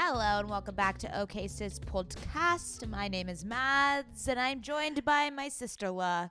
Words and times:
Hello 0.00 0.38
and 0.38 0.48
welcome 0.48 0.76
back 0.76 0.96
to 0.98 1.20
OK 1.20 1.48
Sis 1.48 1.80
Podcast. 1.80 2.88
My 2.88 3.08
name 3.08 3.28
is 3.28 3.44
Mads 3.44 4.28
and 4.28 4.38
I'm 4.38 4.60
joined 4.60 5.04
by 5.04 5.28
my 5.28 5.48
sister-la, 5.48 6.28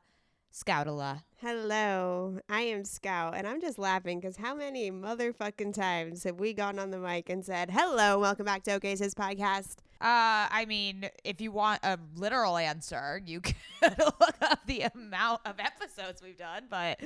Scoutala. 0.54 1.24
Hello, 1.42 2.40
I 2.48 2.62
am 2.62 2.86
Scout, 2.86 3.36
and 3.36 3.46
I'm 3.46 3.59
just 3.59 3.78
laughing 3.78 4.22
because 4.22 4.38
how 4.38 4.56
many 4.56 4.90
motherfucking 4.90 5.74
times 5.74 6.24
have 6.24 6.40
we 6.40 6.54
gone 6.54 6.80
on 6.80 6.92
the 6.92 6.98
mic 6.98 7.30
and 7.30 7.44
said, 7.44 7.70
Hello, 7.70 8.18
welcome 8.20 8.46
back 8.46 8.64
to 8.64 8.72
OK 8.72 8.96
Sis 8.96 9.14
Podcast? 9.14 9.80
Uh, 10.00 10.48
I 10.50 10.64
mean, 10.66 11.09
if 11.26 11.42
you 11.42 11.52
want 11.52 11.81
a 11.84 12.00
literal 12.16 12.56
answer, 12.56 13.22
you 13.26 13.42
can 13.42 13.56
look 14.00 14.38
up 14.44 14.66
the 14.66 14.84
amount 14.96 15.42
of 15.46 15.59
episodes 15.59 16.22
we've 16.24 16.38
done. 16.38 16.68
But, 16.70 17.02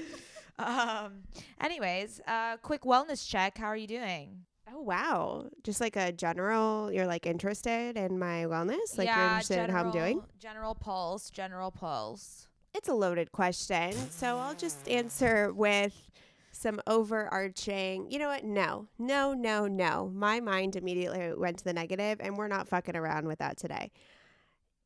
um, 0.60 1.24
anyways, 1.60 2.22
uh, 2.28 2.58
quick 2.58 2.84
wellness 2.84 3.28
check. 3.28 3.58
How 3.58 3.66
are 3.66 3.76
you 3.76 3.88
doing? 3.88 4.46
Oh 4.74 4.82
wow! 4.82 5.50
Just 5.64 5.82
like 5.82 5.96
a 5.96 6.12
general, 6.12 6.92
you're 6.92 7.08
like 7.08 7.26
interested 7.26 7.98
in 7.98 8.18
my 8.18 8.46
wellness, 8.46 8.98
like 8.98 9.08
yeah, 9.08 9.18
you're 9.18 9.30
interested 9.30 9.56
general, 9.56 9.70
in 9.70 9.76
how 9.76 9.86
I'm 9.86 9.92
doing. 9.92 10.24
General 10.40 10.76
pulse, 10.76 11.30
general 11.30 11.72
pulse. 11.72 12.48
It's 12.74 12.88
a 12.88 12.94
loaded 12.94 13.32
question, 13.32 13.94
so 14.12 14.38
I'll 14.38 14.56
just 14.56 14.88
answer 14.88 15.52
with 15.54 16.10
some 16.52 16.80
overarching. 16.88 18.10
You 18.10 18.20
know 18.20 18.30
what? 18.30 18.46
No, 18.46 18.88
no, 18.98 19.34
no, 19.34 19.68
no. 19.68 20.10
My 20.14 20.40
mind 20.40 20.76
immediately 20.78 21.34
went 21.36 21.58
to 21.60 21.64
the 21.66 21.74
negative, 21.74 22.20
and 22.22 22.38
we're 22.38 22.48
not 22.48 22.70
fucking 22.70 22.96
around 22.96 23.28
with 23.28 23.40
that 23.40 23.58
today. 23.58 23.92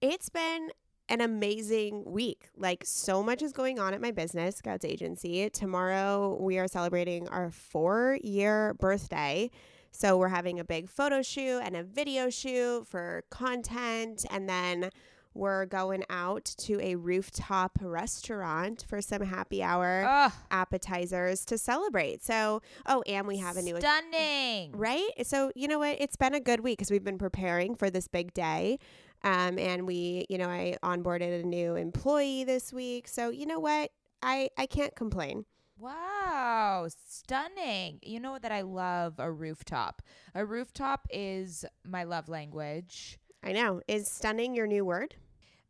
It's 0.02 0.30
been 0.30 0.70
an 1.10 1.22
amazing 1.22 2.04
week. 2.06 2.50
Like, 2.58 2.84
so 2.86 3.22
much 3.22 3.44
is 3.44 3.54
going 3.54 3.80
on 3.80 3.94
at 3.94 4.02
my 4.02 4.12
business, 4.12 4.56
Scouts 4.56 4.86
Agency. 4.86 5.50
Tomorrow, 5.52 6.38
we 6.42 6.58
are 6.58 6.68
celebrating 6.68 7.28
our 7.28 7.52
four 7.52 8.18
year 8.24 8.74
birthday. 8.80 9.52
So, 9.96 10.18
we're 10.18 10.30
having 10.30 10.60
a 10.60 10.64
big 10.64 10.90
photo 10.90 11.22
shoot 11.22 11.60
and 11.60 11.76
a 11.76 11.84
video 11.84 12.30
shoot 12.30 12.86
for 12.88 13.24
content. 13.30 14.26
And 14.30 14.48
then 14.50 14.90
we're 15.34 15.66
going 15.66 16.04
out 16.10 16.46
to 16.60 16.80
a 16.82 16.96
rooftop 16.96 17.78
restaurant 17.82 18.86
for 18.88 19.02
some 19.02 19.22
happy 19.22 19.62
hour 19.62 20.06
Ugh, 20.08 20.32
appetizers 20.50 21.44
to 21.46 21.58
celebrate. 21.58 22.24
So, 22.24 22.62
oh, 22.86 23.04
and 23.06 23.28
we 23.28 23.38
have 23.38 23.58
a 23.58 23.62
new 23.62 23.78
stunning. 23.80 24.72
right? 24.72 25.10
So, 25.24 25.52
you 25.56 25.68
know 25.68 25.80
what? 25.80 25.98
It's 26.00 26.16
been 26.16 26.34
a 26.34 26.40
good 26.40 26.62
week 26.62 26.78
because 26.78 26.90
we've 26.90 27.04
been 27.04 27.18
preparing 27.18 27.76
for 27.76 27.90
this 27.90 28.08
big 28.08 28.34
day. 28.34 28.80
Um, 29.24 29.58
and 29.60 29.88
we, 29.88 30.26
you 30.30 30.38
know, 30.38 30.48
I 30.48 30.78
onboarded 30.84 31.42
a 31.42 31.46
new 31.46 31.76
employee 31.76 32.44
this 32.44 32.72
week. 32.72 33.08
So, 33.08 33.30
you 33.30 33.46
know 33.46 33.60
what? 33.60 33.92
I, 34.22 34.50
I 34.58 34.68
can't 34.68 34.96
complain. 34.96 35.46
Wow, 35.78 36.88
stunning. 37.08 38.00
You 38.02 38.20
know 38.20 38.38
that 38.42 38.52
I 38.52 38.62
love 38.62 39.16
a 39.20 39.32
rooftop. 39.32 40.02
A 40.34 40.46
rooftop 40.46 41.08
is 41.10 41.66
my 41.86 42.04
love 42.04 42.30
language. 42.30 43.18
I 43.44 43.52
know. 43.52 43.82
Is 43.88 44.10
stunning 44.10 44.56
your 44.56 44.68
new 44.68 44.86
word? 44.86 45.16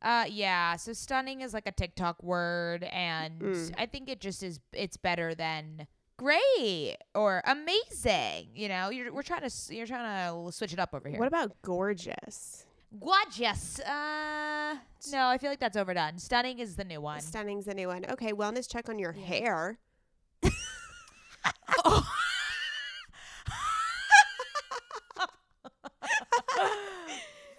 Uh 0.02 0.26
yeah, 0.30 0.76
so 0.76 0.94
stunning 0.94 1.42
is 1.42 1.54
like 1.54 1.66
a 1.68 1.72
TikTok 1.72 2.22
word 2.22 2.84
and 2.84 3.42
Mm. 3.42 3.74
I 3.78 3.86
think 3.88 4.08
it 4.10 4.20
just 4.22 4.44
is 4.44 4.60
it's 4.74 4.98
better 4.98 5.34
than 5.34 5.88
great 6.18 6.98
or 7.16 7.42
amazing, 7.46 8.50
you 8.54 8.70
know? 8.70 8.90
You're 8.90 9.12
we're 9.12 9.24
trying 9.24 9.50
to 9.50 9.76
you're 9.76 9.88
trying 9.88 10.46
to 10.46 10.52
switch 10.52 10.74
it 10.74 10.80
up 10.80 10.94
over 10.94 11.10
here. 11.10 11.18
What 11.18 11.28
about 11.28 11.54
gorgeous? 11.64 12.66
gorgeous? 13.00 13.80
Uh 13.80 14.76
no, 15.12 15.28
I 15.28 15.38
feel 15.40 15.50
like 15.50 15.60
that's 15.60 15.78
overdone. 15.78 16.20
Stunning 16.20 16.60
is 16.60 16.76
the 16.76 16.84
new 16.86 17.02
one. 17.02 17.20
Stunning's 17.22 17.66
the 17.66 17.74
new 17.74 17.88
one. 17.88 18.06
Okay, 18.12 18.32
wellness 18.34 18.70
check 18.70 18.88
on 18.90 19.00
your 19.00 19.14
Yeah. 19.18 19.26
hair. 19.26 19.80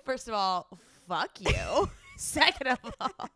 First 0.05 0.29
of 0.29 0.35
all, 0.35 0.69
fuck 1.09 1.31
you. 1.41 1.91
Second 2.19 2.69
of 2.69 2.79
all, 2.99 3.29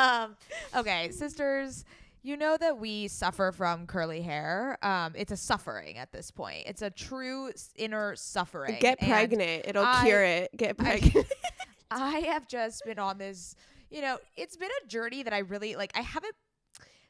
um, 0.00 0.36
okay, 0.74 1.10
sisters, 1.12 1.84
you 2.22 2.36
know 2.36 2.56
that 2.56 2.76
we 2.78 3.06
suffer 3.06 3.52
from 3.52 3.86
curly 3.86 4.22
hair. 4.22 4.76
Um, 4.82 5.12
it's 5.14 5.30
a 5.30 5.36
suffering 5.36 5.98
at 5.98 6.10
this 6.10 6.32
point. 6.32 6.64
It's 6.66 6.82
a 6.82 6.90
true 6.90 7.52
inner 7.76 8.16
suffering. 8.16 8.76
Get 8.80 8.98
And 9.00 9.08
pregnant. 9.10 9.66
It'll 9.68 9.84
I- 9.84 10.02
cure 10.04 10.24
it. 10.24 10.50
Get 10.56 10.70
I- 10.80 10.82
pregnant. 10.82 11.26
I 11.92 12.18
have 12.20 12.48
just 12.48 12.82
been 12.84 12.98
on 12.98 13.18
this, 13.18 13.54
you 13.88 14.02
know, 14.02 14.18
it's 14.36 14.56
been 14.56 14.70
a 14.84 14.86
journey 14.88 15.22
that 15.22 15.32
I 15.32 15.38
really 15.38 15.76
like. 15.76 15.92
I 15.96 16.00
haven't 16.02 16.34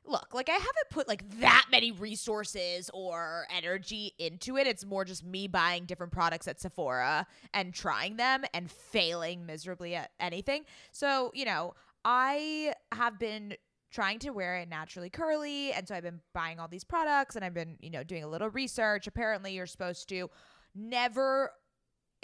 look, 0.09 0.35
like 0.35 0.49
I 0.49 0.53
haven't 0.53 0.91
put 0.91 1.09
like 1.09 1.29
that 1.41 1.67
many 1.71 1.93
resources 1.93 2.91
or 2.93 3.47
energy 3.55 4.15
into 4.19 4.57
it. 4.57 4.67
It's 4.67 4.85
more 4.85 5.05
just 5.05 5.25
me 5.25 5.47
buying 5.47 5.85
different 5.85 6.13
products 6.13 6.49
at 6.49 6.61
Sephora 6.61 7.27
and 7.55 7.73
trying 7.75 8.17
them 8.17 8.45
and 8.55 8.71
failing 8.71 9.47
miserably 9.47 9.95
at 9.95 10.11
anything. 10.19 10.65
So, 10.93 11.31
you 11.35 11.45
know, 11.45 11.75
I 12.05 12.75
have 12.93 13.19
been 13.19 13.55
trying 13.91 14.19
to 14.21 14.31
wear 14.31 14.57
it 14.57 14.69
naturally 14.69 15.11
curly 15.11 15.73
and 15.73 15.89
so 15.89 15.95
I've 15.95 16.03
been 16.03 16.21
buying 16.35 16.61
all 16.61 16.69
these 16.69 16.85
products 16.85 17.37
and 17.37 17.45
I've 17.45 17.55
been, 17.55 17.77
you 17.81 17.91
know, 17.91 18.05
doing 18.05 18.25
a 18.25 18.29
little 18.29 18.51
research. 18.51 19.07
Apparently, 19.07 19.55
you're 19.55 19.67
supposed 19.67 20.09
to 20.11 20.31
never 20.75 21.53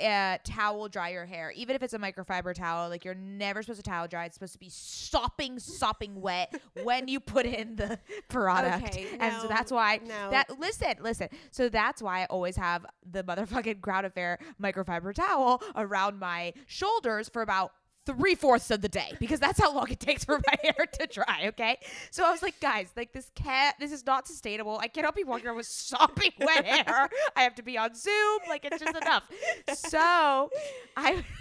uh, 0.03 0.39
towel 0.45 0.89
dry 0.89 1.11
your 1.11 1.27
hair, 1.27 1.53
even 1.53 1.77
if 1.77 1.83
it's 1.83 1.95
a 1.95 1.99
microfiber 1.99 2.55
towel. 2.55 2.89
Like 2.89 3.05
you're 3.05 3.15
never 3.15 3.63
supposed 3.63 3.85
to 3.85 3.89
towel 3.89 4.09
dry. 4.09 4.25
It's 4.25 4.35
supposed 4.35 4.55
to 4.55 4.59
be 4.59 4.71
sopping, 4.71 5.59
sopping 5.59 6.21
wet 6.21 6.55
when 6.83 7.09
you 7.09 7.21
put 7.21 7.47
in 7.47 7.77
the 7.77 7.99
product. 8.29 8.87
Okay, 8.87 9.07
and 9.19 9.41
so 9.41 9.49
that's 9.49 9.71
why 9.71 10.01
no. 10.07 10.31
that 10.31 10.59
listen, 10.59 10.95
listen. 11.01 11.29
So 11.51 11.69
that's 11.69 12.03
why 12.03 12.23
I 12.23 12.25
always 12.27 12.57
have 12.57 12.87
the 13.11 13.23
motherfucking 13.23 13.81
Ground 13.81 14.07
Affair 14.07 14.39
microfiber 14.63 15.15
towel 15.15 15.63
around 15.77 16.19
my 16.19 16.53
shoulders 16.67 17.29
for 17.29 17.43
about 17.43 17.73
three 18.07 18.35
fourths 18.35 18.71
of 18.71 18.81
the 18.81 18.89
day 18.89 19.13
because 19.19 19.41
that's 19.41 19.61
how 19.61 19.75
long 19.75 19.91
it 19.91 20.01
takes 20.01 20.25
for 20.25 20.39
my 20.47 20.55
hair 20.63 20.87
to 21.01 21.07
dry. 21.07 21.45
Okay, 21.47 21.79
so 22.11 22.25
I 22.25 22.31
was 22.31 22.43
like, 22.43 22.59
guys, 22.61 22.91
like 22.97 23.13
this 23.13 23.31
cat, 23.35 23.77
this 23.79 23.93
is 23.93 24.05
not 24.05 24.27
sustainable. 24.27 24.79
I 24.79 24.89
cannot 24.89 25.15
be 25.15 25.25
walking 25.25 25.47
around 25.47 25.57
with 25.57 25.67
sopping 25.67 26.33
wet 26.41 26.65
hair. 26.65 27.09
I 27.37 27.43
have 27.43 27.55
to 27.57 27.63
be 27.63 27.79
on 27.79 27.95
Zoom. 27.95 28.41
Like 28.49 28.65
it's 28.65 28.83
just 28.83 28.97
enough. 28.97 29.25
So 29.73 30.51
I. 30.97 31.25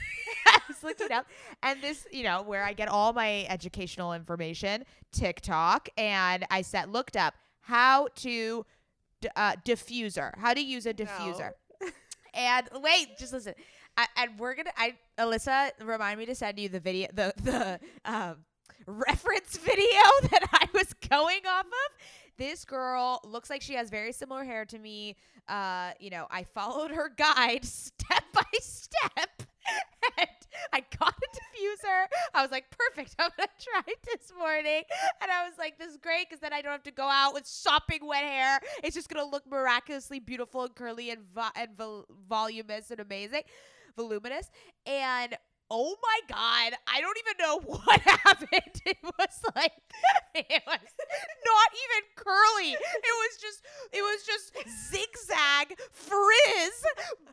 I 0.47 0.59
was 0.69 0.81
looking 0.83 1.11
up, 1.11 1.25
and 1.63 1.81
this, 1.81 2.07
you 2.09 2.23
know, 2.23 2.43
where 2.43 2.63
I 2.63 2.71
get 2.71 2.87
all 2.87 3.11
my 3.11 3.45
educational 3.49 4.13
information, 4.13 4.85
TikTok, 5.11 5.89
and 5.97 6.45
I 6.49 6.61
said 6.61 6.89
looked 6.89 7.17
up 7.17 7.33
how 7.59 8.07
to 8.15 8.65
uh, 9.35 9.57
diffuser, 9.65 10.31
how 10.37 10.53
to 10.53 10.61
use 10.61 10.85
a 10.85 10.93
diffuser, 10.93 11.51
and 12.33 12.67
wait, 12.81 13.17
just 13.17 13.33
listen. 13.33 13.53
I, 13.97 14.07
and 14.17 14.39
we're 14.39 14.55
gonna. 14.55 14.71
I 14.77 14.95
Alyssa, 15.17 15.71
remind 15.83 16.19
me 16.19 16.25
to 16.25 16.35
send 16.35 16.59
you 16.59 16.69
the 16.69 16.79
video, 16.79 17.07
the 17.13 17.33
the 17.37 17.79
um, 18.05 18.37
reference 18.87 19.57
video 19.63 19.85
that 20.31 20.47
I 20.51 20.67
was 20.73 20.93
going 21.09 21.41
off 21.47 21.65
of. 21.65 22.03
This 22.37 22.65
girl 22.65 23.21
looks 23.23 23.49
like 23.49 23.61
she 23.61 23.75
has 23.75 23.89
very 23.91 24.11
similar 24.11 24.43
hair 24.43 24.65
to 24.65 24.79
me. 24.79 25.15
Uh, 25.47 25.91
you 25.99 26.09
know, 26.09 26.25
I 26.31 26.43
followed 26.43 26.91
her 26.91 27.09
guide 27.15 27.63
step 27.65 28.23
by 28.33 28.41
step. 28.59 29.43
And 30.17 30.27
I 30.73 30.83
got 30.99 31.13
a 31.15 31.27
diffuser. 31.37 32.05
I 32.33 32.41
was 32.41 32.51
like, 32.51 32.65
perfect. 32.77 33.15
I'm 33.19 33.29
gonna 33.37 33.47
try 33.59 33.81
it 33.87 33.99
this 34.03 34.33
morning, 34.37 34.83
and 35.21 35.31
I 35.31 35.47
was 35.47 35.57
like, 35.57 35.77
this 35.79 35.91
is 35.91 35.97
great 35.97 36.27
because 36.29 36.41
then 36.41 36.51
I 36.51 36.61
don't 36.61 36.71
have 36.71 36.83
to 36.83 36.91
go 36.91 37.03
out 37.07 37.33
with 37.33 37.45
sopping 37.45 38.05
wet 38.05 38.23
hair. 38.23 38.59
It's 38.83 38.95
just 38.95 39.07
gonna 39.09 39.29
look 39.29 39.47
miraculously 39.49 40.19
beautiful 40.19 40.63
and 40.63 40.75
curly 40.75 41.11
and 41.11 41.21
vo- 41.33 41.51
and 41.55 41.77
vol- 41.77 42.05
voluminous 42.27 42.91
and 42.91 42.99
amazing, 42.99 43.43
voluminous. 43.95 44.49
And 44.85 45.35
oh 45.69 45.95
my 46.01 46.19
god, 46.29 46.77
I 46.87 47.01
don't 47.01 47.17
even 47.17 47.37
know 47.39 47.59
what 47.65 47.99
happened. 48.01 48.81
It 48.85 48.97
was 49.01 49.41
like 49.55 49.73
it 50.35 50.63
was 50.67 50.91
not 51.45 51.69
even 51.73 52.01
curly. 52.15 52.73
It 52.73 53.15
was 53.23 53.37
just 53.41 53.63
it 53.91 54.01
was 54.01 54.23
just 54.25 54.53
zigzag 54.91 55.79
frizz, 55.91 56.85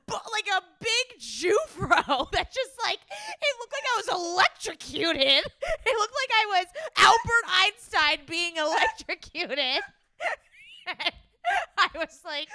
but 0.06 0.22
like 0.32 0.48
a 0.56 0.62
big 0.80 1.20
jufro 1.20 2.30
that 2.32 2.52
just 2.52 2.74
like 2.84 3.00
it 3.10 3.52
looked 3.58 3.72
like 3.72 3.84
I 3.84 3.96
was 3.96 4.08
electrocuted. 4.08 5.44
It 5.86 5.98
looked 5.98 6.14
like 6.14 6.32
I 6.32 6.46
was 6.48 6.66
Albert 6.96 7.46
Einstein 7.48 8.26
being 8.26 8.56
electrocuted. 8.56 9.82
I 11.78 11.88
was 11.94 12.20
like, 12.24 12.48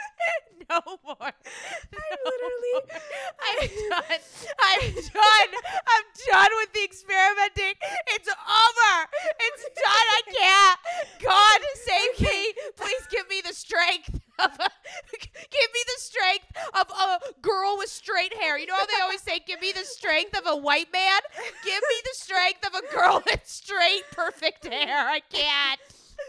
no 0.70 0.80
more. 1.04 1.16
I 1.20 1.32
literally- 2.26 3.02
I'm 3.42 3.68
done. 3.90 4.04
I'm 4.60 4.94
done. 4.96 5.52
I'm 5.88 6.06
done 6.32 6.52
with 6.60 6.74
the 6.74 6.84
experimenting. 6.84 7.74
It's 8.16 8.30
over. 8.30 8.96
It's 9.40 9.64
done. 9.64 10.08
I 10.10 10.22
can't. 10.32 10.80
God 11.22 11.60
save 11.76 12.28
me. 12.28 12.54
Please 12.78 13.08
give 13.12 13.28
me 13.30 13.42
the 13.46 13.54
strength 13.54 14.20
of 14.40 14.52
a, 14.60 14.70
give 15.14 15.70
me 15.74 15.82
the 15.88 16.00
strength 16.02 16.46
of 16.74 16.90
a 16.90 17.20
girl 17.42 17.76
with 17.78 17.90
straight 17.90 18.34
hair. 18.36 18.58
You 18.58 18.68
know 18.68 18.76
how 18.76 18.86
they 18.86 19.02
always 19.02 19.22
say, 19.22 19.40
give 19.46 19.62
me 19.62 19.72
the 19.72 19.86
strength 19.86 20.38
of 20.38 20.44
a 20.46 20.56
white 20.56 20.92
man? 20.92 21.22
Give 21.64 21.82
me 21.82 21.96
the 22.04 22.14
strength 22.14 22.66
of 22.66 22.74
a 22.76 22.94
girl 22.94 23.24
with 23.26 23.42
straight, 23.46 24.04
perfect 24.12 24.66
hair. 24.66 25.08
I 25.08 25.22
can't. 25.32 25.80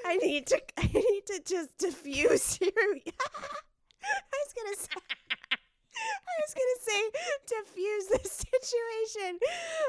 I 0.04 0.16
need 0.16 0.46
to. 0.48 0.60
I 0.76 0.90
need 0.92 1.22
to 1.26 1.40
just 1.46 1.76
diffuse 1.78 2.58
your. 2.60 2.72
I 2.76 4.18
was 4.32 4.52
gonna 4.54 4.76
say. 4.76 5.00
I 5.98 6.40
was 6.42 6.54
gonna 6.54 6.80
say 6.82 7.10
diffuse 7.46 8.06
the 8.06 8.28
situation. 8.28 9.38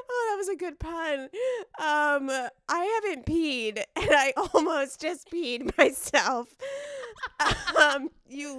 Oh, 0.09 0.27
that 0.29 0.37
was 0.37 0.49
a 0.49 0.55
good 0.55 0.79
pun. 0.79 1.29
Um, 1.79 2.49
I 2.69 3.01
haven't 3.03 3.25
peed, 3.25 3.83
and 3.95 4.09
I 4.11 4.33
almost 4.53 5.01
just 5.01 5.29
peed 5.29 5.77
myself. 5.77 6.55
Um, 7.77 8.09
you 8.27 8.55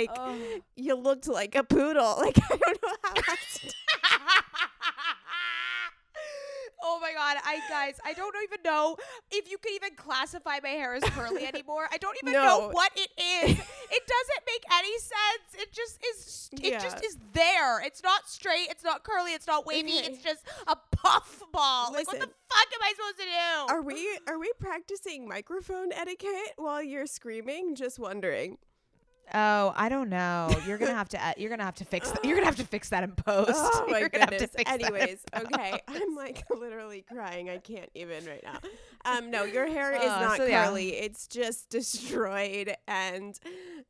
like 0.00 0.10
oh. 0.16 0.60
you 0.76 0.94
looked 0.94 1.28
like 1.28 1.54
a 1.54 1.64
poodle. 1.64 2.16
Like 2.28 2.38
I 2.38 2.56
don't 2.56 2.82
know 2.82 2.96
how 3.02 3.14
to 3.54 3.70
Oh 6.80 7.00
my 7.00 7.12
god, 7.12 7.36
I 7.44 7.60
guys, 7.68 7.98
I 8.04 8.12
don't 8.12 8.34
even 8.44 8.60
know 8.64 8.96
if 9.30 9.50
you 9.50 9.58
could 9.58 9.72
even 9.72 9.94
classify 9.96 10.58
my 10.62 10.70
hair 10.70 10.94
as 10.94 11.02
curly 11.04 11.44
anymore. 11.54 11.86
I 11.92 11.98
don't 11.98 12.16
even 12.22 12.32
know 12.32 12.70
what 12.72 12.92
it 12.96 13.10
is. 13.20 13.50
it 13.50 14.02
doesn't 14.06 14.42
make 14.46 14.64
any 14.72 14.98
sense. 14.98 15.62
It 15.62 15.72
just 15.72 15.98
is 16.06 16.50
it 16.52 16.80
just 16.80 17.04
is 17.04 17.18
there. 17.32 17.80
It's 17.80 18.02
not 18.02 18.28
straight, 18.28 18.68
it's 18.70 18.84
not 18.84 19.02
curly, 19.02 19.32
it's 19.32 19.46
not 19.46 19.66
wavy, 19.66 19.98
Okay. 19.98 20.06
it's 20.06 20.22
just 20.22 20.44
a 20.66 20.76
puff 20.92 21.42
ball. 21.52 21.92
like 21.92 22.06
what 22.06 22.20
the 22.20 22.26
fuck 22.26 22.68
am 22.72 22.82
I 22.82 22.92
supposed 22.96 23.18
to 23.18 23.24
do? 23.24 23.74
Are 23.74 23.82
we 23.82 24.18
are 24.28 24.38
we 24.38 24.52
practicing 24.58 25.28
microphone 25.28 25.92
etiquette 25.92 26.54
while 26.56 26.82
you're 26.82 27.06
screaming? 27.06 27.74
Just 27.74 27.98
wondering. 27.98 28.58
Oh, 29.34 29.72
I 29.76 29.88
don't 29.88 30.08
know. 30.08 30.48
You're 30.66 30.78
gonna 30.78 30.94
have 30.94 31.08
to. 31.10 31.22
uh, 31.24 31.32
You're 31.36 31.50
gonna 31.50 31.64
have 31.64 31.74
to 31.76 31.84
fix. 31.84 32.10
That. 32.10 32.24
You're 32.24 32.34
gonna 32.36 32.46
have 32.46 32.56
to 32.56 32.64
fix 32.64 32.88
that 32.88 33.04
in 33.04 33.12
post. 33.12 33.50
Oh 33.54 33.86
my 33.90 33.98
You're 33.98 34.08
gonna 34.08 34.24
have 34.24 34.36
to 34.38 34.46
goodness. 34.46 34.64
Anyways, 34.66 35.22
okay. 35.36 35.80
I'm 35.86 36.14
like 36.16 36.44
literally 36.58 37.02
crying. 37.10 37.50
I 37.50 37.58
can't 37.58 37.90
even 37.94 38.24
right 38.26 38.42
now. 38.42 38.58
Um, 39.04 39.30
no, 39.30 39.44
your 39.44 39.66
hair 39.66 39.92
is 39.94 40.02
Uh, 40.10 40.20
not 40.20 40.36
so 40.38 40.46
yeah. 40.46 40.64
curly. 40.66 40.94
It's 40.96 41.26
just 41.26 41.68
destroyed, 41.70 42.74
and 42.86 43.38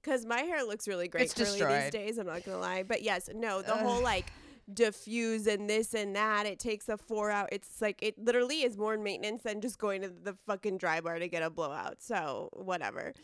because 0.02 0.26
my 0.26 0.40
hair 0.40 0.64
looks 0.64 0.88
really 0.88 1.08
great 1.08 1.24
It's 1.24 1.34
curly 1.34 1.62
these 1.82 1.90
days. 1.90 2.18
I'm 2.18 2.26
not 2.26 2.44
gonna 2.44 2.58
lie, 2.58 2.82
but 2.82 3.02
yes, 3.02 3.28
no, 3.34 3.62
the 3.62 3.76
whole 3.76 4.02
like 4.02 4.26
diffuse 4.74 5.46
and 5.46 5.68
this 5.70 5.94
and 5.94 6.14
that. 6.16 6.46
It 6.46 6.58
takes 6.58 6.88
a 6.88 6.96
four 6.98 7.30
hour. 7.30 7.48
It's 7.52 7.80
like 7.80 8.02
it 8.02 8.18
literally 8.18 8.62
is 8.64 8.76
more 8.76 8.96
maintenance 8.98 9.42
than 9.44 9.60
just 9.60 9.78
going 9.78 10.02
to 10.02 10.08
the 10.08 10.36
fucking 10.46 10.78
dry 10.78 11.00
bar 11.00 11.18
to 11.18 11.28
get 11.28 11.42
a 11.42 11.48
blowout. 11.50 11.96
So 12.02 12.50
whatever. 12.52 13.14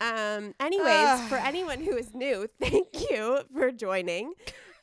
Um. 0.00 0.54
Anyways, 0.60 1.28
for 1.28 1.36
anyone 1.36 1.80
who 1.80 1.96
is 1.96 2.14
new, 2.14 2.48
thank 2.60 3.10
you 3.10 3.40
for 3.52 3.70
joining. 3.70 4.34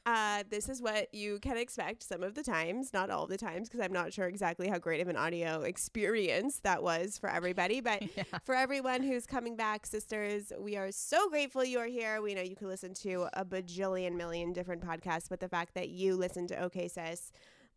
Uh, 0.04 0.44
this 0.50 0.68
is 0.68 0.82
what 0.82 1.14
you 1.14 1.38
can 1.40 1.58
expect 1.58 2.02
some 2.02 2.24
of 2.24 2.34
the 2.34 2.42
times, 2.42 2.92
not 2.92 3.12
all 3.12 3.28
the 3.28 3.38
times, 3.38 3.70
because 3.70 3.86
I'm 3.86 3.94
not 3.94 4.12
sure 4.12 4.26
exactly 4.26 4.68
how 4.68 4.80
great 4.80 5.00
of 5.00 5.08
an 5.08 5.16
audio 5.16 5.62
experience 5.62 6.60
that 6.64 6.82
was 6.82 7.20
for 7.20 7.30
everybody. 7.30 7.82
But 7.82 8.04
for 8.44 8.56
everyone 8.56 9.04
who's 9.04 9.28
coming 9.28 9.56
back, 9.56 9.86
sisters, 9.86 10.52
we 10.60 10.76
are 10.76 10.92
so 10.92 11.30
grateful 11.30 11.64
you 11.64 11.78
are 11.78 11.86
here. 11.86 12.20
We 12.22 12.34
know 12.34 12.42
you 12.42 12.56
can 12.56 12.68
listen 12.68 12.96
to 12.96 13.28
a 13.34 13.46
bajillion 13.46 14.16
million 14.16 14.54
different 14.54 14.82
podcasts, 14.82 15.30
but 15.30 15.40
the 15.40 15.50
fact 15.50 15.76
that 15.76 15.90
you 15.90 16.16
listen 16.16 16.48
to 16.48 16.64
OK 16.64 16.88
Sis 16.88 17.32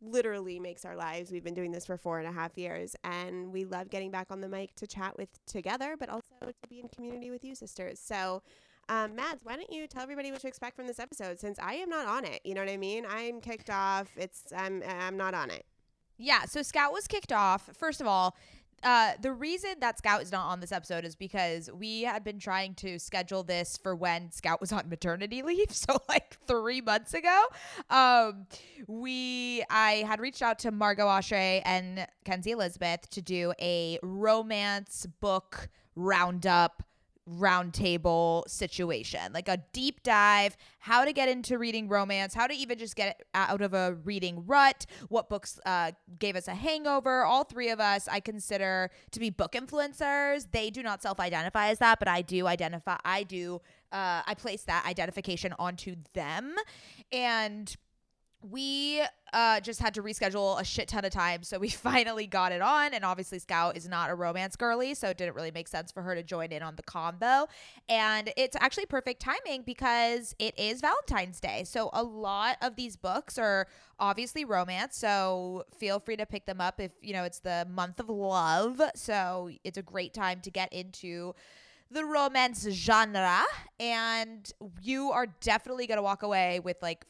literally 0.05 0.59
makes 0.61 0.85
our 0.85 0.97
lives. 0.97 1.31
We've 1.31 1.45
been 1.45 1.55
doing 1.55 1.73
this 1.73 1.87
for 1.87 1.97
four 1.97 2.19
and 2.19 2.29
a 2.29 2.33
half 2.33 2.57
years, 2.57 2.95
and 3.05 3.53
we 3.53 3.65
love 3.65 3.91
getting 3.91 4.11
back 4.11 4.29
on 4.31 4.41
the 4.41 4.49
mic 4.49 4.75
to 4.77 4.87
chat 4.87 5.17
with 5.17 5.29
together, 5.47 5.97
but 5.99 6.09
also 6.09 6.25
to 6.43 6.69
be 6.69 6.81
in 6.81 6.89
community 6.89 7.31
with 7.31 7.45
you, 7.45 7.55
sisters. 7.55 7.99
So, 7.99 8.43
um, 8.89 9.15
Mads, 9.15 9.45
why 9.45 9.57
don't 9.57 9.73
you 9.73 9.87
tell 9.87 10.03
everybody 10.03 10.31
what 10.31 10.41
to 10.43 10.49
expect 10.49 10.77
from 10.77 10.87
this 10.87 10.99
episode? 10.99 11.41
Since 11.41 11.59
I 11.59 11.75
am 11.75 11.89
not 11.89 12.07
on 12.07 12.25
it, 12.25 12.41
you 12.45 12.55
know 12.55 12.61
what 12.61 12.71
I 12.71 12.77
mean. 12.77 13.07
I'm 13.09 13.41
kicked 13.41 13.71
off. 13.71 14.11
It's 14.17 14.53
I'm 14.57 14.83
I'm 14.87 15.17
not 15.17 15.35
on 15.35 15.51
it. 15.51 15.65
Yeah, 16.17 16.45
so 16.45 16.63
Scout 16.63 16.93
was 16.93 17.09
kicked 17.09 17.33
off. 17.33 17.71
First 17.75 18.01
of 18.01 18.07
all, 18.07 18.37
uh, 18.83 19.13
the 19.21 19.33
reason 19.33 19.75
that 19.81 19.99
Scout 19.99 20.23
is 20.23 20.33
not 20.33 20.47
on 20.47 20.61
this 20.61 20.73
episode 20.73 21.05
is 21.05 21.15
because 21.15 21.71
we 21.73 22.03
had 22.03 22.25
been 22.25 22.39
trying 22.39 22.75
to 22.77 22.99
schedule 22.99 23.43
this 23.43 23.77
for 23.77 23.95
when 23.95 24.31
Scout 24.31 24.61
was 24.61 24.73
on 24.73 24.89
maternity 24.89 25.43
leave, 25.43 25.71
so 25.73 25.99
like 26.09 26.37
three 26.47 26.81
months 26.81 27.15
ago. 27.15 27.45
Um, 27.91 28.47
we 28.87 29.65
I 29.71 30.05
had 30.07 30.21
reached 30.21 30.43
out 30.43 30.59
to 30.61 30.71
Margot 30.71 31.09
Ashe 31.09 31.33
and 31.33 32.07
Kenzie 32.25 32.53
Elizabeth 32.53 33.09
to 33.11 33.23
do 33.23 33.53
a 33.61 33.99
romance 34.03 35.07
book 35.21 35.69
roundup 35.97 36.83
roundtable 37.29 38.47
situation, 38.49 39.33
like 39.33 39.49
a 39.49 39.59
deep 39.73 40.03
dive, 40.03 40.57
how 40.79 41.05
to 41.05 41.13
get 41.13 41.29
into 41.29 41.59
reading 41.59 41.89
romance, 41.89 42.35
how 42.35 42.47
to 42.47 42.55
even 42.55 42.79
just 42.79 42.97
get 42.97 43.23
out 43.35 43.63
of 43.63 43.73
a 43.75 43.95
reading 44.05 44.45
rut, 44.47 44.87
what 45.09 45.29
books 45.29 45.59
uh, 45.65 45.93
gave 46.19 46.37
us 46.37 46.49
a 46.49 46.55
hangover. 46.55 47.25
All 47.25 47.45
three 47.45 47.71
of 47.71 47.81
us, 47.81 48.09
I 48.09 48.21
consider 48.21 48.91
to 49.13 49.21
be 49.21 49.31
book 49.31 49.53
influencers. 49.53 50.47
They 50.51 50.71
do 50.71 50.83
not 50.83 51.03
self-identify 51.03 51.69
as 51.69 51.79
that, 51.79 51.99
but 51.99 52.09
I 52.09 52.23
do 52.23 52.47
identify. 52.47 52.97
I 53.05 53.23
do. 53.23 53.61
Uh, 53.93 54.23
I 54.27 54.35
place 54.35 54.63
that 54.63 54.85
identification 54.87 55.55
onto 55.57 55.95
them, 56.15 56.57
and 57.13 57.75
we 58.51 59.03
uh, 59.33 59.59
just 59.61 59.81
had 59.81 59.95
to 59.95 60.03
reschedule 60.03 60.61
a 60.61 60.65
shit 60.65 60.89
ton 60.89 61.05
of 61.05 61.11
times. 61.11 61.49
So 61.49 61.59
we 61.59 61.69
finally 61.71 62.27
got 62.27 62.53
it 62.53 62.61
on. 62.61 62.95
And 62.95 63.05
obviously, 63.05 63.39
Scout 63.39 63.77
is 63.77 63.89
not 63.89 64.11
a 64.11 64.15
romance 64.15 64.57
girly. 64.57 64.95
So 64.95 65.09
it 65.09 65.19
didn't 65.19 65.35
really 65.35 65.51
make 65.51 65.69
sense 65.69 65.91
for 65.91 66.03
her 66.03 66.15
to 66.15 66.23
join 66.23 66.53
in 66.53 66.63
on 66.63 66.77
the 66.77 66.83
combo. 66.83 67.47
And 67.89 68.33
it's 68.37 68.57
actually 68.61 68.87
perfect 68.87 69.21
timing 69.21 69.63
because 69.63 70.35
it 70.39 70.59
is 70.59 70.81
Valentine's 70.81 71.41
Day. 71.41 71.65
So 71.65 71.91
a 71.93 72.03
lot 72.03 72.57
of 72.63 72.77
these 72.77 72.97
books 72.97 73.39
are 73.39 73.67
obviously 73.99 74.45
romance. 74.45 74.97
So 74.97 75.65
feel 75.79 75.99
free 75.99 76.17
to 76.17 76.27
pick 76.27 76.47
them 76.47 76.61
up 76.61 76.81
if, 76.81 76.93
you 77.01 77.13
know, 77.13 77.25
it's 77.25 77.41
the 77.41 77.67
month 77.71 78.01
of 78.01 78.09
love. 78.09 78.81
So 78.95 79.51
it's 79.65 79.79
a 79.79 79.83
great 79.83 80.13
time 80.13 80.41
to 80.43 80.51
get 80.51 80.73
into 80.73 81.35
the 81.91 82.05
romance 82.05 82.67
genre 82.71 83.45
and 83.79 84.53
you 84.83 85.13
are 85.13 85.27
definitely 85.41 85.87
going 85.87 85.99
to 85.99 86.03
walk 86.03 86.23
away 86.23 86.59
with 86.61 86.77
like 86.83 87.05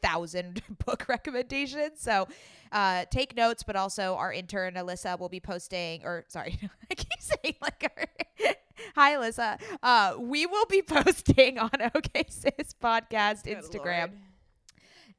50,000 0.00 0.62
book 0.86 1.06
recommendations. 1.08 2.00
So 2.00 2.28
uh, 2.72 3.04
take 3.10 3.36
notes, 3.36 3.62
but 3.62 3.76
also 3.76 4.14
our 4.16 4.32
intern 4.32 4.74
Alyssa 4.74 5.18
will 5.18 5.28
be 5.28 5.40
posting, 5.40 6.04
or 6.04 6.24
sorry, 6.28 6.58
I 6.90 6.94
keep 6.94 7.20
saying 7.20 7.54
like 7.60 7.92
our. 7.96 8.06
Hi, 8.94 9.16
Alyssa. 9.16 9.60
Uh, 9.82 10.14
we 10.18 10.46
will 10.46 10.66
be 10.66 10.82
posting 10.82 11.58
on 11.58 11.70
OK 11.94 12.24
Sis 12.28 12.74
Podcast 12.82 13.44
Good 13.44 13.58
Instagram 13.58 14.10
Lord. 14.10 14.12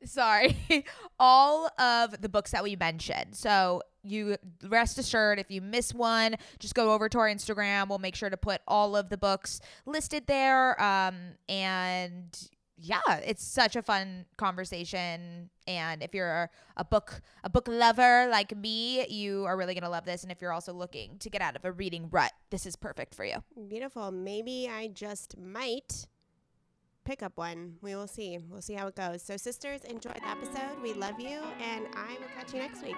sorry, 0.05 0.55
all 1.19 1.69
of 1.77 2.21
the 2.21 2.29
books 2.29 2.51
that 2.51 2.63
we 2.63 2.75
mentioned. 2.77 3.35
So 3.35 3.81
you 4.01 4.37
rest 4.63 4.97
assured 4.97 5.39
if 5.39 5.51
you 5.51 5.59
miss 5.61 5.93
one, 5.93 6.35
just 6.59 6.73
go 6.73 6.93
over 6.93 7.09
to 7.09 7.19
our 7.19 7.27
Instagram. 7.27 7.89
We'll 7.89 7.99
make 7.99 8.15
sure 8.15 8.29
to 8.29 8.37
put 8.37 8.61
all 8.65 8.95
of 8.95 9.09
the 9.09 9.17
books 9.17 9.59
listed 9.85 10.25
there. 10.27 10.81
Um, 10.81 11.17
and 11.49 12.49
yeah, 12.81 13.01
it's 13.25 13.43
such 13.43 13.75
a 13.75 13.81
fun 13.81 14.25
conversation. 14.37 15.49
And 15.67 16.01
if 16.01 16.13
you're 16.13 16.49
a 16.77 16.83
book 16.83 17.21
a 17.43 17.49
book 17.49 17.67
lover 17.67 18.27
like 18.29 18.55
me, 18.55 19.05
you 19.07 19.45
are 19.45 19.57
really 19.57 19.73
gonna 19.73 19.89
love 19.89 20.05
this. 20.05 20.23
And 20.23 20.31
if 20.31 20.41
you're 20.41 20.53
also 20.53 20.73
looking 20.73 21.17
to 21.19 21.29
get 21.29 21.41
out 21.41 21.55
of 21.55 21.65
a 21.65 21.71
reading 21.71 22.09
rut, 22.11 22.31
this 22.49 22.65
is 22.65 22.75
perfect 22.75 23.15
for 23.15 23.25
you. 23.25 23.43
Beautiful. 23.67 24.11
Maybe 24.11 24.69
I 24.71 24.87
just 24.87 25.37
might 25.37 26.07
pick 27.05 27.23
up 27.23 27.37
one. 27.37 27.75
We 27.81 27.95
will 27.95 28.07
see. 28.07 28.37
We'll 28.37 28.61
see 28.61 28.73
how 28.73 28.87
it 28.87 28.95
goes. 28.95 29.21
So, 29.21 29.35
sisters, 29.37 29.83
enjoy 29.83 30.11
the 30.13 30.27
episode. 30.27 30.81
We 30.81 30.93
love 30.93 31.19
you, 31.19 31.39
and 31.59 31.87
I 31.95 32.17
will 32.19 32.29
catch 32.35 32.53
you 32.53 32.59
next 32.59 32.83
week. 32.83 32.97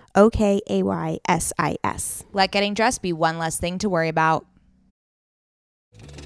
O 0.15 0.29
K 0.29 0.61
A 0.69 0.83
Y 0.83 1.19
S 1.27 1.53
I 1.57 1.77
S. 1.83 2.23
Let 2.33 2.51
getting 2.51 2.73
dressed 2.73 3.01
be 3.01 3.13
one 3.13 3.37
less 3.37 3.57
thing 3.57 3.77
to 3.79 3.89
worry 3.89 4.09
about. 4.09 4.45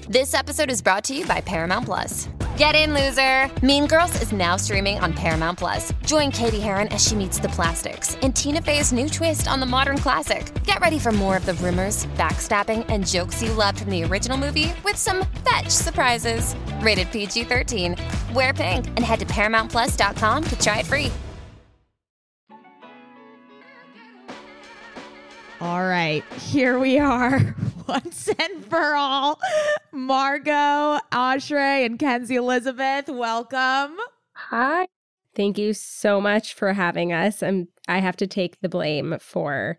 This 0.08 0.34
episode 0.34 0.70
is 0.70 0.82
brought 0.82 1.02
to 1.04 1.14
you 1.14 1.26
by 1.26 1.40
Paramount 1.40 1.86
Plus. 1.86 2.28
Get 2.56 2.74
in, 2.74 2.94
loser! 2.94 3.50
Mean 3.66 3.86
Girls 3.86 4.22
is 4.22 4.32
now 4.32 4.56
streaming 4.56 4.98
on 5.00 5.12
Paramount 5.12 5.58
Plus. 5.58 5.92
Join 6.06 6.30
Cady 6.30 6.60
Heron 6.60 6.88
as 6.88 7.06
she 7.06 7.14
meets 7.14 7.38
the 7.38 7.48
plastics 7.48 8.14
in 8.22 8.32
Tina 8.32 8.62
Fey's 8.62 8.92
new 8.92 9.08
twist 9.08 9.46
on 9.46 9.60
the 9.60 9.66
modern 9.66 9.98
classic. 9.98 10.50
Get 10.64 10.80
ready 10.80 10.98
for 10.98 11.12
more 11.12 11.36
of 11.36 11.44
the 11.44 11.54
rumors, 11.54 12.06
backstabbing, 12.14 12.86
and 12.88 13.06
jokes 13.06 13.42
you 13.42 13.52
loved 13.52 13.80
from 13.80 13.90
the 13.90 14.04
original 14.04 14.38
movie 14.38 14.72
with 14.84 14.96
some 14.96 15.26
fetch 15.44 15.68
surprises. 15.68 16.54
Rated 16.80 17.10
PG 17.10 17.44
13. 17.44 17.96
Wear 18.32 18.54
pink 18.54 18.86
and 18.86 19.00
head 19.00 19.18
to 19.18 19.26
ParamountPlus.com 19.26 20.44
to 20.44 20.58
try 20.58 20.78
it 20.78 20.86
free. 20.86 21.10
All 25.60 25.86
right, 25.86 26.22
here 26.34 26.78
we 26.78 26.98
are 26.98 27.54
once 27.88 28.28
and 28.28 28.64
for 28.66 28.94
all. 28.94 29.40
Margot, 29.90 30.98
Ashray, 31.12 31.86
and 31.86 31.98
Kenzie 31.98 32.36
Elizabeth, 32.36 33.08
welcome. 33.08 33.96
Hi. 34.34 34.86
Thank 35.34 35.56
you 35.56 35.72
so 35.72 36.20
much 36.20 36.52
for 36.54 36.74
having 36.74 37.12
us. 37.12 37.42
I'm 37.42 37.68
I 37.88 38.00
have 38.00 38.16
to 38.16 38.26
take 38.26 38.60
the 38.60 38.68
blame 38.68 39.16
for 39.20 39.78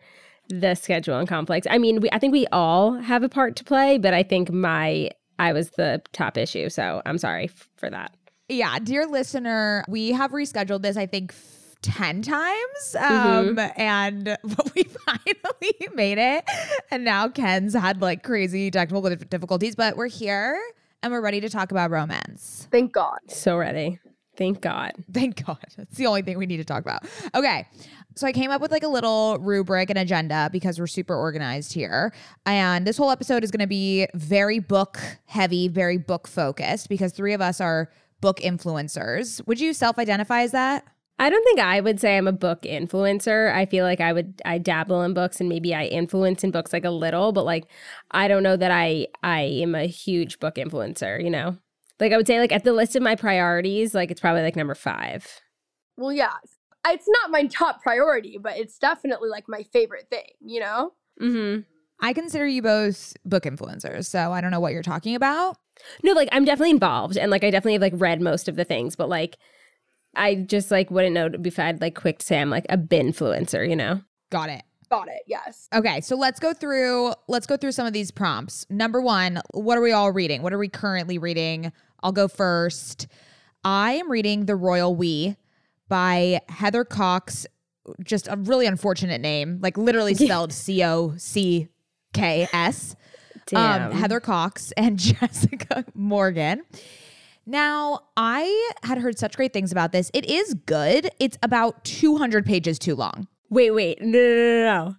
the 0.49 0.73
schedule 0.75 1.19
and 1.19 1.27
conflicts. 1.27 1.67
I 1.69 1.77
mean, 1.77 2.01
we 2.01 2.09
I 2.11 2.17
think 2.17 2.31
we 2.31 2.47
all 2.51 2.93
have 2.93 3.21
a 3.21 3.29
part 3.29 3.55
to 3.57 3.63
play, 3.63 3.99
but 3.99 4.13
I 4.15 4.23
think 4.23 4.51
my 4.51 5.11
I 5.37 5.53
was 5.53 5.71
the 5.71 6.01
top 6.11 6.37
issue, 6.37 6.69
so 6.69 7.03
I'm 7.05 7.19
sorry 7.19 7.45
f- 7.45 7.69
for 7.75 7.89
that. 7.91 8.15
Yeah, 8.49 8.79
dear 8.79 9.05
listener, 9.05 9.85
we 9.87 10.11
have 10.11 10.31
rescheduled 10.31 10.81
this 10.81 10.97
I 10.97 11.05
think 11.05 11.33
10 11.81 12.21
times. 12.21 12.95
Um, 12.97 13.55
mm-hmm. 13.55 13.81
and 13.81 14.37
we 14.75 14.83
finally 15.05 15.95
made 15.95 16.17
it. 16.17 16.43
And 16.91 17.03
now 17.03 17.29
Ken's 17.29 17.73
had 17.73 18.01
like 18.01 18.23
crazy 18.23 18.71
technical 18.71 19.09
difficulties, 19.15 19.75
but 19.75 19.97
we're 19.97 20.07
here 20.07 20.59
and 21.03 21.11
we're 21.11 21.21
ready 21.21 21.41
to 21.41 21.49
talk 21.49 21.71
about 21.71 21.91
romance. 21.91 22.67
Thank 22.71 22.93
God. 22.93 23.19
So 23.27 23.57
ready. 23.57 23.99
Thank 24.37 24.61
God. 24.61 24.93
Thank 25.11 25.43
God. 25.45 25.57
That's 25.75 25.97
the 25.97 26.05
only 26.05 26.21
thing 26.21 26.37
we 26.37 26.45
need 26.45 26.57
to 26.57 26.65
talk 26.65 26.81
about. 26.81 27.03
Okay. 27.33 27.67
So 28.15 28.27
I 28.27 28.31
came 28.31 28.51
up 28.51 28.61
with 28.61 28.71
like 28.71 28.83
a 28.83 28.87
little 28.87 29.37
rubric 29.39 29.89
and 29.89 29.97
agenda 29.97 30.49
because 30.51 30.79
we're 30.79 30.87
super 30.87 31.15
organized 31.15 31.73
here. 31.73 32.13
And 32.45 32.85
this 32.85 32.97
whole 32.97 33.09
episode 33.09 33.43
is 33.43 33.51
going 33.51 33.61
to 33.61 33.67
be 33.67 34.07
very 34.13 34.59
book 34.59 34.99
heavy, 35.25 35.67
very 35.67 35.97
book 35.97 36.27
focused 36.27 36.87
because 36.87 37.13
three 37.13 37.33
of 37.33 37.41
us 37.41 37.59
are 37.59 37.89
book 38.21 38.37
influencers. 38.39 39.45
Would 39.47 39.59
you 39.59 39.73
self 39.73 39.97
identify 39.97 40.41
as 40.41 40.51
that? 40.51 40.85
I 41.19 41.29
don't 41.29 41.43
think 41.43 41.59
I 41.59 41.81
would 41.81 41.99
say 41.99 42.15
I'm 42.17 42.27
a 42.27 42.31
book 42.31 42.61
influencer. 42.61 43.51
I 43.53 43.65
feel 43.65 43.85
like 43.85 43.99
I 43.99 44.13
would 44.13 44.41
I 44.45 44.59
dabble 44.59 45.01
in 45.01 45.13
books 45.13 45.39
and 45.39 45.49
maybe 45.49 45.73
I 45.73 45.85
influence 45.85 46.43
in 46.43 46.51
books 46.51 46.71
like 46.71 46.85
a 46.85 46.91
little, 46.91 47.31
but 47.31 47.45
like 47.45 47.65
I 48.11 48.27
don't 48.27 48.43
know 48.43 48.55
that 48.57 48.71
I 48.71 49.07
I 49.23 49.41
am 49.41 49.73
a 49.73 49.87
huge 49.87 50.39
book 50.39 50.55
influencer, 50.55 51.23
you 51.23 51.29
know? 51.29 51.57
Like 51.99 52.11
I 52.13 52.17
would 52.17 52.27
say 52.27 52.39
like 52.39 52.51
at 52.51 52.63
the 52.63 52.73
list 52.73 52.95
of 52.95 53.01
my 53.01 53.15
priorities, 53.15 53.95
like 53.95 54.11
it's 54.11 54.21
probably 54.21 54.43
like 54.43 54.55
number 54.55 54.75
5. 54.75 55.41
Well, 55.97 56.13
yeah. 56.13 56.33
It's 56.85 57.07
not 57.21 57.31
my 57.31 57.47
top 57.47 57.81
priority, 57.81 58.37
but 58.39 58.55
it's 58.57 58.77
definitely 58.77 59.29
like 59.29 59.45
my 59.47 59.63
favorite 59.73 60.07
thing, 60.09 60.29
you 60.39 60.59
know? 60.59 60.93
Mhm. 61.19 61.65
I 61.99 62.13
consider 62.13 62.45
you 62.47 62.61
both 62.61 63.17
book 63.25 63.43
influencers, 63.43 64.05
so 64.05 64.31
I 64.31 64.39
don't 64.39 64.51
know 64.51 64.59
what 64.59 64.71
you're 64.71 64.83
talking 64.83 65.15
about. 65.15 65.57
No, 66.03 66.13
like 66.13 66.29
I'm 66.31 66.45
definitely 66.45 66.69
involved 66.71 67.17
and 67.17 67.31
like 67.31 67.43
I 67.43 67.49
definitely 67.49 67.73
have 67.73 67.81
like 67.81 67.93
read 67.95 68.21
most 68.21 68.47
of 68.47 68.55
the 68.55 68.63
things, 68.63 68.95
but 68.95 69.09
like 69.09 69.37
I 70.17 70.35
just 70.35 70.71
like 70.71 70.91
wouldn't 70.91 71.13
know 71.13 71.29
if 71.43 71.59
I 71.59 71.65
had 71.65 71.81
like 71.81 71.95
quick 71.95 72.19
to 72.19 72.25
say 72.25 72.39
I'm 72.39 72.49
like 72.49 72.65
a 72.69 72.77
binfluencer, 72.77 73.67
you 73.67 73.75
know? 73.75 74.01
Got 74.31 74.49
it. 74.49 74.63
Got 74.89 75.09
it. 75.09 75.21
Yes. 75.27 75.67
Okay, 75.73 76.01
so 76.01 76.15
let's 76.15 76.39
go 76.39 76.53
through 76.53 77.13
let's 77.27 77.45
go 77.45 77.57
through 77.57 77.73
some 77.73 77.85
of 77.85 77.93
these 77.93 78.09
prompts. 78.11 78.65
Number 78.69 79.01
1, 79.01 79.41
what 79.53 79.77
are 79.77 79.81
we 79.81 79.91
all 79.91 80.11
reading? 80.11 80.41
What 80.41 80.53
are 80.53 80.57
we 80.57 80.69
currently 80.69 81.17
reading? 81.17 81.71
I'll 82.01 82.11
go 82.11 82.27
first. 82.27 83.07
I 83.63 83.93
am 83.93 84.09
reading 84.09 84.45
The 84.45 84.55
Royal 84.55 84.95
We 84.95 85.35
by 85.89 86.41
Heather 86.47 86.83
Cocks. 86.83 87.45
Just 88.03 88.27
a 88.29 88.37
really 88.37 88.65
unfortunate 88.65 89.21
name, 89.21 89.59
like 89.61 89.77
literally 89.77 90.13
spelled 90.15 90.53
C 90.53 90.83
O 90.83 91.15
C 91.17 91.67
K 92.13 92.47
S. 92.53 92.95
Um, 93.53 93.91
Heather 93.91 94.19
Cocks 94.19 94.73
and 94.75 94.97
Jessica 94.99 95.85
Morgan. 95.93 96.63
Now, 97.49 98.01
I 98.17 98.71
had 98.83 98.97
heard 98.97 99.17
such 99.17 99.37
great 99.37 99.53
things 99.53 99.71
about 99.71 99.93
this. 99.93 100.11
It 100.13 100.29
is 100.29 100.53
good. 100.53 101.09
It's 101.17 101.37
about 101.41 101.83
200 101.85 102.45
pages 102.45 102.77
too 102.77 102.93
long. 102.93 103.27
Wait, 103.49 103.71
wait. 103.71 104.01
No, 104.01 104.19
no, 104.19 104.35
no, 104.35 104.63
no. 104.63 104.95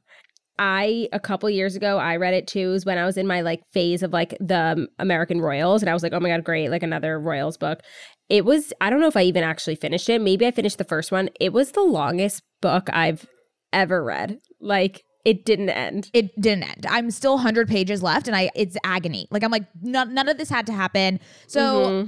I 0.59 1.09
a 1.13 1.21
couple 1.21 1.49
years 1.51 1.77
ago 1.77 1.99
I 1.99 2.17
read 2.17 2.35
it 2.35 2.49
too. 2.49 2.71
Was 2.71 2.85
when 2.85 2.99
I 2.99 3.07
was 3.07 3.17
in 3.17 3.27
my 3.27 3.43
like 3.43 3.61
phase 3.73 4.03
of 4.03 4.13
like 4.13 4.31
the 4.41 4.89
American 4.99 5.41
Royals, 5.41 5.83
and 5.83 5.91
I 5.91 5.93
was 5.93 6.03
like, 6.03 6.13
oh 6.13 6.21
my 6.21 6.31
god, 6.31 6.43
great, 6.43 6.71
like 6.71 6.83
another 6.83 7.21
Royals 7.21 7.57
book. 7.57 7.81
it 8.29 8.45
was 8.45 8.73
I 8.81 8.91
don't 8.91 9.01
know 9.01 9.07
if 9.07 9.17
I 9.17 9.23
even 9.23 9.45
actually 9.45 9.77
finished 9.77 10.09
it. 10.09 10.21
Maybe 10.21 10.47
I 10.47 10.51
finished 10.51 10.79
the 10.79 10.85
first 10.85 11.13
one. 11.13 11.29
It 11.39 11.53
was 11.53 11.73
the 11.73 11.83
longest 11.83 12.43
book 12.61 12.89
I've 12.93 13.27
ever 13.73 14.03
read. 14.03 14.39
Like 14.61 15.05
it 15.29 15.45
didn't 15.45 15.69
end. 15.69 16.11
It 16.15 16.41
didn't 16.41 16.63
end. 16.63 16.87
I'm 16.89 17.11
still 17.11 17.35
100 17.35 17.69
pages 17.69 18.03
left 18.03 18.29
and 18.29 18.35
I 18.35 18.49
it's 18.55 18.79
agony. 18.83 19.29
Like 19.31 19.45
I'm 19.45 19.51
like 19.51 19.67
none, 19.83 20.15
none 20.15 20.27
of 20.27 20.39
this 20.39 20.49
had 20.49 20.65
to 20.69 20.73
happen. 20.73 21.21
So 21.47 21.59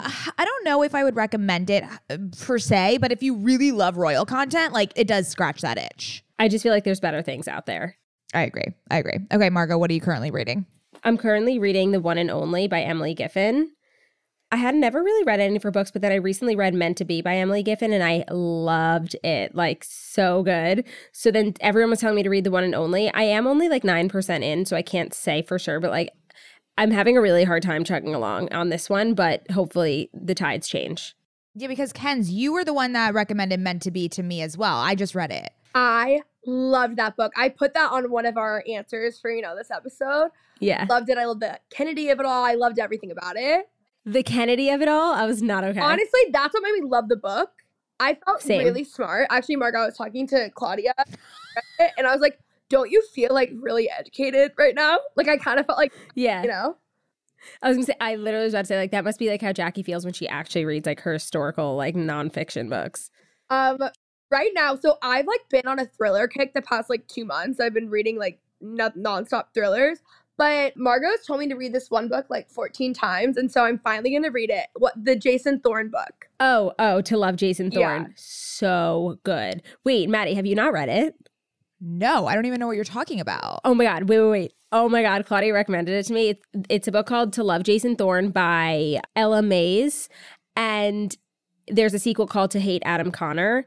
Mm-hmm. 0.00 0.30
I 0.38 0.44
don't 0.46 0.64
know 0.64 0.82
if 0.82 0.94
I 0.94 1.04
would 1.04 1.16
recommend 1.16 1.68
it 1.68 1.84
uh, 2.08 2.16
per 2.40 2.58
se, 2.58 2.96
but 2.98 3.12
if 3.12 3.22
you 3.22 3.36
really 3.36 3.72
love 3.72 3.98
royal 3.98 4.24
content, 4.24 4.72
like 4.72 4.94
it 4.96 5.06
does 5.06 5.28
scratch 5.28 5.60
that 5.60 5.76
itch. 5.76 6.24
I 6.38 6.48
just 6.48 6.62
feel 6.62 6.72
like 6.72 6.84
there's 6.84 6.98
better 7.00 7.20
things 7.20 7.46
out 7.46 7.66
there. 7.66 7.98
I 8.32 8.42
agree. 8.42 8.72
I 8.90 8.96
agree. 8.98 9.18
Okay, 9.30 9.50
Margot, 9.50 9.76
what 9.76 9.90
are 9.90 9.94
you 9.94 10.00
currently 10.00 10.30
reading? 10.30 10.64
I'm 11.04 11.18
currently 11.18 11.58
reading 11.58 11.90
The 11.90 12.00
One 12.00 12.16
and 12.16 12.30
Only 12.30 12.68
by 12.68 12.80
Emily 12.80 13.14
Giffin. 13.14 13.66
I 14.52 14.56
had 14.56 14.74
never 14.74 15.02
really 15.02 15.24
read 15.24 15.38
any 15.38 15.54
of 15.56 15.62
her 15.62 15.70
books, 15.70 15.92
but 15.92 16.02
then 16.02 16.10
I 16.10 16.16
recently 16.16 16.56
read 16.56 16.74
Meant 16.74 16.98
to 16.98 17.04
Be 17.04 17.22
by 17.22 17.36
Emily 17.36 17.62
Giffin 17.62 17.92
and 17.92 18.02
I 18.02 18.24
loved 18.32 19.14
it. 19.22 19.54
Like, 19.54 19.84
so 19.84 20.42
good. 20.42 20.84
So 21.12 21.30
then 21.30 21.54
everyone 21.60 21.90
was 21.90 22.00
telling 22.00 22.16
me 22.16 22.24
to 22.24 22.30
read 22.30 22.44
The 22.44 22.50
One 22.50 22.64
and 22.64 22.74
Only. 22.74 23.12
I 23.12 23.22
am 23.22 23.46
only 23.46 23.68
like 23.68 23.84
9% 23.84 24.42
in, 24.42 24.66
so 24.66 24.76
I 24.76 24.82
can't 24.82 25.14
say 25.14 25.42
for 25.42 25.58
sure, 25.58 25.78
but 25.78 25.90
like, 25.90 26.10
I'm 26.76 26.90
having 26.90 27.16
a 27.16 27.20
really 27.20 27.44
hard 27.44 27.62
time 27.62 27.84
chugging 27.84 28.14
along 28.14 28.52
on 28.52 28.70
this 28.70 28.90
one, 28.90 29.14
but 29.14 29.48
hopefully 29.50 30.10
the 30.12 30.34
tides 30.34 30.66
change. 30.66 31.14
Yeah, 31.54 31.68
because 31.68 31.92
Ken's, 31.92 32.30
you 32.30 32.52
were 32.52 32.64
the 32.64 32.72
one 32.72 32.92
that 32.94 33.14
recommended 33.14 33.60
Meant 33.60 33.82
to 33.82 33.90
Be 33.90 34.08
to 34.10 34.22
me 34.22 34.42
as 34.42 34.56
well. 34.56 34.78
I 34.78 34.94
just 34.94 35.14
read 35.14 35.30
it. 35.30 35.50
I 35.74 36.22
loved 36.46 36.96
that 36.96 37.16
book. 37.16 37.32
I 37.36 37.50
put 37.50 37.74
that 37.74 37.92
on 37.92 38.10
one 38.10 38.26
of 38.26 38.36
our 38.36 38.64
answers 38.68 39.20
for, 39.20 39.30
you 39.30 39.42
know, 39.42 39.54
this 39.56 39.70
episode. 39.70 40.30
Yeah. 40.58 40.86
Loved 40.88 41.08
it. 41.08 41.18
I 41.18 41.26
loved 41.26 41.40
the 41.40 41.60
Kennedy 41.70 42.08
of 42.10 42.18
it 42.18 42.26
all. 42.26 42.44
I 42.44 42.54
loved 42.54 42.78
everything 42.78 43.10
about 43.10 43.36
it. 43.36 43.68
The 44.04 44.22
Kennedy 44.22 44.70
of 44.70 44.80
it 44.80 44.88
all, 44.88 45.14
I 45.14 45.26
was 45.26 45.42
not 45.42 45.64
okay. 45.64 45.80
Honestly, 45.80 46.20
that's 46.32 46.54
what 46.54 46.62
made 46.62 46.72
me 46.72 46.88
love 46.88 47.08
the 47.08 47.16
book. 47.16 47.50
I 47.98 48.16
felt 48.24 48.40
Same. 48.40 48.64
really 48.64 48.84
smart. 48.84 49.26
Actually, 49.30 49.56
Margot, 49.56 49.80
I 49.80 49.86
was 49.86 49.96
talking 49.96 50.26
to 50.28 50.50
Claudia 50.54 50.94
and 51.98 52.06
I 52.06 52.12
was 52.12 52.20
like, 52.22 52.38
don't 52.70 52.90
you 52.90 53.02
feel 53.12 53.34
like 53.34 53.50
really 53.54 53.90
educated 53.90 54.52
right 54.56 54.74
now? 54.74 54.98
Like 55.16 55.28
I 55.28 55.36
kind 55.36 55.60
of 55.60 55.66
felt 55.66 55.78
like, 55.78 55.92
yeah. 56.14 56.40
you 56.42 56.48
know, 56.48 56.76
I 57.62 57.68
was 57.68 57.76
gonna 57.76 57.86
say, 57.86 57.96
I 58.00 58.16
literally 58.16 58.44
was 58.44 58.54
about 58.54 58.62
to 58.62 58.66
say, 58.66 58.78
like, 58.78 58.90
that 58.92 59.04
must 59.04 59.18
be 59.18 59.28
like 59.28 59.42
how 59.42 59.52
Jackie 59.52 59.82
feels 59.82 60.04
when 60.04 60.14
she 60.14 60.26
actually 60.28 60.64
reads 60.64 60.86
like 60.86 61.00
her 61.00 61.12
historical, 61.12 61.76
like 61.76 61.94
nonfiction 61.94 62.70
books. 62.70 63.10
Um, 63.50 63.78
right 64.30 64.50
now, 64.54 64.76
so 64.76 64.96
I've 65.02 65.26
like 65.26 65.40
been 65.50 65.66
on 65.66 65.78
a 65.78 65.86
thriller 65.86 66.28
kick 66.28 66.54
the 66.54 66.62
past 66.62 66.88
like 66.88 67.06
two 67.06 67.24
months. 67.24 67.60
I've 67.60 67.74
been 67.74 67.90
reading 67.90 68.18
like 68.18 68.40
non- 68.60 68.92
nonstop 68.92 69.46
thrillers. 69.54 70.00
But 70.40 70.74
Margot's 70.74 71.26
told 71.26 71.40
me 71.40 71.48
to 71.48 71.54
read 71.54 71.74
this 71.74 71.90
one 71.90 72.08
book 72.08 72.24
like 72.30 72.48
14 72.48 72.94
times, 72.94 73.36
and 73.36 73.52
so 73.52 73.62
I'm 73.62 73.78
finally 73.78 74.14
gonna 74.14 74.30
read 74.30 74.48
it. 74.48 74.68
What 74.74 74.94
the 74.96 75.14
Jason 75.14 75.60
Thorne 75.60 75.90
book? 75.90 76.30
Oh, 76.40 76.72
oh, 76.78 77.02
to 77.02 77.18
love 77.18 77.36
Jason 77.36 77.70
Yeah. 77.70 78.06
So 78.16 79.18
good. 79.22 79.60
Wait, 79.84 80.08
Maddie, 80.08 80.32
have 80.32 80.46
you 80.46 80.54
not 80.54 80.72
read 80.72 80.88
it? 80.88 81.14
No, 81.78 82.26
I 82.26 82.34
don't 82.34 82.46
even 82.46 82.58
know 82.58 82.66
what 82.66 82.76
you're 82.76 82.86
talking 82.86 83.20
about. 83.20 83.60
Oh 83.66 83.74
my 83.74 83.84
God. 83.84 84.08
Wait, 84.08 84.18
wait, 84.18 84.30
wait. 84.30 84.52
Oh 84.72 84.88
my 84.88 85.02
God. 85.02 85.26
Claudia 85.26 85.52
recommended 85.52 85.92
it 85.92 86.06
to 86.06 86.14
me. 86.14 86.30
It's, 86.30 86.46
it's 86.70 86.88
a 86.88 86.92
book 86.92 87.06
called 87.06 87.34
To 87.34 87.44
Love 87.44 87.62
Jason 87.62 87.94
Thorne 87.94 88.30
by 88.30 89.02
Ella 89.16 89.42
Maise. 89.42 90.08
And 90.56 91.14
there's 91.68 91.92
a 91.92 91.98
sequel 91.98 92.26
called 92.26 92.50
To 92.52 92.60
Hate 92.60 92.82
Adam 92.86 93.10
Connor. 93.10 93.66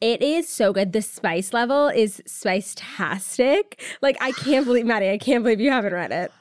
It 0.00 0.22
is 0.22 0.48
so 0.48 0.72
good. 0.72 0.92
The 0.92 1.02
spice 1.02 1.52
level 1.52 1.88
is 1.88 2.22
spice-tastic. 2.26 3.82
Like, 4.00 4.16
I 4.20 4.32
can't 4.32 4.64
believe, 4.64 4.86
Maddie, 4.86 5.10
I 5.10 5.18
can't 5.18 5.44
believe 5.44 5.60
you 5.60 5.70
haven't 5.70 5.92
read 5.92 6.10
it. 6.10 6.32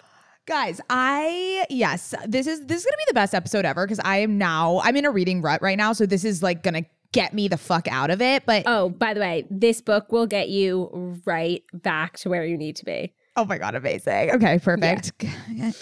Guys, 0.46 0.82
I 0.90 1.66
yes, 1.70 2.16
this 2.26 2.48
is 2.48 2.66
this 2.66 2.80
is 2.80 2.86
gonna 2.86 2.98
be 2.98 3.04
the 3.08 3.14
best 3.14 3.36
episode 3.36 3.66
ever 3.66 3.86
because 3.86 4.00
I 4.00 4.18
am 4.18 4.40
now 4.40 4.82
I'm 4.84 4.96
in 4.96 5.06
a 5.06 5.12
reading 5.12 5.44
rut 5.44 5.62
right 5.62 5.78
now, 5.78 5.94
so 5.94 6.08
this 6.08 6.26
is 6.26 6.42
like 6.42 6.64
gonna 6.64 6.86
get 7.12 7.36
me 7.36 7.48
the 7.48 7.58
fuck 7.58 7.88
out 7.88 8.10
of 8.10 8.20
it. 8.20 8.48
But 8.48 8.64
Oh, 8.66 8.90
by 8.90 9.14
the 9.14 9.20
way, 9.20 9.46
this 9.52 9.80
book 9.80 10.12
will 10.12 10.26
get 10.26 10.50
you 10.50 11.22
right 11.24 11.64
back 11.72 12.18
to 12.20 12.30
where 12.30 12.44
you 12.46 12.58
need 12.58 12.78
to 12.78 12.86
be. 12.86 13.14
Oh 13.40 13.46
my 13.46 13.58
god, 13.58 13.74
amazing. 13.74 14.32
Okay, 14.32 14.60
perfect. 14.60 15.12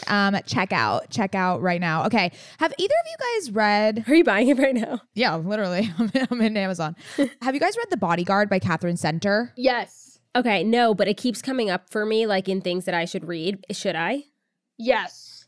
Um, 0.07 0.37
check 0.45 0.71
out, 0.71 1.09
check 1.09 1.33
out 1.35 1.61
right 1.61 1.81
now. 1.81 2.05
Okay, 2.05 2.31
have 2.59 2.73
either 2.77 2.93
of 2.93 3.07
you 3.07 3.41
guys 3.41 3.51
read? 3.51 4.03
Are 4.07 4.15
you 4.15 4.23
buying 4.23 4.47
it 4.47 4.57
right 4.57 4.75
now? 4.75 5.01
Yeah, 5.13 5.35
literally, 5.35 5.91
I'm 5.99 6.11
in, 6.13 6.27
I'm 6.29 6.41
in 6.41 6.57
Amazon. 6.57 6.95
have 7.41 7.53
you 7.55 7.59
guys 7.59 7.75
read 7.77 7.87
The 7.89 7.97
Bodyguard 7.97 8.49
by 8.49 8.59
Katherine 8.59 8.97
Center? 8.97 9.53
Yes, 9.57 10.19
Okay, 10.35 10.63
no, 10.63 10.93
but 10.93 11.07
it 11.07 11.17
keeps 11.17 11.41
coming 11.41 11.71
up 11.71 11.89
for 11.89 12.05
me 12.05 12.27
like 12.27 12.47
in 12.47 12.61
things 12.61 12.85
that 12.85 12.93
I 12.93 13.05
should 13.05 13.27
read. 13.27 13.65
Should 13.71 13.95
I? 13.95 14.25
yes. 14.77 15.45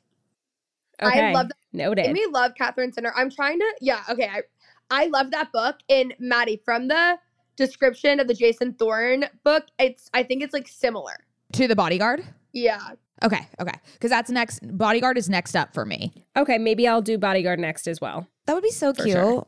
Okay. 1.02 1.30
I 1.30 1.32
love 1.32 1.48
that. 1.50 1.56
Noted. 1.72 2.08
Made 2.08 2.14
me 2.14 2.26
love 2.30 2.56
Katherine 2.56 2.92
Center. 2.92 3.14
I'm 3.16 3.30
trying 3.30 3.60
to, 3.60 3.74
yeah, 3.80 4.02
okay. 4.10 4.28
I, 4.28 4.42
I 4.90 5.06
love 5.08 5.32
that 5.32 5.52
book. 5.52 5.78
And 5.90 6.14
Maddie, 6.20 6.62
from 6.66 6.88
the 6.88 7.18
description 7.56 8.20
of 8.20 8.28
the 8.28 8.34
Jason 8.34 8.74
Thorne 8.74 9.26
book, 9.44 9.66
it's 9.78 10.10
I 10.14 10.24
think 10.24 10.42
it's 10.44 10.54
like 10.54 10.68
similar. 10.68 11.26
To 11.54 11.68
The 11.68 11.76
Bodyguard. 11.76 12.24
Yeah. 12.54 12.80
Okay, 13.24 13.48
okay, 13.60 13.74
because 13.94 14.10
that's 14.10 14.30
next. 14.30 14.60
Bodyguard 14.78 15.18
is 15.18 15.28
next 15.28 15.56
up 15.56 15.74
for 15.74 15.86
me. 15.86 16.14
Okay, 16.38 16.58
maybe 16.58 16.88
I'll 16.88 17.02
do 17.02 17.18
Bodyguard 17.18 17.60
next 17.60 17.86
as 17.88 18.00
well. 18.00 18.28
That 18.46 18.54
would 18.54 18.64
be 18.64 18.72
so 18.72 18.94
For 18.94 19.04
cute. 19.04 19.16
sure. 19.18 19.48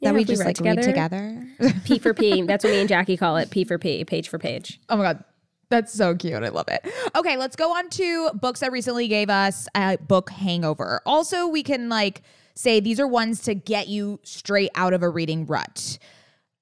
Yeah, 0.00 0.10
that 0.10 0.14
we 0.16 0.24
just 0.24 0.40
read 0.40 0.58
like 0.58 0.60
read 0.76 0.82
together. 0.82 1.44
together. 1.60 1.74
P 1.84 1.98
for 1.98 2.14
P. 2.14 2.42
That's 2.42 2.64
what 2.64 2.70
me 2.70 2.80
and 2.80 2.88
Jackie 2.88 3.16
call 3.16 3.36
it. 3.36 3.50
P 3.50 3.64
for 3.64 3.78
P, 3.78 4.04
page 4.04 4.28
for 4.28 4.38
page. 4.38 4.80
Oh 4.88 4.96
my 4.96 5.02
god. 5.04 5.24
That's 5.68 5.92
so 5.92 6.14
cute. 6.14 6.42
I 6.42 6.48
love 6.48 6.68
it. 6.68 6.86
Okay, 7.14 7.36
let's 7.36 7.54
go 7.56 7.74
on 7.76 7.88
to 7.90 8.30
books 8.34 8.60
that 8.60 8.72
recently 8.72 9.08
gave 9.08 9.30
us 9.30 9.68
a 9.74 9.96
book 9.98 10.28
hangover. 10.30 11.00
Also, 11.06 11.46
we 11.46 11.62
can 11.62 11.88
like 11.88 12.22
say 12.54 12.80
these 12.80 12.98
are 12.98 13.06
ones 13.06 13.42
to 13.42 13.54
get 13.54 13.88
you 13.88 14.20
straight 14.22 14.70
out 14.74 14.92
of 14.92 15.02
a 15.02 15.08
reading 15.08 15.46
rut. 15.46 15.98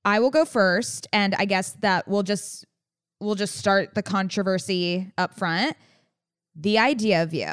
I 0.05 0.21
will 0.21 0.31
go 0.31 0.45
first, 0.45 1.07
and 1.13 1.35
I 1.37 1.45
guess 1.45 1.73
that 1.81 2.07
we'll 2.09 2.23
just 2.23 2.67
we'll 3.21 3.35
just 3.35 3.57
start 3.57 3.95
the 3.95 4.03
controversy 4.03 5.13
up 5.19 5.37
front. 5.37 5.77
The 6.57 6.79
Idea 6.79 7.23
of 7.23 7.33
You 7.33 7.47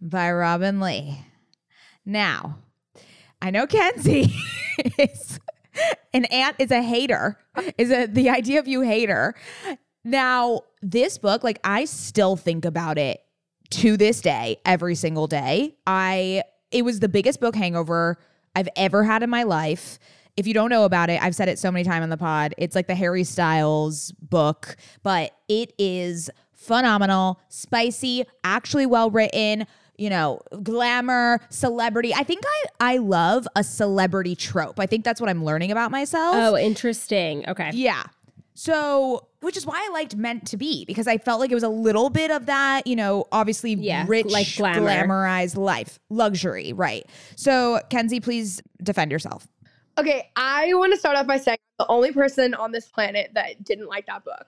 by 0.00 0.30
Robinne 0.32 0.80
Lee. 0.80 1.18
Now, 2.06 2.58
I 3.42 3.50
know 3.50 3.66
Kenzie 3.66 4.32
is 4.98 5.38
an 6.12 6.24
aunt 6.26 6.56
is 6.58 6.70
a 6.70 6.82
hater, 6.82 7.38
is 7.76 7.90
a 7.90 8.06
the 8.06 8.30
idea 8.30 8.58
of 8.58 8.66
you 8.66 8.80
hater. 8.80 9.34
Now, 10.04 10.62
this 10.80 11.18
book, 11.18 11.44
like 11.44 11.60
I 11.62 11.84
still 11.84 12.36
think 12.36 12.64
about 12.64 12.96
it 12.96 13.20
to 13.70 13.96
this 13.96 14.20
day, 14.20 14.58
every 14.64 14.94
single 14.94 15.26
day. 15.26 15.76
I 15.86 16.42
it 16.70 16.84
was 16.84 17.00
the 17.00 17.08
biggest 17.08 17.40
book 17.40 17.54
hangover 17.54 18.18
I've 18.54 18.68
ever 18.76 19.04
had 19.04 19.22
in 19.22 19.30
my 19.30 19.42
life. 19.42 19.98
If 20.40 20.46
you 20.46 20.54
don't 20.54 20.70
know 20.70 20.84
about 20.86 21.10
it, 21.10 21.22
I've 21.22 21.34
said 21.34 21.50
it 21.50 21.58
so 21.58 21.70
many 21.70 21.84
times 21.84 22.02
on 22.02 22.08
the 22.08 22.16
pod. 22.16 22.54
It's 22.56 22.74
like 22.74 22.86
the 22.86 22.94
Harry 22.94 23.24
Styles 23.24 24.10
book, 24.22 24.74
but 25.02 25.32
it 25.50 25.74
is 25.78 26.30
phenomenal, 26.54 27.38
spicy, 27.50 28.24
actually 28.42 28.86
well 28.86 29.10
written, 29.10 29.66
you 29.98 30.08
know, 30.08 30.40
glamour, 30.62 31.40
celebrity. 31.50 32.14
I 32.14 32.22
think 32.22 32.42
I 32.46 32.94
I 32.94 32.96
love 32.96 33.46
a 33.54 33.62
celebrity 33.62 34.34
trope. 34.34 34.80
I 34.80 34.86
think 34.86 35.04
that's 35.04 35.20
what 35.20 35.28
I'm 35.28 35.44
learning 35.44 35.72
about 35.72 35.90
myself. 35.90 36.34
Oh, 36.34 36.56
interesting. 36.56 37.46
Okay. 37.46 37.72
Yeah. 37.74 38.04
So, 38.54 39.28
which 39.40 39.58
is 39.58 39.66
why 39.66 39.86
I 39.86 39.92
liked 39.92 40.16
Meant 40.16 40.46
to 40.48 40.56
Be 40.56 40.86
because 40.86 41.06
I 41.06 41.18
felt 41.18 41.38
like 41.40 41.50
it 41.50 41.54
was 41.54 41.62
a 41.62 41.68
little 41.68 42.08
bit 42.08 42.30
of 42.30 42.46
that, 42.46 42.86
you 42.86 42.96
know, 42.96 43.26
obviously 43.30 43.74
Yeah, 43.74 44.06
rich, 44.08 44.24
like 44.26 44.46
glamour. 44.56 44.86
glamorized 45.06 45.58
life, 45.58 45.98
luxury, 46.08 46.72
right? 46.72 47.04
So, 47.36 47.80
Kenzie, 47.90 48.20
please 48.20 48.62
defend 48.82 49.12
yourself. 49.12 49.46
Okay, 50.00 50.30
I 50.34 50.72
want 50.72 50.94
to 50.94 50.98
start 50.98 51.18
off 51.18 51.26
by 51.26 51.36
saying 51.36 51.58
I'm 51.78 51.84
the 51.84 51.92
only 51.92 52.10
person 52.10 52.54
on 52.54 52.72
this 52.72 52.88
planet 52.88 53.32
that 53.34 53.62
didn't 53.64 53.86
like 53.86 54.06
that 54.06 54.24
book. 54.24 54.46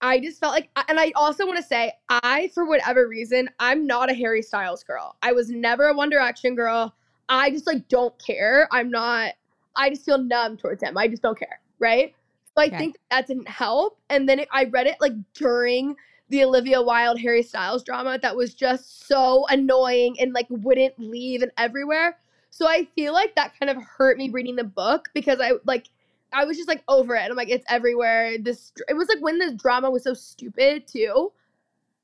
I 0.00 0.20
just 0.20 0.38
felt 0.38 0.52
like, 0.52 0.68
and 0.88 1.00
I 1.00 1.12
also 1.16 1.44
want 1.44 1.56
to 1.56 1.62
say, 1.64 1.92
I, 2.08 2.50
for 2.54 2.64
whatever 2.66 3.08
reason, 3.08 3.50
I'm 3.58 3.84
not 3.84 4.10
a 4.10 4.14
Harry 4.14 4.42
Styles 4.42 4.84
girl. 4.84 5.16
I 5.22 5.32
was 5.32 5.50
never 5.50 5.86
a 5.88 5.94
One 5.94 6.08
Direction 6.08 6.54
girl. 6.54 6.94
I 7.28 7.50
just 7.50 7.66
like 7.66 7.88
don't 7.88 8.16
care. 8.24 8.68
I'm 8.70 8.88
not, 8.88 9.32
I 9.74 9.90
just 9.90 10.04
feel 10.04 10.18
numb 10.18 10.56
towards 10.56 10.84
him. 10.84 10.96
I 10.96 11.08
just 11.08 11.22
don't 11.22 11.38
care. 11.38 11.60
Right. 11.80 12.14
So 12.56 12.62
I 12.62 12.70
Okay. 12.72 12.76
think 12.76 12.96
that 13.10 13.26
didn't 13.26 13.48
help. 13.48 13.98
And 14.08 14.28
then 14.28 14.38
it, 14.40 14.48
I 14.52 14.66
read 14.66 14.86
it 14.86 14.98
like 15.00 15.14
during 15.34 15.96
the 16.28 16.44
Olivia 16.44 16.80
Wilde 16.80 17.18
Harry 17.20 17.42
Styles 17.42 17.82
drama 17.82 18.20
that 18.22 18.36
was 18.36 18.54
just 18.54 19.08
so 19.08 19.46
annoying 19.48 20.16
and 20.20 20.32
like 20.32 20.46
wouldn't 20.48 20.96
leave 21.00 21.42
and 21.42 21.50
everywhere. 21.58 22.18
So 22.56 22.66
I 22.66 22.86
feel 22.94 23.12
like 23.12 23.34
that 23.34 23.52
kind 23.60 23.68
of 23.68 23.76
hurt 23.82 24.16
me 24.16 24.30
reading 24.30 24.56
the 24.56 24.64
book 24.64 25.10
because 25.12 25.42
I 25.42 25.52
like 25.66 25.90
I 26.32 26.46
was 26.46 26.56
just 26.56 26.68
like 26.70 26.82
over 26.88 27.14
it. 27.14 27.30
I'm 27.30 27.36
like 27.36 27.50
it's 27.50 27.66
everywhere. 27.68 28.38
This 28.38 28.72
it 28.88 28.94
was 28.94 29.08
like 29.08 29.20
when 29.20 29.38
the 29.38 29.52
drama 29.52 29.90
was 29.90 30.04
so 30.04 30.14
stupid 30.14 30.86
too. 30.86 31.32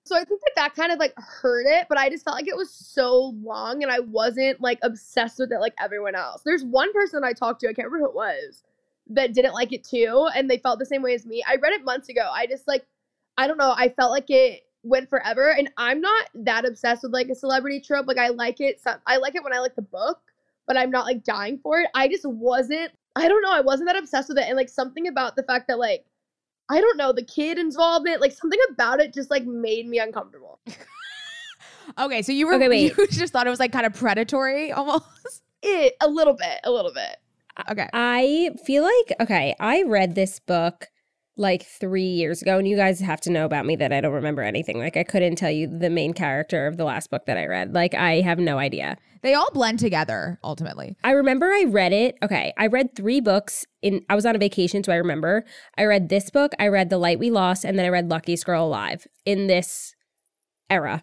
So 0.05 0.15
I 0.15 0.25
think 0.25 0.43
that 0.43 0.53
that 0.57 0.75
kind 0.75 0.93
of 0.93 0.99
like 0.99 1.15
hurt 1.17 1.65
it, 1.67 1.87
but 1.89 1.97
I 1.97 2.11
just 2.11 2.23
felt 2.23 2.37
like 2.37 2.49
it 2.49 2.57
was 2.57 2.71
so 2.71 3.35
long 3.43 3.83
and 3.83 3.91
I 3.91 4.01
wasn't 4.01 4.61
like 4.61 4.79
obsessed 4.83 5.39
with 5.39 5.53
it 5.53 5.59
like 5.59 5.73
everyone 5.81 6.15
else. 6.15 6.43
There's 6.45 6.65
one 6.65 6.93
person 6.93 7.25
I 7.25 7.33
talked 7.33 7.61
to, 7.61 7.69
I 7.69 7.73
can't 7.73 7.89
remember 7.89 8.05
who 8.05 8.11
it 8.11 8.15
was, 8.15 8.63
that 9.09 9.33
didn't 9.33 9.55
like 9.55 9.73
it 9.73 9.85
too 9.85 10.29
and 10.37 10.51
they 10.51 10.59
felt 10.59 10.79
the 10.81 10.85
same 10.85 11.01
way 11.01 11.15
as 11.15 11.25
me. 11.25 11.43
I 11.49 11.57
read 11.57 11.73
it 11.73 11.83
months 11.83 12.11
ago. 12.11 12.29
I 12.31 12.47
just 12.47 12.69
like 12.69 12.85
I 13.39 13.47
don't 13.47 13.57
know, 13.57 13.73
I 13.75 13.89
felt 13.89 14.11
like 14.11 14.29
it 14.29 14.67
went 14.83 15.09
forever 15.09 15.53
and 15.53 15.71
I'm 15.79 16.03
not 16.03 16.29
that 16.35 16.67
obsessed 16.67 17.05
with 17.05 17.13
like 17.15 17.31
a 17.31 17.35
celebrity 17.35 17.81
trope. 17.81 18.07
Like 18.07 18.19
I 18.19 18.29
like 18.29 18.61
it 18.61 18.83
some 18.83 18.99
I 19.07 19.17
like 19.17 19.35
it 19.35 19.43
when 19.43 19.55
I 19.55 19.61
like 19.61 19.77
the 19.77 19.81
book, 19.83 20.21
but 20.67 20.77
I'm 20.77 20.91
not 20.91 21.07
like 21.07 21.25
dying 21.25 21.59
for 21.63 21.81
it. 21.81 21.89
I 21.95 22.09
just 22.09 22.27
wasn't. 22.27 22.93
I 23.17 23.29
don't 23.29 23.43
know. 23.43 23.53
I 23.53 23.61
wasn't 23.61 23.89
that 23.89 23.99
obsessed 23.99 24.29
with 24.29 24.39
it, 24.39 24.47
and 24.47 24.57
like 24.57 24.69
something 24.69 25.09
about 25.09 25.37
the 25.37 25.43
fact 25.43 25.69
that 25.69 25.79
like 25.79 26.05
I 26.71 26.81
don't 26.81 26.97
know 26.97 27.13
the 27.13 27.25
kid 27.25 27.59
involvement, 27.59 28.21
like 28.21 28.33
something 28.33 28.61
about 28.71 29.01
it 29.01 29.13
just 29.13 29.31
like 29.31 29.45
made 29.45 29.87
me 29.87 29.99
uncomfortable. 29.99 30.61
Okay, 31.99 32.23
so 32.23 32.33
you 32.33 32.47
were 32.47 32.55
Okay, 32.55 32.69
wait. 32.69 32.93
you 32.99 33.07
just 33.09 33.33
thought 33.33 33.47
it 33.47 33.51
was 33.51 33.61
like 33.61 33.73
kind 33.73 33.87
of 33.87 33.95
predatory 33.95 34.73
almost. 34.73 35.05
It 35.65 35.95
a 36.01 36.09
little 36.09 36.35
bit, 36.35 36.59
a 36.65 36.73
little 36.73 36.93
bit. 36.93 37.19
Uh, 37.57 37.63
okay. 37.71 37.89
I 37.93 38.51
feel 38.67 38.83
like 38.83 39.21
okay, 39.21 39.55
I 39.61 39.85
read 39.85 40.17
this 40.17 40.41
book 40.41 40.89
like 41.37 41.65
3 41.65 42.03
years 42.03 42.43
ago 42.43 42.59
and 42.59 42.69
you 42.69 42.77
guys 42.77 43.01
have 43.01 43.21
to 43.23 43.31
know 43.31 43.47
about 43.47 43.65
me 43.65 43.75
that 43.77 43.93
I 43.93 44.03
don't 44.03 44.13
remember 44.13 44.43
anything. 44.43 44.79
Like 44.79 44.97
I 44.99 45.03
couldn't 45.03 45.37
tell 45.37 45.51
you 45.51 45.67
the 45.67 45.89
main 45.89 46.13
character 46.13 46.67
of 46.67 46.77
the 46.77 46.85
last 46.85 47.11
book 47.11 47.25
that 47.27 47.39
I 47.39 47.47
read. 47.47 47.73
Like 47.73 47.95
I 47.95 48.21
have 48.21 48.39
no 48.39 48.59
idea. 48.59 48.99
They 49.23 49.33
all 49.35 49.51
blend 49.53 49.79
together 49.79 50.39
ultimately. 50.45 50.97
I 51.03 51.13
remember 51.13 51.47
I 51.47 51.65
read 51.69 51.93
it. 51.93 52.19
Okay, 52.23 52.53
I 52.59 52.67
read 52.67 52.95
3 52.95 53.21
books 53.21 53.65
in 53.81 54.05
I 54.11 54.15
was 54.15 54.27
on 54.27 54.37
a 54.37 54.39
vacation 54.39 54.85
so 54.85 54.93
I 54.93 54.97
remember. 54.97 55.45
I 55.79 55.85
read 55.85 56.11
this 56.11 56.29
book, 56.29 56.53
I 56.59 56.69
read 56.69 56.91
The 56.91 56.99
Light 56.99 57.19
We 57.19 57.31
Lost 57.31 57.65
and 57.65 57.79
then 57.79 57.87
I 57.87 57.91
read 57.91 58.11
Luckiest 58.11 58.45
Girl 58.45 58.67
Alive 58.67 59.07
in 59.25 59.47
this 59.47 59.95
era. 60.69 61.03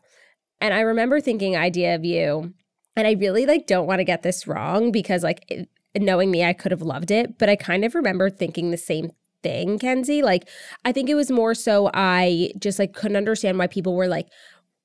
And 0.62 0.74
I 0.74 0.82
remember 0.82 1.20
thinking 1.20 1.58
idea 1.58 1.96
of 1.96 2.06
you 2.06 2.54
and 2.96 3.08
I 3.08 3.14
really 3.14 3.48
like 3.48 3.66
don't 3.66 3.88
want 3.88 4.00
to 4.00 4.04
get 4.04 4.22
this 4.22 4.46
wrong 4.46 4.92
because 4.92 5.24
like 5.24 5.44
it, 5.50 5.70
knowing 5.98 6.30
me 6.30 6.44
I 6.44 6.54
could 6.54 6.72
have 6.72 6.84
loved 6.84 7.10
it, 7.10 7.40
but 7.40 7.50
I 7.50 7.56
kind 7.56 7.84
of 7.84 7.96
remember 7.96 8.30
thinking 8.30 8.70
the 8.70 8.78
same 8.78 9.12
thing, 9.44 9.80
Kenzie. 9.80 10.22
Like 10.22 10.48
I 10.86 10.92
think 10.92 11.10
it 11.10 11.16
was 11.16 11.32
more 11.32 11.54
so 11.56 11.90
I 11.94 12.52
just 12.60 12.80
like 12.80 12.94
couldn't 12.94 13.18
understand 13.18 13.58
why 13.58 13.68
people 13.68 13.96
were 13.96 14.08
like 14.08 14.28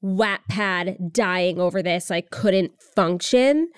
Wattpad 0.02 1.12
dying 1.12 1.58
over 1.58 1.82
this, 1.82 2.10
like 2.10 2.30
couldn't 2.30 2.72
function. 2.94 3.70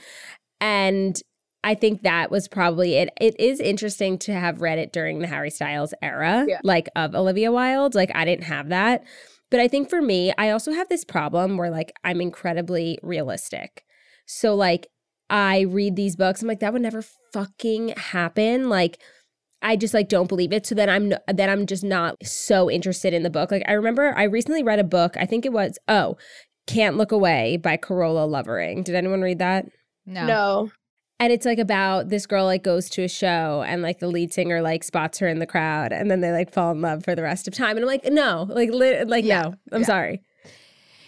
And 0.61 1.21
I 1.63 1.75
think 1.75 2.03
that 2.03 2.31
was 2.31 2.49
probably 2.49 2.95
it. 2.95 3.11
It 3.21 3.39
is 3.41 3.61
interesting 3.61 4.19
to 4.19 4.33
have 4.33 4.61
read 4.61 4.79
it 4.79 4.93
during 4.93 5.19
the 5.21 5.27
Harry 5.27 5.51
Styles 5.51 5.95
era, 6.03 6.45
Yeah. 6.49 6.61
like 6.63 6.89
of 6.97 7.15
Olivia 7.15 7.51
Wilde. 7.53 7.95
Like 7.95 8.11
I 8.15 8.25
didn't 8.25 8.45
have 8.45 8.69
that. 8.69 9.05
But 9.51 9.61
I 9.61 9.69
think 9.69 9.89
for 9.89 10.03
me, 10.03 10.33
I 10.39 10.51
also 10.51 10.73
have 10.73 10.89
this 10.89 11.05
problem 11.05 11.57
where 11.57 11.71
like 11.71 11.93
I'm 12.05 12.21
incredibly 12.21 12.99
realistic. 13.03 13.85
So 14.27 14.55
like 14.55 14.89
I 15.31 15.61
read 15.61 15.97
these 15.97 16.17
books, 16.17 16.43
I'm 16.43 16.49
like, 16.49 16.61
that 16.61 16.73
would 16.73 16.83
never 16.83 17.03
fucking 17.33 17.89
happen. 17.97 18.69
Like 18.69 19.01
I 19.63 19.77
just 19.77 19.95
like 19.95 20.09
don't 20.09 20.29
believe 20.29 20.53
it. 20.53 20.67
So 20.67 20.75
then 20.75 20.89
I'm 20.89 21.13
n- 21.13 21.19
then 21.35 21.49
I'm 21.51 21.67
just 21.67 21.83
not 21.85 22.17
so 22.25 22.71
interested 22.71 23.13
in 23.15 23.23
the 23.23 23.31
book. 23.31 23.51
Like 23.51 23.65
I 23.67 23.73
remember 23.73 24.15
I 24.17 24.25
recently 24.25 24.63
read 24.63 24.79
a 24.79 24.85
book, 24.85 25.17
I 25.17 25.27
think 25.27 25.45
it 25.47 25.53
was 25.53 25.79
oh, 25.89 26.17
Can't 26.67 26.97
Look 26.97 27.13
Away 27.13 27.57
by 27.57 27.77
Carola 27.77 28.25
Lovering. 28.27 28.83
Did 28.83 28.95
anyone 28.95 29.23
read 29.23 29.39
that? 29.39 29.67
No. 30.05 30.27
No. 30.27 30.71
And 31.19 31.33
it's 31.33 31.47
like 31.47 31.59
about 31.59 32.11
this 32.11 32.27
girl 32.27 32.45
like 32.45 32.63
goes 32.63 32.91
to 32.91 33.03
a 33.05 33.09
show 33.09 33.65
and 33.67 33.81
like 33.81 34.01
the 34.01 34.09
lead 34.09 34.35
singer 34.35 34.61
like 34.61 34.85
spots 34.85 35.19
her 35.21 35.27
in 35.29 35.39
the 35.39 35.47
crowd 35.47 35.91
and 35.91 36.11
then 36.11 36.21
they 36.21 36.31
like 36.31 36.53
fall 36.53 36.73
in 36.73 36.83
love 36.83 37.05
for 37.05 37.15
the 37.15 37.23
rest 37.23 37.49
of 37.49 37.55
time. 37.55 37.71
And 37.77 37.81
I'm 37.81 37.87
like, 37.87 38.05
no, 38.05 38.47
like 38.51 38.71
li- 38.71 39.03
like 39.05 39.25
Yeah, 39.25 39.43
no, 39.43 39.55
I'm 39.73 39.81
yeah. 39.81 39.87
sorry. 39.87 40.23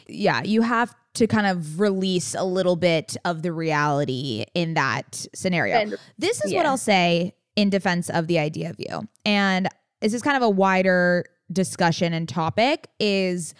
Yeah, 0.08 0.42
you 0.42 0.62
have 0.62 0.94
to 1.14 1.26
kind 1.26 1.46
of 1.46 1.78
release 1.78 2.34
a 2.34 2.44
little 2.44 2.76
bit 2.76 3.16
of 3.26 3.42
the 3.42 3.52
reality 3.52 4.46
in 4.54 4.74
that 4.74 5.26
scenario. 5.34 5.76
And 5.76 5.96
This 6.16 6.42
is 6.42 6.54
what 6.54 6.64
I'll 6.64 6.78
say 6.78 7.34
in 7.58 7.70
defense 7.70 8.08
of 8.08 8.28
the 8.28 8.38
idea 8.38 8.70
of 8.70 8.76
you. 8.78 9.08
And 9.24 9.68
this 10.00 10.14
is 10.14 10.22
kind 10.22 10.36
of 10.36 10.44
a 10.44 10.48
wider 10.48 11.24
discussion 11.50 12.12
and 12.12 12.28
topic 12.28 12.88
is 13.00 13.52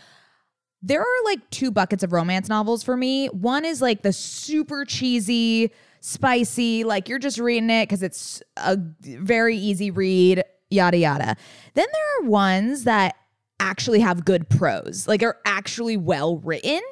there 0.83 1.01
are 1.01 1.25
like 1.25 1.51
two 1.51 1.73
buckets 1.73 2.05
of 2.05 2.13
romance 2.13 2.49
novels 2.49 2.85
for 2.85 2.97
me. 2.97 3.27
One 3.27 3.65
is 3.65 3.83
like 3.83 4.03
the 4.03 4.13
super 4.13 4.85
cheesy, 4.85 5.73
spicy, 5.99 6.85
like 6.85 7.09
you're 7.09 7.19
just 7.19 7.39
reading 7.39 7.71
it 7.71 7.89
because 7.89 8.05
it's 8.05 8.41
a 8.57 8.79
very 9.03 9.57
easy 9.57 9.91
read, 9.91 10.45
yada 10.71 10.99
yada. 10.99 11.37
Then 11.75 11.87
there 11.93 12.21
are 12.21 12.31
ones 12.31 12.85
that 12.85 13.17
actually 13.59 13.99
have 13.99 14.25
good 14.25 14.49
prose, 14.49 15.09
like 15.09 15.25
are 15.25 15.39
actually 15.45 15.97
well 15.97 16.37
written. 16.39 16.83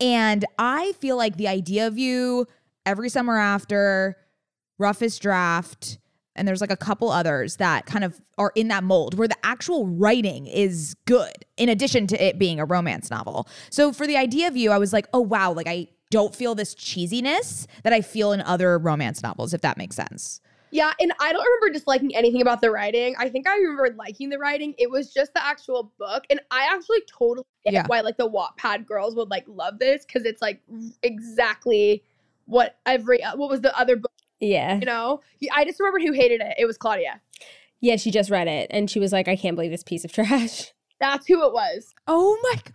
And 0.00 0.44
I 0.58 0.90
feel 0.98 1.16
like 1.16 1.36
the 1.36 1.46
idea 1.46 1.86
of 1.86 1.98
you 1.98 2.48
every 2.84 3.10
summer 3.10 3.38
after, 3.38 4.16
roughest 4.76 5.22
draft, 5.22 5.98
and 6.36 6.46
there's 6.48 6.60
like 6.60 6.70
a 6.70 6.76
couple 6.76 7.10
others 7.10 7.56
that 7.56 7.86
kind 7.86 8.04
of 8.04 8.20
are 8.38 8.52
in 8.54 8.68
that 8.68 8.84
mold 8.84 9.14
where 9.14 9.28
the 9.28 9.36
actual 9.42 9.86
writing 9.86 10.46
is 10.46 10.94
good 11.04 11.44
in 11.56 11.68
addition 11.68 12.06
to 12.08 12.24
it 12.24 12.38
being 12.38 12.58
a 12.60 12.64
romance 12.64 13.10
novel. 13.10 13.48
So 13.70 13.92
for 13.92 14.06
the 14.06 14.16
idea 14.16 14.48
of 14.48 14.56
you, 14.56 14.70
I 14.70 14.78
was 14.78 14.92
like, 14.92 15.06
oh 15.12 15.20
wow, 15.20 15.52
like 15.52 15.66
I 15.66 15.88
don't 16.10 16.34
feel 16.34 16.54
this 16.54 16.74
cheesiness 16.74 17.66
that 17.84 17.92
I 17.92 18.00
feel 18.00 18.32
in 18.32 18.40
other 18.42 18.78
romance 18.78 19.22
novels, 19.22 19.54
if 19.54 19.60
that 19.62 19.76
makes 19.76 19.96
sense. 19.96 20.40
Yeah, 20.70 20.92
and 20.98 21.12
I 21.20 21.32
don't 21.34 21.44
remember 21.44 21.70
disliking 21.78 22.16
anything 22.16 22.40
about 22.40 22.62
the 22.62 22.70
writing. 22.70 23.14
I 23.18 23.28
think 23.28 23.46
I 23.46 23.56
remember 23.56 23.94
liking 23.94 24.30
the 24.30 24.38
writing. 24.38 24.74
It 24.78 24.90
was 24.90 25.12
just 25.12 25.34
the 25.34 25.44
actual 25.44 25.92
book, 25.98 26.24
and 26.30 26.40
I 26.50 26.66
actually 26.72 27.02
totally 27.06 27.46
get 27.64 27.74
Yeah. 27.74 27.86
why 27.86 28.00
like 28.00 28.16
the 28.16 28.28
Wattpad 28.28 28.86
girls 28.86 29.14
would 29.14 29.28
like 29.28 29.44
love 29.46 29.78
this 29.78 30.06
because 30.06 30.24
it's 30.24 30.40
like 30.40 30.62
exactly 31.02 32.02
what 32.46 32.78
every 32.86 33.22
uh, 33.22 33.36
what 33.36 33.50
was 33.50 33.60
the 33.60 33.78
other 33.78 33.96
book. 33.96 34.12
Yeah. 34.42 34.78
You 34.78 34.86
know, 34.86 35.20
I 35.54 35.64
just 35.64 35.78
remembered 35.78 36.02
who 36.02 36.12
hated 36.12 36.40
it. 36.40 36.54
It 36.58 36.66
was 36.66 36.76
Claudia. 36.76 37.20
Yeah, 37.80 37.96
she 37.96 38.10
just 38.10 38.28
read 38.28 38.48
it 38.48 38.68
and 38.70 38.90
she 38.90 39.00
was 39.00 39.12
like, 39.12 39.28
I 39.28 39.36
can't 39.36 39.54
believe 39.54 39.70
this 39.70 39.84
piece 39.84 40.04
of 40.04 40.12
trash. 40.12 40.72
That's 41.00 41.26
who 41.26 41.46
it 41.46 41.52
was. 41.52 41.94
Oh 42.06 42.38
my 42.42 42.56
g- 42.56 42.72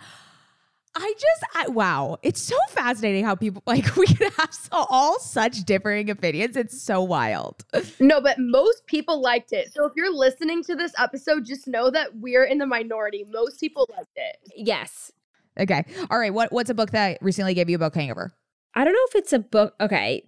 I 0.99 1.13
just 1.13 1.43
I, 1.53 1.67
wow, 1.67 2.17
it's 2.23 2.41
so 2.41 2.57
fascinating 2.69 3.23
how 3.23 3.35
people 3.35 3.61
like 3.67 3.95
we 3.97 4.07
can 4.07 4.31
have 4.31 4.53
so, 4.53 4.85
all 4.89 5.19
such 5.19 5.63
differing 5.63 6.09
opinions. 6.09 6.55
It's 6.57 6.81
so 6.81 7.01
wild. 7.03 7.63
No, 7.99 8.21
but 8.21 8.37
most 8.39 8.85
people 8.85 9.21
liked 9.21 9.51
it. 9.53 9.73
So 9.73 9.85
if 9.85 9.93
you're 9.95 10.13
listening 10.13 10.63
to 10.63 10.75
this 10.75 10.93
episode, 10.97 11.45
just 11.45 11.67
know 11.67 11.89
that 11.89 12.15
we're 12.15 12.45
in 12.45 12.57
the 12.57 12.65
minority. 12.65 13.25
Most 13.29 13.59
people 13.59 13.89
liked 13.95 14.09
it. 14.15 14.37
Yes. 14.55 15.11
Okay. 15.59 15.83
All 16.09 16.17
right. 16.17 16.33
What 16.33 16.51
what's 16.51 16.69
a 16.69 16.73
book 16.73 16.91
that 16.91 17.17
recently 17.21 17.53
gave 17.53 17.69
you 17.69 17.75
a 17.75 17.79
book 17.79 17.93
hangover? 17.95 18.31
I 18.73 18.83
don't 18.83 18.93
know 18.93 19.05
if 19.09 19.15
it's 19.15 19.33
a 19.33 19.39
book. 19.39 19.73
Okay. 19.81 20.23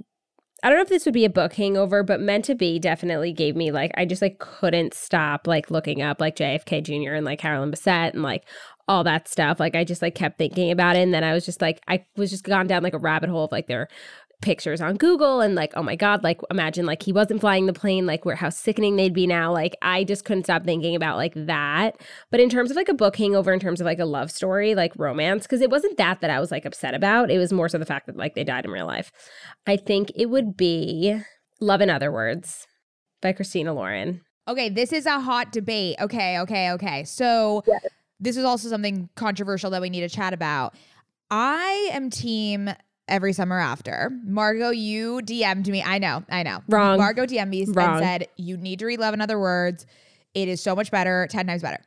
I 0.62 0.70
don't 0.70 0.78
know 0.78 0.84
if 0.84 0.90
this 0.90 1.06
would 1.06 1.14
be 1.14 1.26
a 1.26 1.30
book 1.30 1.54
hangover, 1.54 2.04
but 2.04 2.20
Meant 2.20 2.46
to 2.46 2.56
Be 2.56 2.80
definitely 2.80 3.32
gave 3.32 3.56
me 3.56 3.72
like 3.72 3.92
I 3.96 4.06
just 4.06 4.22
like 4.22 4.40
couldn't 4.40 4.94
stop 4.94 5.48
like 5.48 5.72
looking 5.72 6.02
up 6.02 6.20
like 6.20 6.36
JFK 6.36 6.84
Jr. 6.84 7.14
and 7.14 7.26
like 7.26 7.40
Carolyn 7.40 7.72
Bessette 7.72 8.14
and 8.14 8.24
like 8.24 8.46
all 8.88 9.04
that 9.04 9.28
stuff. 9.28 9.60
Like 9.60 9.76
I 9.76 9.84
just 9.84 10.02
like 10.02 10.16
kept 10.16 10.38
thinking 10.38 10.72
about 10.72 10.96
it, 10.96 11.00
and 11.00 11.14
then 11.14 11.24
I 11.24 11.34
was 11.34 11.46
just 11.46 11.62
like 11.62 11.82
I 11.88 12.06
was 12.18 12.30
just 12.30 12.44
gone 12.44 12.68
down 12.68 12.84
like 12.84 12.94
a 12.94 13.00
rabbit 13.00 13.30
hole 13.30 13.46
of 13.46 13.52
like 13.52 13.68
their 13.68 13.88
pictures 14.42 14.80
on 14.80 14.96
Google 14.96 15.42
and 15.42 15.54
like 15.56 15.74
oh 15.76 15.84
my 15.84 15.96
god, 15.96 16.24
like 16.24 16.40
imagine 16.50 16.86
like 16.86 17.04
he 17.04 17.12
wasn't 17.12 17.42
flying 17.42 17.66
the 17.66 17.74
plane, 17.74 18.06
like 18.06 18.24
where 18.26 18.36
how 18.36 18.50
sickening 18.50 18.96
they'd 18.96 19.14
be 19.14 19.28
now. 19.28 19.52
Like 19.52 19.76
I 19.82 20.04
just 20.04 20.26
couldn't 20.26 20.46
stop 20.46 20.64
thinking 20.64 20.96
about 20.96 21.18
like 21.18 21.34
that. 21.36 22.00
But 22.32 22.40
in 22.40 22.50
terms 22.50 22.72
of 22.72 22.78
like 22.78 22.90
a 22.90 22.94
book 22.94 23.18
hangover, 23.18 23.52
in 23.52 23.60
terms 23.60 23.82
of 23.82 23.86
like 23.86 24.00
a 24.00 24.06
love 24.06 24.32
story, 24.32 24.76
like 24.76 24.94
romance, 24.98 25.44
because 25.44 25.62
it 25.62 25.70
wasn't 25.70 25.98
that 25.98 26.22
that 26.22 26.30
I 26.30 26.40
was 26.40 26.52
like 26.52 26.66
upset 26.66 26.94
about. 26.94 27.30
It 27.30 27.38
was 27.38 27.52
more 27.52 27.68
so 27.70 27.78
the 27.78 27.86
fact 27.86 28.06
that 28.08 28.16
like 28.18 28.36
they 28.36 28.44
died 28.44 28.66
in 28.66 28.72
real 28.72 28.88
life. 28.88 29.12
I 29.68 29.76
think 29.78 30.12
it 30.16 30.28
would 30.28 30.56
be 30.56 31.20
Love 31.60 31.82
in 31.82 31.90
Other 31.90 32.12
Words 32.12 32.66
by 33.22 33.34
Christina 33.34 33.74
Lauren. 33.74 34.22
Okay, 34.48 34.70
this 34.70 34.94
is 34.94 35.06
a 35.06 35.20
hot 35.20 35.52
debate. 35.52 35.98
Okay, 36.00 36.40
okay, 36.40 36.72
okay. 36.72 37.04
So 37.04 37.64
Yes. 37.68 37.86
this 38.20 38.38
is 38.38 38.46
also 38.46 38.70
something 38.70 39.10
controversial 39.16 39.70
that 39.72 39.82
we 39.82 39.90
need 39.90 40.02
to 40.02 40.10
chat 40.10 40.34
about. 40.34 40.74
I 41.30 41.90
am 41.92 42.10
team 42.10 42.72
every 43.10 43.34
summer 43.34 43.60
after. 43.60 44.12
Margot, 44.24 44.70
you 44.70 45.22
DM'd 45.24 45.68
me. 45.68 45.84
I 45.84 45.98
know, 45.98 46.24
I 46.30 46.44
know. 46.44 46.62
Wrong. 46.68 46.98
Margot 46.98 47.26
DM'd 47.26 47.50
me 47.50 47.66
Wrong. 47.68 47.98
and 47.98 48.04
said, 48.04 48.28
you 48.38 48.58
need 48.58 48.80
to 48.80 48.86
read 48.86 49.00
Love 49.00 49.14
in 49.14 49.22
Other 49.22 49.40
Words. 49.40 49.86
It 50.34 50.48
is 50.48 50.62
so 50.62 50.76
much 50.76 50.92
better, 50.92 51.28
10 51.30 51.48
times 51.48 51.62
better. 51.62 51.84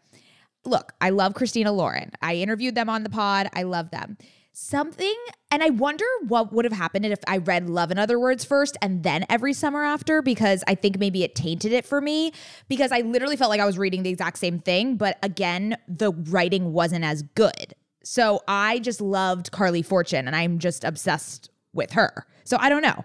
Look, 0.64 0.92
I 1.00 1.10
love 1.10 1.34
Christina 1.34 1.72
Lauren. 1.72 2.12
I 2.20 2.36
interviewed 2.36 2.74
them 2.74 2.88
on 2.88 3.02
the 3.02 3.10
pod. 3.10 3.48
I 3.54 3.62
love 3.64 3.90
them. 3.90 4.16
Something, 4.54 5.16
and 5.50 5.62
I 5.62 5.70
wonder 5.70 6.04
what 6.28 6.52
would 6.52 6.66
have 6.66 6.74
happened 6.74 7.06
if 7.06 7.18
I 7.26 7.38
read 7.38 7.70
Love 7.70 7.90
in 7.90 7.98
Other 7.98 8.20
Words 8.20 8.44
first 8.44 8.76
and 8.82 9.02
then 9.02 9.24
Every 9.30 9.54
Summer 9.54 9.82
After, 9.82 10.20
because 10.20 10.62
I 10.66 10.74
think 10.74 10.98
maybe 10.98 11.24
it 11.24 11.34
tainted 11.34 11.72
it 11.72 11.86
for 11.86 12.02
me. 12.02 12.32
Because 12.68 12.92
I 12.92 13.00
literally 13.00 13.36
felt 13.36 13.48
like 13.48 13.60
I 13.60 13.64
was 13.64 13.78
reading 13.78 14.02
the 14.02 14.10
exact 14.10 14.36
same 14.38 14.58
thing, 14.58 14.96
but 14.96 15.18
again, 15.22 15.78
the 15.88 16.12
writing 16.12 16.74
wasn't 16.74 17.04
as 17.04 17.22
good. 17.22 17.74
So 18.04 18.42
I 18.48 18.78
just 18.80 19.00
loved 19.00 19.50
Carley 19.52 19.82
Fortune, 19.82 20.26
and 20.26 20.36
I'm 20.36 20.58
just 20.58 20.84
obsessed 20.84 21.50
with 21.72 21.92
her. 21.92 22.26
So 22.44 22.56
I 22.60 22.68
don't 22.68 22.82
know. 22.82 23.04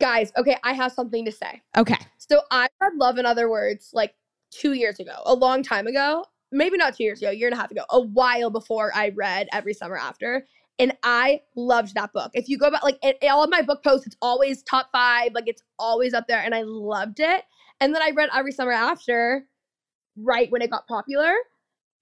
Guys, 0.00 0.32
okay, 0.36 0.56
I 0.62 0.72
have 0.72 0.92
something 0.92 1.24
to 1.24 1.32
say. 1.32 1.62
Okay. 1.76 1.96
So 2.18 2.42
I 2.50 2.68
read 2.80 2.92
Love 2.96 3.18
in 3.18 3.26
Other 3.26 3.48
Words 3.48 3.90
like 3.92 4.14
two 4.50 4.72
years 4.72 5.00
ago, 5.00 5.22
a 5.24 5.34
long 5.34 5.62
time 5.62 5.86
ago. 5.86 6.24
Maybe 6.52 6.76
not 6.76 6.96
two 6.96 7.04
years 7.04 7.20
ago, 7.20 7.30
a 7.30 7.34
year 7.34 7.48
and 7.48 7.54
a 7.54 7.56
half 7.56 7.70
ago, 7.70 7.84
a 7.90 8.00
while 8.00 8.50
before 8.50 8.92
I 8.94 9.08
read 9.10 9.48
Every 9.52 9.74
Summer 9.74 9.96
After. 9.96 10.46
And 10.78 10.96
I 11.02 11.40
loved 11.56 11.94
that 11.94 12.12
book. 12.12 12.30
If 12.34 12.48
you 12.48 12.58
go 12.58 12.70
back, 12.70 12.82
like 12.82 12.98
in 13.02 13.14
all 13.30 13.42
of 13.42 13.50
my 13.50 13.62
book 13.62 13.82
posts, 13.82 14.06
it's 14.06 14.16
always 14.20 14.62
top 14.62 14.88
five, 14.92 15.32
like 15.34 15.48
it's 15.48 15.62
always 15.78 16.14
up 16.14 16.26
there. 16.28 16.42
And 16.42 16.54
I 16.54 16.62
loved 16.62 17.20
it. 17.20 17.44
And 17.80 17.94
then 17.94 18.02
I 18.02 18.10
read 18.14 18.28
Every 18.34 18.52
Summer 18.52 18.72
After 18.72 19.46
right 20.16 20.50
when 20.50 20.62
it 20.62 20.70
got 20.70 20.86
popular. 20.86 21.34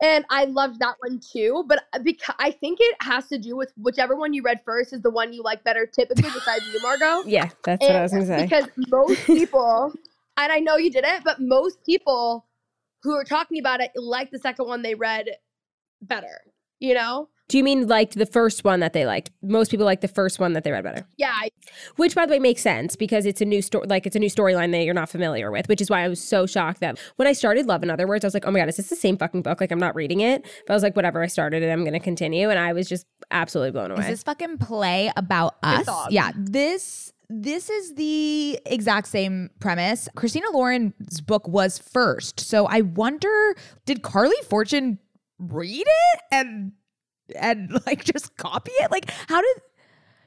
And 0.02 0.24
I 0.30 0.44
loved 0.44 0.80
that 0.80 0.96
one 1.00 1.20
too. 1.20 1.64
But 1.66 1.84
uh, 1.92 1.98
because 2.00 2.34
I 2.38 2.50
think 2.50 2.78
it 2.80 2.96
has 3.00 3.26
to 3.28 3.38
do 3.38 3.56
with 3.56 3.72
whichever 3.76 4.16
one 4.16 4.32
you 4.32 4.42
read 4.42 4.60
first 4.64 4.92
is 4.92 5.00
the 5.00 5.10
one 5.10 5.32
you 5.32 5.42
like 5.42 5.64
better, 5.64 5.86
typically 5.86 6.30
besides 6.30 6.64
you, 6.72 6.80
Margot. 6.82 7.22
Yeah, 7.26 7.50
that's 7.62 7.82
what 7.82 7.96
I 7.96 8.02
was 8.02 8.12
gonna 8.12 8.26
say. 8.26 8.42
Because 8.42 8.66
most 8.88 9.24
people, 9.26 9.92
and 10.36 10.52
I 10.52 10.58
know 10.58 10.76
you 10.76 10.90
didn't, 10.90 11.24
but 11.24 11.40
most 11.40 11.84
people 11.84 12.46
who 13.02 13.12
are 13.14 13.24
talking 13.24 13.58
about 13.58 13.80
it 13.80 13.90
like 13.96 14.30
the 14.30 14.38
second 14.38 14.66
one 14.66 14.82
they 14.82 14.94
read 14.94 15.28
better. 16.02 16.40
You 16.80 16.94
know? 16.94 17.28
Do 17.48 17.58
you 17.58 17.64
mean 17.64 17.86
like 17.88 18.12
the 18.12 18.24
first 18.26 18.64
one 18.64 18.80
that 18.80 18.94
they 18.94 19.04
liked? 19.04 19.30
Most 19.42 19.70
people 19.70 19.84
like 19.84 20.00
the 20.00 20.08
first 20.08 20.38
one 20.38 20.54
that 20.54 20.64
they 20.64 20.72
read 20.72 20.82
better. 20.82 21.06
Yeah. 21.18 21.32
I- 21.34 21.50
Which, 21.96 22.14
by 22.14 22.24
the 22.24 22.32
way, 22.32 22.38
makes 22.38 22.62
sense 22.62 22.96
because 22.96 23.26
it's 23.26 23.40
a 23.42 23.44
new 23.44 23.60
story. 23.60 23.86
Like 23.86 24.06
it's 24.06 24.16
a 24.16 24.18
new 24.18 24.30
storyline 24.30 24.72
that 24.72 24.84
you're 24.84 24.94
not 24.94 25.10
familiar 25.10 25.50
with. 25.50 25.68
Which 25.68 25.82
is 25.82 25.90
why 25.90 26.02
I 26.04 26.08
was 26.08 26.22
so 26.22 26.46
shocked 26.46 26.80
that 26.80 26.98
when 27.16 27.28
I 27.28 27.32
started 27.32 27.66
Love 27.66 27.82
in 27.82 27.90
Other 27.90 28.06
Words, 28.06 28.24
I 28.24 28.28
was 28.28 28.34
like, 28.34 28.46
"Oh 28.46 28.50
my 28.50 28.60
god, 28.60 28.68
is 28.70 28.78
this 28.78 28.88
the 28.88 28.96
same 28.96 29.18
fucking 29.18 29.42
book?" 29.42 29.60
Like 29.60 29.70
I'm 29.72 29.78
not 29.78 29.94
reading 29.94 30.20
it, 30.20 30.42
but 30.66 30.72
I 30.72 30.74
was 30.74 30.82
like, 30.82 30.96
"Whatever, 30.96 31.22
I 31.22 31.26
started 31.26 31.62
it. 31.62 31.70
I'm 31.70 31.80
going 31.82 31.92
to 31.92 32.00
continue," 32.00 32.48
and 32.48 32.58
I 32.58 32.72
was 32.72 32.88
just 32.88 33.06
absolutely 33.30 33.72
blown 33.72 33.90
away. 33.90 34.00
Is 34.00 34.06
this 34.08 34.22
fucking 34.22 34.56
play 34.58 35.12
about 35.16 35.56
us? 35.62 35.86
Yeah, 36.10 36.30
this 36.36 37.12
this 37.28 37.68
is 37.68 37.94
the 37.94 38.58
exact 38.66 39.08
same 39.08 39.50
premise. 39.60 40.08
Christina 40.14 40.50
Lauren's 40.50 41.20
book 41.20 41.46
was 41.48 41.78
first, 41.78 42.40
so 42.40 42.66
I 42.66 42.80
wonder, 42.82 43.54
did 43.86 44.02
Carley 44.02 44.36
Fortune 44.48 44.98
read 45.38 45.86
it 45.86 46.20
and 46.32 46.72
and 47.38 47.80
like 47.86 48.04
just 48.04 48.36
copy 48.36 48.72
it? 48.80 48.90
Like, 48.90 49.10
how 49.28 49.40
did 49.40 49.56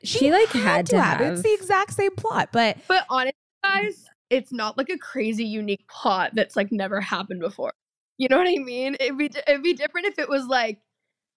She, 0.03 0.31
like, 0.31 0.49
had 0.49 0.85
to 0.87 1.01
have? 1.01 1.21
It's 1.21 1.41
the 1.43 1.53
exact 1.53 1.93
same 1.93 2.15
plot, 2.15 2.49
but 2.51 2.77
But 2.87 3.05
honestly, 3.09 3.33
guys, 3.63 4.05
it's 4.29 4.51
not 4.51 4.77
like 4.77 4.89
a 4.89 4.97
crazy 4.97 5.45
unique 5.45 5.87
plot 5.87 6.31
that's 6.33 6.55
like 6.55 6.71
never 6.71 6.99
happened 7.01 7.39
before. 7.39 7.71
You 8.17 8.27
know 8.29 8.37
what 8.37 8.47
I 8.47 8.57
mean? 8.57 8.95
It'd 8.99 9.17
be 9.17 9.25
it'd 9.47 9.63
be 9.63 9.73
different 9.73 10.07
if 10.07 10.17
it 10.19 10.27
was 10.27 10.45
like 10.47 10.79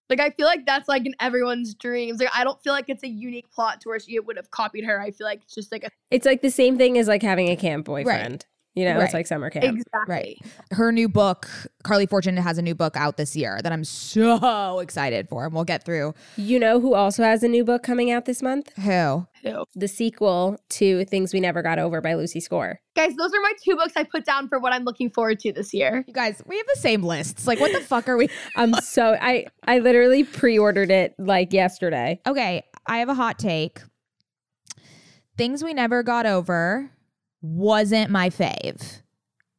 like 0.09 0.19
I 0.19 0.31
feel 0.31 0.45
like 0.45 0.65
that's 0.65 0.89
like 0.89 1.05
in 1.05 1.13
everyone's 1.21 1.73
dreams. 1.75 2.19
Like 2.19 2.29
I 2.35 2.43
don't 2.43 2.61
feel 2.63 2.73
like 2.73 2.85
it's 2.89 3.03
a 3.03 3.07
unique 3.07 3.49
plot 3.51 3.81
to 3.81 3.89
where 3.89 3.99
she 3.99 4.19
would 4.19 4.35
have 4.35 4.51
copied 4.51 4.83
her. 4.85 4.99
I 4.99 5.11
feel 5.11 5.25
like 5.27 5.41
it's 5.43 5.53
just 5.55 5.71
like 5.71 5.83
a 5.83 5.89
It's 6.09 6.25
like 6.25 6.41
the 6.41 6.49
same 6.51 6.77
thing 6.77 6.97
as 6.97 7.07
like 7.07 7.21
having 7.21 7.49
a 7.49 7.55
camp 7.55 7.85
boyfriend. 7.85 8.45
You 8.73 8.85
know, 8.85 8.95
Right. 8.95 9.03
it's 9.05 9.13
like 9.13 9.27
summer 9.27 9.49
camp. 9.49 9.65
exactly. 9.65 10.05
right. 10.07 10.37
Her 10.71 10.91
new 10.91 11.07
book, 11.09 11.49
Carley 11.83 12.05
Fortune, 12.05 12.37
has 12.37 12.57
a 12.57 12.61
new 12.61 12.75
book 12.75 12.95
out 12.95 13.17
this 13.17 13.35
year 13.35 13.59
that 13.63 13.71
I'm 13.71 13.83
so 13.83 14.79
excited 14.79 15.27
for, 15.29 15.45
and 15.45 15.53
we'll 15.53 15.63
get 15.63 15.83
through. 15.83 16.13
You 16.37 16.59
know 16.59 16.79
who 16.79 16.93
also 16.93 17.23
has 17.23 17.43
a 17.43 17.47
new 17.47 17.63
book 17.63 17.83
coming 17.83 18.11
out 18.11 18.25
this 18.25 18.41
month? 18.41 18.71
Who? 18.77 19.27
Ew. 19.43 19.65
The 19.75 19.87
sequel 19.87 20.57
to 20.69 21.05
Things 21.05 21.33
We 21.33 21.39
Never 21.39 21.61
Got 21.61 21.79
Over 21.79 22.01
by 22.01 22.13
Lucy 22.13 22.39
Score. 22.39 22.79
Guys, 22.95 23.15
those 23.15 23.33
are 23.33 23.41
my 23.41 23.53
two 23.63 23.75
books 23.75 23.93
I 23.95 24.03
put 24.03 24.25
down 24.25 24.47
for 24.47 24.59
what 24.59 24.73
I'm 24.73 24.83
looking 24.83 25.09
forward 25.09 25.39
to 25.39 25.51
this 25.51 25.73
year. 25.73 26.03
You 26.07 26.13
guys, 26.13 26.41
we 26.45 26.57
have 26.57 26.67
the 26.73 26.79
same 26.79 27.03
lists. 27.03 27.47
Like, 27.47 27.59
what 27.59 27.71
the 27.71 27.81
fuck 27.81 28.07
are 28.07 28.17
we? 28.17 28.29
I'm 28.55 28.73
so 28.75 29.17
I 29.19 29.47
I 29.65 29.79
literally 29.79 30.23
pre-ordered 30.23 30.91
it 30.91 31.15
like 31.17 31.53
yesterday. 31.53 32.19
Okay, 32.27 32.63
I 32.85 32.97
have 32.99 33.09
a 33.09 33.13
hot 33.13 33.39
take. 33.39 33.79
Things 35.37 35.63
we 35.63 35.73
never 35.73 36.03
got 36.03 36.25
over 36.25 36.91
wasn't 37.41 38.11
my 38.11 38.29
fave. 38.29 39.01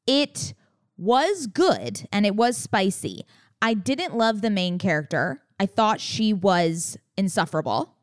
It 0.07 0.55
was 1.03 1.47
good 1.47 2.07
and 2.13 2.25
it 2.25 2.37
was 2.37 2.57
spicy. 2.57 3.27
I 3.61 3.75
didn't 3.75 4.17
love 4.17 4.41
the 4.41 4.51
main 4.51 4.79
character. 4.79 5.43
I 5.59 5.67
thought 5.67 6.01
she 6.01 6.33
was 6.33 6.97
insufferable. 7.17 7.95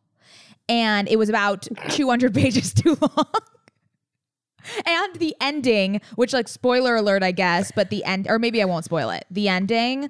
And 0.68 1.08
it 1.08 1.18
was 1.18 1.30
about 1.30 1.68
200 1.90 2.34
pages 2.36 2.74
too 2.74 2.98
long. 3.02 3.34
and 4.86 5.16
the 5.16 5.36
ending, 5.42 6.02
which, 6.16 6.34
like, 6.34 6.48
spoiler 6.48 6.96
alert, 6.96 7.24
I 7.24 7.32
guess, 7.32 7.72
but 7.76 7.90
the 7.90 8.04
end, 8.04 8.28
or 8.30 8.38
maybe 8.38 8.62
I 8.62 8.66
won't 8.66 8.86
spoil 8.86 9.10
it. 9.10 9.26
The 9.32 9.50
ending 9.50 10.10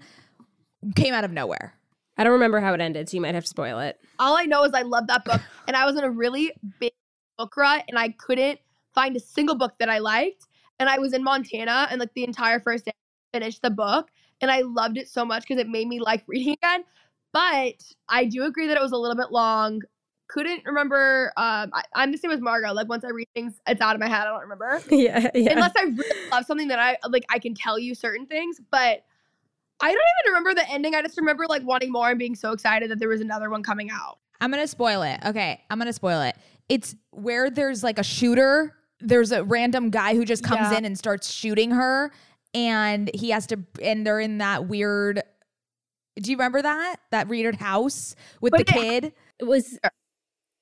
came 0.95 1.13
out 1.13 1.23
of 1.23 1.31
nowhere. 1.31 1.73
I 2.17 2.23
don't 2.23 2.33
remember 2.33 2.59
how 2.59 2.73
it 2.73 2.81
ended, 2.81 3.07
so 3.07 3.15
you 3.15 3.21
might 3.21 3.35
have 3.35 3.45
to 3.45 3.49
spoil 3.49 3.79
it. 3.79 3.97
All 4.17 4.35
I 4.35 4.45
know 4.45 4.63
is 4.65 4.73
I 4.73 4.81
love 4.81 5.07
that 5.07 5.23
book, 5.23 5.41
and 5.67 5.77
I 5.77 5.85
was 5.85 5.95
in 5.95 6.03
a 6.03 6.11
really 6.11 6.51
big 6.79 6.91
book 7.37 7.55
rut, 7.55 7.85
and 7.87 7.97
I 7.97 8.09
couldn't 8.09 8.59
find 8.93 9.15
a 9.15 9.19
single 9.19 9.55
book 9.55 9.75
that 9.79 9.89
I 9.89 9.99
liked. 9.99 10.45
And 10.79 10.89
I 10.89 10.97
was 10.97 11.13
in 11.13 11.23
Montana, 11.23 11.87
and 11.91 11.99
like 11.99 12.13
the 12.13 12.23
entire 12.23 12.59
first 12.59 12.85
day, 12.85 12.91
I 13.33 13.37
finished 13.37 13.61
the 13.61 13.69
book, 13.69 14.09
and 14.41 14.49
I 14.49 14.61
loved 14.61 14.97
it 14.97 15.09
so 15.09 15.25
much 15.25 15.43
because 15.43 15.59
it 15.59 15.67
made 15.67 15.87
me 15.87 15.99
like 15.99 16.23
reading 16.27 16.53
again. 16.53 16.83
But 17.31 17.83
I 18.07 18.25
do 18.25 18.45
agree 18.45 18.67
that 18.67 18.77
it 18.77 18.81
was 18.81 18.91
a 18.91 18.97
little 18.97 19.15
bit 19.15 19.31
long. 19.31 19.81
Couldn't 20.29 20.63
remember. 20.65 21.33
Um, 21.37 21.71
I, 21.73 21.83
I'm 21.95 22.11
the 22.11 22.17
same 22.17 22.31
as 22.31 22.39
Margot. 22.39 22.73
Like 22.73 22.87
once 22.87 23.03
I 23.03 23.09
read 23.09 23.27
things, 23.33 23.59
it's 23.67 23.81
out 23.81 23.95
of 23.95 23.99
my 23.99 24.07
head. 24.07 24.21
I 24.21 24.25
don't 24.25 24.41
remember 24.41 24.81
yeah, 24.89 25.29
yeah. 25.33 25.53
unless 25.53 25.73
I 25.77 25.83
really 25.83 26.29
love 26.31 26.45
something 26.45 26.67
that 26.67 26.79
I 26.79 26.97
like. 27.07 27.25
I 27.29 27.39
can 27.39 27.53
tell 27.53 27.79
you 27.79 27.95
certain 27.95 28.25
things, 28.25 28.59
but 28.71 29.03
I 29.81 29.87
don't 29.87 29.97
even 30.25 30.33
remember 30.33 30.53
the 30.53 30.69
ending. 30.69 30.93
I 30.95 31.01
just 31.01 31.17
remember 31.17 31.45
like 31.47 31.63
wanting 31.63 31.91
more 31.91 32.09
and 32.09 32.19
being 32.19 32.35
so 32.35 32.51
excited 32.51 32.91
that 32.91 32.99
there 32.99 33.09
was 33.09 33.21
another 33.21 33.49
one 33.49 33.63
coming 33.63 33.89
out. 33.89 34.19
I'm 34.41 34.51
gonna 34.51 34.67
spoil 34.67 35.01
it. 35.01 35.19
Okay, 35.25 35.63
I'm 35.69 35.77
gonna 35.77 35.93
spoil 35.93 36.21
it. 36.21 36.35
It's 36.67 36.95
where 37.11 37.49
there's 37.49 37.83
like 37.83 37.97
a 37.97 38.03
shooter. 38.03 38.75
There's 39.01 39.31
a 39.31 39.43
random 39.43 39.89
guy 39.89 40.15
who 40.15 40.25
just 40.25 40.43
comes 40.43 40.71
Yeah. 40.71 40.77
in 40.79 40.85
and 40.85 40.97
starts 40.97 41.31
shooting 41.31 41.71
her, 41.71 42.11
and 42.53 43.09
he 43.13 43.29
has 43.31 43.47
to. 43.47 43.59
And 43.81 44.05
they're 44.05 44.19
in 44.19 44.39
that 44.39 44.67
weird. 44.67 45.21
Do 46.21 46.31
you 46.31 46.37
remember 46.37 46.61
that 46.61 46.97
that 47.11 47.27
weird 47.29 47.55
house 47.55 48.15
with 48.41 48.51
But 48.51 48.67
the 48.67 48.73
kid? 48.73 49.13
it 49.39 49.45
was 49.45 49.79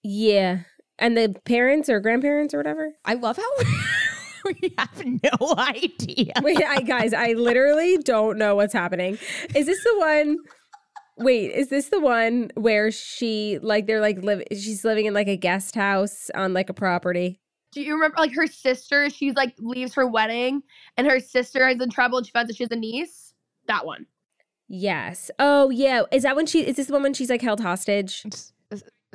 yeah. 0.04 0.60
And 1.00 1.18
the 1.18 1.36
parents 1.46 1.90
or 1.90 2.00
grandparents 2.00 2.54
or 2.54 2.58
whatever. 2.58 2.92
I 3.06 3.14
love 3.16 3.38
how 3.38 3.50
we 4.46 4.74
have 4.78 5.04
no 5.06 5.56
idea. 5.58 6.34
Wait, 6.42 6.64
I 6.64 6.82
guys, 6.82 7.14
I 7.14 7.34
literally 7.34 7.98
don't 7.98 8.38
know 8.38 8.56
what's 8.56 8.74
happening. 8.74 9.18
Is 9.56 9.66
this 9.68 9.84
the 9.84 9.96
one? 10.00 10.38
Wait, 11.20 11.52
is 11.52 11.70
this 11.70 11.90
the 11.90 12.00
one 12.00 12.52
where 12.56 12.92
she 12.92 13.58
like 13.62 13.88
they're 13.88 14.02
like 14.02 14.22
live? 14.24 14.44
She's 14.52 14.84
living 14.86 15.06
in 15.06 15.14
like 15.14 15.28
a 15.28 15.38
guest 15.38 15.74
house 15.76 16.30
on 16.36 16.54
like 16.54 16.70
a 16.70 16.74
property. 16.74 17.40
Do 17.72 17.82
you 17.82 17.94
remember 17.96 18.16
like 18.18 18.34
her 18.34 18.48
sister? 18.48 19.10
She's 19.10 19.36
like 19.36 19.54
leaves 19.60 19.94
her 19.96 20.08
wedding, 20.08 20.64
and 20.98 21.06
her 21.08 21.20
sister 21.20 21.68
is 21.68 21.82
in 21.82 21.90
trouble, 21.90 22.18
and 22.18 22.26
she 22.26 22.32
finds 22.32 22.48
that 22.50 22.58
she 22.58 22.64
has 22.64 22.72
a 22.72 22.76
niece. 22.76 23.34
That 23.68 23.86
one. 23.86 24.06
Yes. 24.70 25.30
Oh 25.40 25.70
yeah. 25.70 26.04
Is 26.12 26.24
that 26.24 26.36
when 26.36 26.46
she? 26.46 26.66
Is 26.66 26.78
this 26.78 26.88
the 26.88 26.94
one 26.94 27.04
when 27.04 27.14
she's 27.14 27.30
like 27.30 27.42
held 27.42 27.60
hostage? 27.60 28.26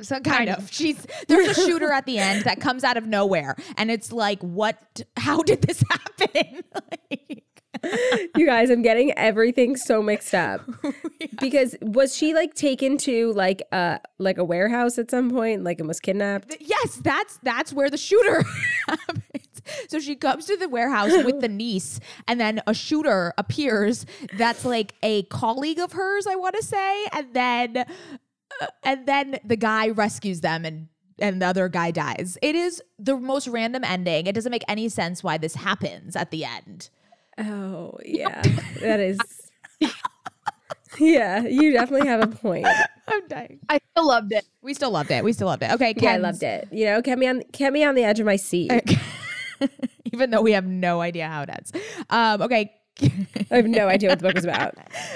So 0.01 0.19
kind 0.19 0.49
of. 0.49 0.71
She's 0.71 1.05
there's 1.27 1.55
a 1.57 1.65
shooter 1.65 1.91
at 1.91 2.05
the 2.05 2.17
end 2.17 2.43
that 2.45 2.59
comes 2.59 2.83
out 2.83 2.97
of 2.97 3.05
nowhere, 3.07 3.55
and 3.77 3.91
it's 3.91 4.11
like, 4.11 4.41
what? 4.41 5.01
How 5.17 5.41
did 5.43 5.61
this 5.61 5.83
happen? 5.89 6.61
Like- 6.73 7.52
you 8.35 8.45
guys, 8.45 8.69
I'm 8.69 8.81
getting 8.81 9.11
everything 9.17 9.75
so 9.75 10.01
mixed 10.01 10.33
up. 10.33 10.61
Because 11.39 11.75
was 11.81 12.15
she 12.15 12.33
like 12.33 12.53
taken 12.53 12.97
to 12.99 13.33
like 13.33 13.63
a 13.71 13.99
like 14.17 14.37
a 14.37 14.43
warehouse 14.43 14.97
at 14.97 15.09
some 15.09 15.29
point, 15.31 15.63
like 15.63 15.79
and 15.79 15.87
was 15.87 15.99
kidnapped? 15.99 16.55
Yes, 16.59 16.97
that's 16.97 17.39
that's 17.43 17.73
where 17.73 17.89
the 17.89 17.97
shooter 17.97 18.43
happens. 18.87 19.61
So 19.89 19.99
she 19.99 20.15
comes 20.15 20.45
to 20.45 20.57
the 20.57 20.69
warehouse 20.69 21.11
with 21.23 21.41
the 21.41 21.47
niece, 21.47 21.99
and 22.27 22.39
then 22.39 22.61
a 22.67 22.73
shooter 22.73 23.33
appears. 23.37 24.05
That's 24.37 24.63
like 24.63 24.93
a 25.01 25.23
colleague 25.23 25.79
of 25.79 25.93
hers, 25.93 26.27
I 26.27 26.35
want 26.35 26.55
to 26.55 26.63
say, 26.63 27.05
and 27.11 27.33
then 27.33 27.77
uh, 27.77 28.67
and 28.83 29.05
then 29.05 29.39
the 29.43 29.57
guy 29.57 29.89
rescues 29.89 30.41
them 30.41 30.65
and. 30.65 30.87
And 31.19 31.43
the 31.43 31.45
other 31.45 31.69
guy 31.69 31.91
dies. 31.91 32.39
It 32.41 32.55
is 32.55 32.81
the 32.97 33.15
most 33.15 33.47
random 33.47 33.83
ending. 33.83 34.25
It 34.25 34.33
doesn't 34.33 34.49
make 34.51 34.63
any 34.67 34.89
sense 34.89 35.23
why 35.23 35.37
this 35.37 35.53
happens 35.53 36.15
at 36.15 36.31
the 36.31 36.43
end. 36.43 36.89
Oh 37.37 37.97
yeah, 38.05 38.41
that 38.81 38.99
is. 38.99 39.19
yeah, 40.99 41.43
you 41.43 41.73
definitely 41.73 42.07
have 42.07 42.21
a 42.21 42.27
point. 42.27 42.67
I'm 43.07 43.27
dying. 43.27 43.59
I 43.69 43.79
still 43.91 44.07
loved 44.07 44.31
it. 44.31 44.45
We 44.61 44.73
still 44.73 44.91
loved 44.91 45.11
it. 45.11 45.23
We 45.23 45.33
still 45.33 45.47
loved 45.47 45.63
it. 45.63 45.71
Okay, 45.71 45.93
Yeah, 45.97 46.13
I 46.13 46.17
loved 46.17 46.43
it. 46.43 46.67
You 46.71 46.85
know, 46.85 47.01
kept 47.01 47.19
me 47.19 47.27
on 47.27 47.43
kept 47.51 47.73
me 47.73 47.83
on 47.83 47.95
the 47.95 48.03
edge 48.03 48.19
of 48.19 48.25
my 48.25 48.35
seat. 48.35 48.71
Even 50.13 50.29
though 50.29 50.41
we 50.41 50.51
have 50.51 50.65
no 50.65 51.01
idea 51.01 51.27
how 51.27 51.41
it 51.41 51.49
ends. 51.49 51.71
Um, 52.09 52.41
okay. 52.43 52.71
I 53.01 53.55
have 53.55 53.65
no 53.65 53.87
idea 53.87 54.09
what 54.09 54.19
the 54.19 54.23
book 54.23 54.35
was 54.35 54.43
about. 54.43 54.75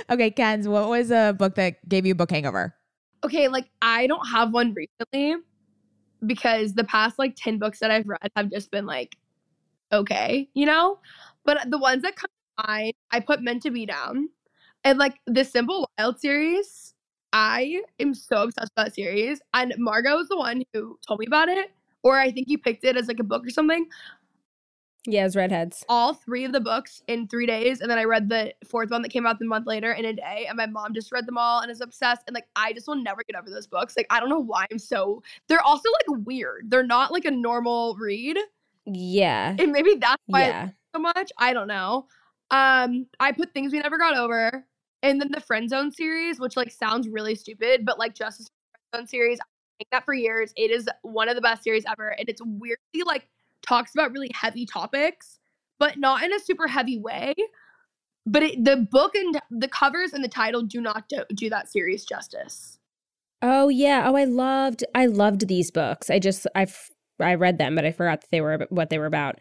Okay, 0.09 0.31
Ken's, 0.31 0.67
what 0.67 0.89
was 0.89 1.11
a 1.11 1.35
book 1.37 1.53
that 1.55 1.87
gave 1.87 2.07
you 2.07 2.13
a 2.13 2.15
book 2.15 2.31
hangover? 2.31 2.73
Okay, 3.23 3.47
like 3.47 3.69
I 3.83 4.07
don't 4.07 4.25
have 4.27 4.51
one 4.51 4.73
recently 4.73 5.35
because 6.25 6.73
the 6.73 6.83
past 6.83 7.19
like 7.19 7.35
10 7.37 7.59
books 7.59 7.79
that 7.79 7.91
I've 7.91 8.07
read 8.07 8.31
have 8.35 8.49
just 8.49 8.71
been 8.71 8.87
like 8.87 9.15
okay, 9.91 10.49
you 10.53 10.65
know? 10.65 10.99
But 11.47 11.71
the 11.71 11.79
ones 11.79 12.03
that 12.03 12.15
come 12.15 12.29
to 12.59 12.67
mind, 12.67 12.93
I 13.09 13.19
put 13.21 13.41
Meant 13.41 13.63
to 13.63 13.71
Be 13.71 13.87
down. 13.87 14.29
And 14.83 14.99
like 14.99 15.15
the 15.25 15.43
Simple 15.43 15.89
Wild 15.97 16.19
series, 16.19 16.93
I 17.33 17.81
am 17.99 18.13
so 18.13 18.43
obsessed 18.43 18.71
with 18.77 18.85
that 18.85 18.93
series. 18.93 19.41
And 19.55 19.73
Margot 19.79 20.15
was 20.17 20.27
the 20.27 20.37
one 20.37 20.61
who 20.73 20.99
told 21.07 21.19
me 21.21 21.25
about 21.25 21.49
it. 21.49 21.71
Or 22.03 22.19
I 22.19 22.31
think 22.31 22.47
you 22.49 22.57
picked 22.59 22.83
it 22.83 22.95
as 22.95 23.07
like 23.07 23.19
a 23.19 23.23
book 23.23 23.45
or 23.45 23.49
something. 23.49 23.87
Yeah, 25.09 25.25
it's 25.25 25.37
redheads. 25.37 25.85
all 25.87 26.13
three 26.13 26.43
of 26.43 26.51
the 26.51 26.59
books 26.59 27.01
in 27.07 27.29
three 27.29 27.45
days, 27.45 27.79
and 27.79 27.89
then 27.89 27.97
I 27.97 28.03
read 28.03 28.27
the 28.27 28.53
fourth 28.69 28.91
one 28.91 29.01
that 29.03 29.09
came 29.09 29.25
out 29.25 29.39
the 29.39 29.45
month 29.45 29.65
later 29.65 29.93
in 29.93 30.03
a 30.03 30.11
day. 30.11 30.45
And 30.49 30.57
my 30.57 30.65
mom 30.65 30.93
just 30.93 31.13
read 31.13 31.25
them 31.25 31.37
all 31.37 31.61
and 31.61 31.71
is 31.71 31.79
obsessed. 31.79 32.23
And 32.27 32.33
like, 32.35 32.47
I 32.57 32.73
just 32.73 32.89
will 32.89 33.01
never 33.01 33.23
get 33.23 33.37
over 33.39 33.49
those 33.49 33.67
books. 33.67 33.95
Like, 33.95 34.07
I 34.09 34.19
don't 34.19 34.27
know 34.27 34.39
why 34.41 34.65
I'm 34.69 34.79
so. 34.79 35.23
They're 35.47 35.61
also 35.61 35.87
like 36.09 36.25
weird. 36.25 36.69
They're 36.69 36.83
not 36.85 37.13
like 37.13 37.23
a 37.23 37.31
normal 37.31 37.95
read, 37.97 38.37
Yeah. 38.85 39.55
and 39.57 39.71
maybe 39.71 39.95
that's 39.95 40.21
why 40.25 40.41
Yeah. 40.47 40.69
So 40.97 41.01
much. 41.01 41.31
I 41.37 41.53
don't 41.53 41.67
know. 41.67 42.07
Um, 42.51 43.07
I 43.19 43.31
put 43.31 43.53
things 43.53 43.71
we 43.71 43.79
never 43.79 43.97
got 43.97 44.17
over. 44.17 44.65
And 45.03 45.21
then 45.21 45.29
the 45.31 45.41
Friend 45.41 45.69
Zone 45.69 45.91
series, 45.91 46.39
which 46.39 46.57
like 46.57 46.71
sounds 46.71 47.07
really 47.07 47.35
stupid, 47.35 47.85
but 47.85 47.99
like 47.99 48.15
Justice 48.15 48.49
Friend 48.91 49.03
Zone 49.03 49.07
series, 49.07 49.39
I've 49.39 49.87
that 49.91 50.05
for 50.05 50.13
years. 50.13 50.53
It 50.55 50.71
is 50.71 50.89
one 51.03 51.29
of 51.29 51.35
the 51.35 51.41
best 51.41 51.63
series 51.63 51.83
ever, 51.89 52.09
and 52.09 52.27
it's 52.27 52.41
weirdly 52.43 53.03
like 53.05 53.27
talks 53.61 53.93
about 53.93 54.11
really 54.11 54.31
heavy 54.33 54.65
topics, 54.65 55.39
but 55.77 55.99
not 55.99 56.23
in 56.23 56.33
a 56.33 56.39
super 56.39 56.67
heavy 56.67 56.97
way. 56.97 57.35
But 58.25 58.43
it, 58.43 58.65
the 58.65 58.87
book 58.91 59.13
and 59.13 59.39
the 59.51 59.67
covers 59.67 60.13
and 60.13 60.23
the 60.23 60.29
title 60.29 60.63
do 60.63 60.81
not 60.81 61.07
do, 61.09 61.23
do 61.35 61.49
that 61.51 61.71
series 61.71 62.05
justice. 62.05 62.79
Oh 63.43 63.69
yeah. 63.69 64.03
Oh, 64.07 64.15
I 64.15 64.23
loved 64.23 64.83
I 64.95 65.05
loved 65.05 65.47
these 65.47 65.69
books. 65.69 66.09
I 66.09 66.17
just 66.17 66.47
I've 66.55 66.89
I 67.19 67.35
read 67.35 67.59
them, 67.59 67.75
but 67.75 67.85
I 67.85 67.91
forgot 67.91 68.21
that 68.21 68.31
they 68.31 68.41
were 68.41 68.65
what 68.69 68.89
they 68.89 68.97
were 68.97 69.05
about. 69.05 69.35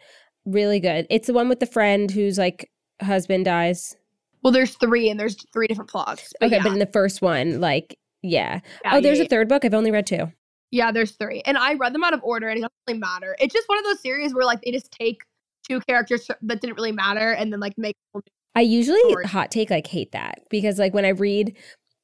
Really 0.47 0.79
good. 0.79 1.05
It's 1.09 1.27
the 1.27 1.33
one 1.33 1.49
with 1.49 1.59
the 1.59 1.65
friend 1.65 2.09
whose 2.09 2.37
like 2.37 2.71
husband 3.01 3.45
dies. 3.45 3.95
Well, 4.43 4.53
there's 4.53 4.75
three, 4.75 5.09
and 5.09 5.19
there's 5.19 5.35
three 5.51 5.67
different 5.67 5.89
plots. 5.89 6.33
But 6.39 6.47
Okay, 6.47 6.55
yeah. 6.57 6.63
but 6.63 6.71
in 6.71 6.79
the 6.79 6.89
first 6.93 7.21
one, 7.21 7.59
like 7.59 7.97
yeah. 8.23 8.61
Yeah, 8.83 8.95
oh, 8.95 9.01
there's 9.01 9.19
yeah, 9.19 9.25
a 9.25 9.27
third 9.27 9.49
book. 9.49 9.65
I've 9.65 9.73
only 9.73 9.91
read 9.91 10.07
two. 10.07 10.31
Yeah, 10.71 10.91
there's 10.91 11.11
three. 11.11 11.41
And 11.45 11.57
I 11.57 11.75
read 11.75 11.93
them 11.93 12.03
out 12.03 12.13
of 12.13 12.21
order 12.23 12.47
and 12.47 12.57
it 12.57 12.61
doesn't 12.61 12.73
really 12.87 12.99
matter. 12.99 13.35
It's 13.39 13.53
just 13.53 13.69
one 13.69 13.77
of 13.77 13.85
those 13.85 14.01
series 14.01 14.33
where 14.33 14.45
like 14.45 14.61
they 14.61 14.71
just 14.71 14.91
take 14.91 15.21
two 15.67 15.79
characters 15.81 16.27
that 16.41 16.61
didn't 16.61 16.75
really 16.75 16.91
matter 16.91 17.31
and 17.31 17.51
then 17.53 17.59
like 17.59 17.73
make 17.77 17.95
I 18.55 18.61
usually 18.61 18.99
Story. 19.09 19.25
hot 19.25 19.51
take 19.51 19.69
like 19.69 19.87
hate 19.87 20.11
that 20.13 20.39
because 20.49 20.79
like 20.79 20.93
when 20.93 21.05
I 21.05 21.09
read 21.09 21.55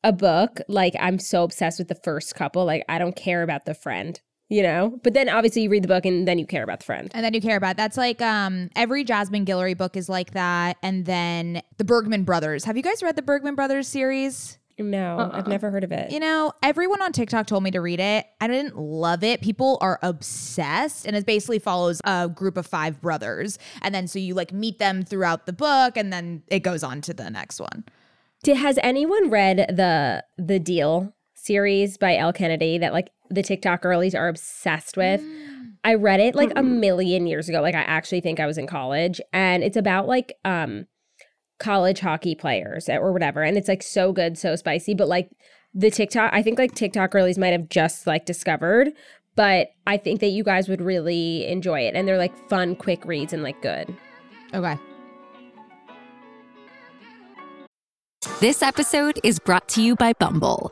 a 0.03 0.13
book, 0.13 0.61
like 0.67 0.93
I'm 0.99 1.17
so 1.17 1.43
obsessed 1.43 1.79
with 1.79 1.87
the 1.87 1.99
first 2.03 2.35
couple, 2.35 2.63
like 2.65 2.85
I 2.87 2.99
don't 2.99 3.15
care 3.15 3.41
about 3.41 3.65
the 3.65 3.73
friend, 3.73 4.19
you 4.49 4.61
know? 4.63 4.99
But 5.03 5.13
then 5.13 5.29
obviously 5.29 5.63
you 5.63 5.69
read 5.69 5.83
the 5.83 5.87
book 5.87 6.05
and 6.05 6.27
then 6.27 6.37
you 6.39 6.45
care 6.45 6.63
about 6.63 6.79
the 6.79 6.85
friend. 6.85 7.09
and 7.13 7.23
then 7.25 7.33
you 7.33 7.41
care 7.41 7.57
about 7.57 7.77
that's 7.77 7.97
like 7.97 8.21
um 8.21 8.69
every 8.75 9.03
Jasmine 9.03 9.45
Guillory 9.45 9.77
book 9.77 9.95
is 9.97 10.09
like 10.09 10.31
that 10.31 10.77
and 10.83 11.05
then 11.05 11.61
the 11.77 11.83
Bergman 11.83 12.23
brothers 12.23 12.63
have 12.65 12.77
you 12.77 12.83
guys 12.83 13.01
read 13.01 13.15
the 13.15 13.21
Bergman 13.21 13.55
brothers 13.55 13.87
series 13.87 14.57
No, 14.79 15.17
I've 15.19 15.45
Uh-uh. 15.45 15.49
never 15.49 15.69
heard 15.71 15.83
of 15.83 15.91
it. 15.91 16.11
you 16.11 16.19
know 16.19 16.51
everyone 16.61 17.01
on 17.01 17.11
TikTok 17.13 17.47
told 17.47 17.63
me 17.63 17.71
to 17.71 17.79
read 17.79 17.99
it 17.99 18.25
I 18.41 18.47
didn't 18.47 18.77
love 18.77 19.23
it 19.23 19.41
people 19.41 19.77
are 19.81 19.97
obsessed 20.01 21.05
and 21.07 21.15
it 21.15 21.25
basically 21.25 21.59
follows 21.59 22.01
a 22.03 22.27
group 22.29 22.57
of 22.57 22.65
five 22.67 22.99
brothers 23.01 23.57
and 23.81 23.93
then 23.95 24.07
so 24.07 24.19
you 24.19 24.33
like 24.33 24.51
meet 24.51 24.79
them 24.79 25.03
throughout 25.03 25.45
the 25.45 25.53
book 25.53 25.95
and 25.97 26.11
then 26.11 26.43
it 26.47 26.59
goes 26.59 26.83
on 26.83 27.01
to 27.01 27.13
the 27.13 27.29
next 27.29 27.59
one 27.59 27.83
has 28.45 28.77
anyone 28.83 29.29
read 29.29 29.57
the 29.69 30.23
the 30.37 30.59
Deal 30.59 31.13
series 31.33 31.97
by 31.97 32.17
Elle 32.17 32.33
Kennedy 32.33 32.77
that 32.77 32.91
like 32.93 33.09
the 33.33 33.43
TikTok 33.43 33.81
girlies 33.81 34.15
are 34.15 34.27
obsessed 34.27 34.97
with? 34.97 35.21
I 35.83 35.95
read 35.95 36.19
it 36.19 36.35
like 36.35 36.51
a 36.55 36.63
million 36.63 37.27
years 37.27 37.49
ago. 37.49 37.61
Like 37.61 37.75
I 37.75 37.81
actually 37.81 38.21
think 38.21 38.39
I 38.39 38.45
was 38.45 38.57
in 38.57 38.67
college, 38.67 39.19
and 39.33 39.63
it's 39.63 39.77
about 39.77 40.07
like 40.07 40.33
um 40.45 40.85
college 41.59 41.99
hockey 41.99 42.35
players 42.35 42.89
or 42.89 43.11
whatever, 43.11 43.41
and 43.43 43.57
it's 43.57 43.67
like 43.67 43.83
so 43.83 44.11
good, 44.13 44.37
so 44.37 44.55
spicy. 44.55 44.93
But 44.93 45.07
like 45.07 45.29
the 45.73 45.91
TikTok, 45.91 46.31
I 46.33 46.41
think 46.41 46.57
like 46.57 46.73
TikTok 46.73 47.11
girlies 47.11 47.37
might 47.37 47.51
have 47.51 47.69
just 47.69 48.07
like 48.07 48.25
discovered. 48.25 48.89
But 49.35 49.69
I 49.87 49.97
think 49.97 50.19
that 50.19 50.27
you 50.27 50.43
guys 50.43 50.69
would 50.69 50.81
really 50.81 51.47
enjoy 51.47 51.81
it, 51.81 51.95
and 51.95 52.07
they're 52.07 52.19
like 52.19 52.37
fun, 52.49 52.75
quick 52.75 53.03
reads 53.03 53.33
and 53.33 53.43
like 53.43 53.61
good. 53.61 53.93
okay 54.53 54.77
This 58.39 58.61
episode 58.61 59.19
is 59.23 59.39
brought 59.39 59.67
to 59.69 59.81
you 59.81 59.95
by 59.95 60.13
Bumble. 60.13 60.71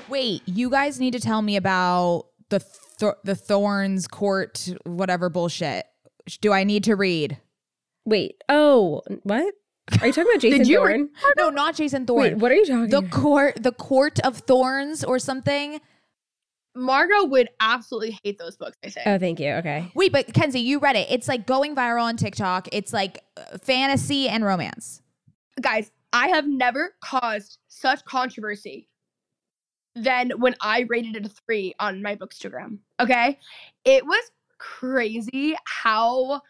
Wait, 0.11 0.41
you 0.45 0.69
guys 0.69 0.99
need 0.99 1.13
to 1.13 1.19
tell 1.19 1.41
me 1.41 1.55
about 1.55 2.25
the 2.49 2.59
th- 2.99 3.13
the 3.23 3.35
Thorns 3.35 4.07
Court 4.07 4.73
whatever 4.85 5.29
bullshit. 5.29 5.85
Do 6.41 6.51
I 6.51 6.63
need 6.65 6.83
to 6.83 6.95
read? 6.95 7.37
Wait, 8.05 8.35
oh, 8.49 9.01
what? 9.23 9.53
Are 10.01 10.07
you 10.07 10.13
talking 10.13 10.31
about 10.31 10.41
Jason 10.41 10.65
you 10.65 10.77
Thorne? 10.77 11.09
No, 11.37 11.49
not 11.49 11.75
Jason 11.75 12.05
Thorne. 12.05 12.21
Wait, 12.21 12.37
what 12.37 12.51
are 12.51 12.55
you 12.55 12.65
talking 12.65 12.89
the 12.89 12.97
about? 12.97 13.11
court 13.11 13.63
the 13.63 13.71
Court 13.71 14.19
of 14.19 14.37
Thorns 14.39 15.03
or 15.03 15.17
something? 15.17 15.79
Margot 16.75 17.25
would 17.25 17.49
absolutely 17.59 18.17
hate 18.23 18.37
those 18.37 18.55
books, 18.55 18.77
I 18.83 18.89
think. 18.89 19.07
Oh, 19.07 19.17
thank 19.17 19.39
you. 19.39 19.51
Okay. 19.55 19.91
Wait, 19.93 20.11
but 20.11 20.33
Kenzie, 20.33 20.61
you 20.61 20.79
read 20.79 20.95
it. 20.95 21.07
It's 21.09 21.27
like 21.27 21.45
going 21.45 21.75
viral 21.75 22.03
on 22.03 22.15
TikTok. 22.15 22.69
It's 22.71 22.93
like 22.93 23.23
uh, 23.35 23.57
fantasy 23.57 24.29
and 24.29 24.45
romance. 24.45 25.01
Guys, 25.59 25.91
I 26.13 26.27
have 26.29 26.47
never 26.47 26.93
caused 27.01 27.57
such 27.67 28.05
controversy 28.05 28.87
than 29.95 30.31
when 30.31 30.55
I 30.61 30.81
rated 30.81 31.15
it 31.15 31.25
a 31.25 31.29
three 31.29 31.75
on 31.79 32.01
my 32.01 32.15
bookstagram. 32.15 32.77
Okay. 32.99 33.37
It 33.85 34.05
was 34.05 34.31
crazy 34.57 35.55
how 35.65 36.41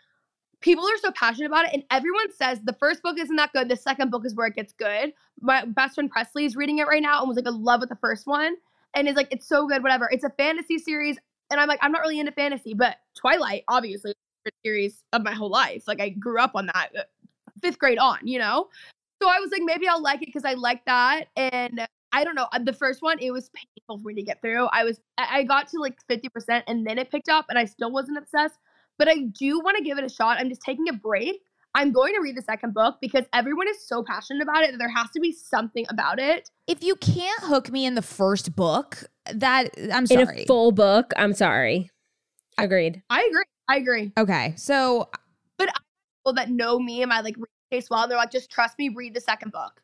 people 0.60 0.86
are 0.86 0.98
so 0.98 1.12
passionate 1.12 1.48
about 1.48 1.66
it. 1.66 1.74
And 1.74 1.84
everyone 1.90 2.32
says 2.34 2.60
the 2.64 2.74
first 2.74 3.02
book 3.02 3.18
isn't 3.18 3.36
that 3.36 3.52
good. 3.54 3.68
The 3.68 3.76
second 3.76 4.12
book 4.12 4.26
is 4.26 4.36
where 4.36 4.48
it 4.48 4.56
gets 4.56 4.74
good. 4.74 5.14
My 5.40 5.66
best 5.66 5.96
friend 5.96 6.10
Presley 6.10 6.46
is 6.46 6.56
reading 6.56 6.78
it 6.78 6.88
right 6.88 7.02
now 7.02 7.20
and 7.20 7.28
was 7.28 7.38
like 7.38 7.48
in 7.48 7.64
love 7.64 7.80
with 7.80 7.90
the 7.90 7.96
first 7.96 8.28
one. 8.28 8.56
And 8.94 9.08
is 9.08 9.16
like, 9.16 9.30
it's 9.32 9.48
so 9.48 9.68
good, 9.68 9.82
whatever. 9.82 10.10
It's 10.12 10.26
a 10.26 10.30
fantasy 10.32 10.78
series. 10.78 11.18
And 11.50 11.60
I'm 11.60 11.68
like, 11.68 11.80
I'm 11.82 11.92
not 11.92 12.02
really 12.02 12.20
into 12.20 12.32
fantasy, 12.32 12.74
but 12.74 12.98
Twilight, 13.16 13.64
obviously, 13.68 14.14
series 14.64 15.04
of 15.14 15.24
my 15.24 15.34
whole 15.34 15.50
life. 15.50 15.84
Like 15.88 16.02
I 16.02 16.10
grew 16.10 16.40
up 16.40 16.52
on 16.56 16.68
that 16.68 16.90
uh, 16.98 17.04
fifth 17.62 17.80
grade 17.80 17.98
on, 17.98 18.20
you 18.24 18.40
know? 18.40 18.68
So 19.22 19.30
I 19.30 19.40
was 19.40 19.52
like, 19.52 19.62
maybe 19.64 19.88
I'll 19.88 20.02
like 20.02 20.22
it 20.22 20.28
because 20.28 20.46
I 20.46 20.54
like 20.54 20.84
that. 20.86 21.26
And 21.36 21.88
I 22.14 22.24
don't 22.24 22.36
know. 22.36 22.48
uh, 22.52 22.60
The 22.60 22.74
first 22.74 23.02
one, 23.02 23.20
it 23.20 23.32
was 23.32 23.50
painful 23.50 24.02
for 24.02 24.08
me 24.08 24.16
to 24.16 24.24
get 24.24 24.42
through. 24.42 24.66
I 24.68 24.84
was, 24.84 25.00
I 25.18 25.40
I 25.40 25.44
got 25.44 25.68
to 25.70 25.80
like 25.80 25.96
50% 26.10 26.64
and 26.68 26.86
then 26.86 26.98
it 26.98 27.10
picked 27.12 27.30
up 27.30 27.46
and 27.50 27.58
I 27.58 27.66
still 27.66 27.92
wasn't 27.92 28.18
obsessed. 28.18 28.56
But 28.98 29.08
I 29.08 29.16
do 29.40 29.60
want 29.60 29.78
to 29.78 29.84
give 29.84 29.98
it 29.98 30.04
a 30.04 30.10
shot. 30.10 30.38
I'm 30.38 30.50
just 30.50 30.62
taking 30.62 30.88
a 30.90 30.94
break. 30.94 31.42
I'm 31.74 31.92
going 31.94 32.14
to 32.14 32.20
read 32.22 32.36
the 32.36 32.42
second 32.42 32.74
book 32.74 32.98
because 33.02 33.26
everyone 33.34 33.68
is 33.70 33.88
so 33.88 34.04
passionate 34.04 34.44
about 34.44 34.64
it 34.64 34.72
that 34.72 34.78
there 34.78 34.90
has 34.90 35.10
to 35.12 35.22
be 35.22 35.32
something 35.32 35.86
about 35.90 36.20
it. 36.20 36.50
If 36.68 36.84
you 36.84 36.96
can't 36.98 37.44
hook 37.44 37.72
me 37.72 37.86
in 37.86 37.96
the 37.96 38.02
first 38.02 38.56
book, 38.56 39.06
that 39.34 39.70
I'm 39.92 40.06
sorry. 40.06 40.22
In 40.22 40.28
sorry. 40.28 40.44
a 40.44 40.46
full 40.46 40.72
book, 40.74 41.14
I'm 41.16 41.34
sorry. 41.34 41.90
Agreed. 42.58 43.02
I 43.10 43.24
agree. 43.24 43.44
I 43.70 43.78
agree. 43.78 44.12
okay, 44.18 44.54
so 44.58 45.10
but 45.58 45.70
People 46.20 46.34
that 46.34 46.50
know 46.52 46.78
me 46.78 47.02
and 47.02 47.10
my 47.10 47.22
like 47.22 47.36
reading 47.36 47.48
taste 47.72 47.90
well, 47.90 48.04
and 48.04 48.12
they're 48.12 48.18
like, 48.18 48.32
just 48.32 48.52
trust 48.52 48.78
me, 48.78 48.90
read 48.90 49.14
the 49.16 49.22
second 49.22 49.52
book. 49.54 49.82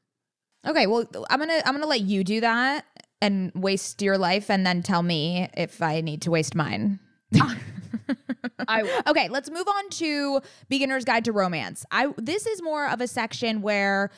Okay, 0.67 0.87
well, 0.87 1.07
I'm 1.29 1.39
gonna 1.39 1.61
I'm 1.65 1.73
gonna 1.73 1.87
let 1.87 2.01
you 2.01 2.23
do 2.23 2.41
that 2.41 2.85
and 3.21 3.51
waste 3.55 4.01
your 4.01 4.17
life, 4.17 4.49
and 4.49 4.65
then 4.65 4.83
tell 4.83 5.01
me 5.01 5.49
if 5.55 5.81
I 5.81 6.01
need 6.01 6.21
to 6.23 6.31
waste 6.31 6.55
mine. 6.55 6.99
I. 8.67 9.01
Okay, 9.07 9.29
let's 9.29 9.49
move 9.49 9.67
on 9.67 9.89
to 9.91 10.41
Beginner's 10.69 11.05
Guide 11.05 11.25
to 11.25 11.31
Romance. 11.31 11.85
I 11.91 12.13
this 12.17 12.45
is 12.45 12.61
more 12.61 12.87
of 12.87 13.01
a 13.01 13.07
section 13.07 13.61
where 13.61 14.11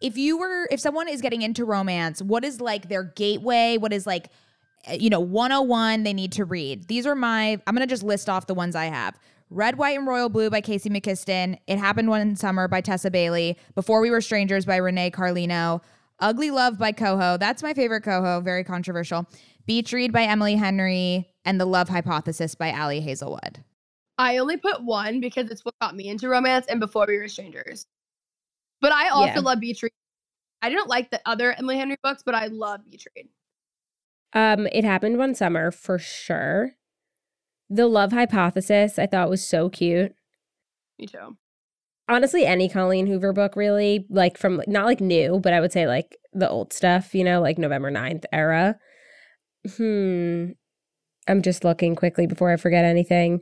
if 0.00 0.16
you 0.16 0.38
were 0.38 0.66
if 0.70 0.80
someone 0.80 1.08
is 1.08 1.20
getting 1.20 1.42
into 1.42 1.64
romance, 1.64 2.22
what 2.22 2.44
is 2.44 2.60
like 2.60 2.88
their 2.88 3.04
gateway? 3.04 3.76
What 3.76 3.92
is 3.92 4.06
like 4.06 4.30
uh, 4.88 4.94
you 4.94 5.10
know, 5.10 5.20
101 5.20 6.04
they 6.04 6.14
need 6.14 6.32
to 6.32 6.44
read. 6.44 6.88
These 6.88 7.06
are 7.06 7.14
my 7.14 7.60
I'm 7.66 7.74
going 7.74 7.86
to 7.86 7.92
just 7.92 8.02
list 8.02 8.28
off 8.28 8.46
the 8.46 8.54
ones 8.54 8.74
I 8.74 8.86
have. 8.86 9.18
Red, 9.50 9.78
White, 9.78 9.98
and 9.98 10.06
Royal 10.06 10.28
Blue 10.28 10.48
by 10.48 10.60
Casey 10.60 10.88
McQuiston. 10.88 11.58
It 11.66 11.78
Happened 11.78 12.08
One 12.08 12.36
Summer 12.36 12.68
by 12.68 12.80
Tessa 12.80 13.10
Bailey. 13.10 13.58
Before 13.74 14.00
We 14.00 14.10
Were 14.10 14.20
Strangers 14.20 14.64
by 14.64 14.76
Renee 14.76 15.10
Carlino. 15.10 15.82
Ugly 16.20 16.50
Love 16.52 16.78
by 16.78 16.92
Coho. 16.92 17.36
That's 17.36 17.62
my 17.62 17.74
favorite 17.74 18.02
Coho. 18.02 18.40
Very 18.40 18.62
controversial. 18.62 19.26
Beach 19.66 19.92
Read 19.92 20.12
by 20.12 20.22
Emily 20.22 20.54
Henry. 20.54 21.26
And 21.44 21.60
The 21.60 21.64
Love 21.64 21.88
Hypothesis 21.88 22.54
by 22.54 22.70
Ali 22.72 23.00
Hazelwood. 23.00 23.64
I 24.18 24.36
only 24.36 24.58
put 24.58 24.84
one 24.84 25.20
because 25.20 25.50
it's 25.50 25.64
what 25.64 25.74
got 25.80 25.96
me 25.96 26.08
into 26.08 26.28
romance 26.28 26.66
and 26.68 26.78
before 26.78 27.06
we 27.08 27.16
were 27.18 27.28
strangers. 27.28 27.86
But 28.80 28.92
I 28.92 29.08
also 29.08 29.34
Yeah. 29.34 29.40
love 29.40 29.60
Beach 29.60 29.82
Read. 29.82 29.92
I 30.62 30.68
didn't 30.68 30.88
like 30.88 31.10
the 31.10 31.20
other 31.24 31.52
Emily 31.54 31.78
Henry 31.78 31.96
books, 32.02 32.22
but 32.22 32.34
I 32.34 32.46
love 32.48 32.84
Beach 32.84 33.08
Read. 33.16 33.28
Um, 34.34 34.66
it 34.68 34.84
happened 34.84 35.16
one 35.18 35.34
summer 35.34 35.70
for 35.70 35.98
sure. 35.98 36.76
The 37.70 37.86
love 37.86 38.12
hypothesis 38.12 38.98
I 38.98 39.06
thought 39.06 39.30
was 39.30 39.46
so 39.46 39.70
cute. 39.70 40.12
Me 40.98 41.06
too. 41.06 41.36
Honestly, 42.08 42.44
any 42.44 42.68
Colleen 42.68 43.06
Hoover 43.06 43.32
book 43.32 43.54
really, 43.54 44.04
like 44.10 44.36
from 44.36 44.60
not 44.66 44.84
like 44.84 45.00
new, 45.00 45.38
but 45.38 45.52
I 45.52 45.60
would 45.60 45.72
say 45.72 45.86
like 45.86 46.16
the 46.32 46.48
old 46.48 46.72
stuff, 46.72 47.14
you 47.14 47.22
know, 47.22 47.40
like 47.40 47.56
November 47.56 47.90
9th 47.90 48.24
era. 48.32 48.76
Hmm. 49.76 50.50
I'm 51.28 51.42
just 51.42 51.62
looking 51.62 51.94
quickly 51.94 52.26
before 52.26 52.50
I 52.50 52.56
forget 52.56 52.84
anything. 52.84 53.40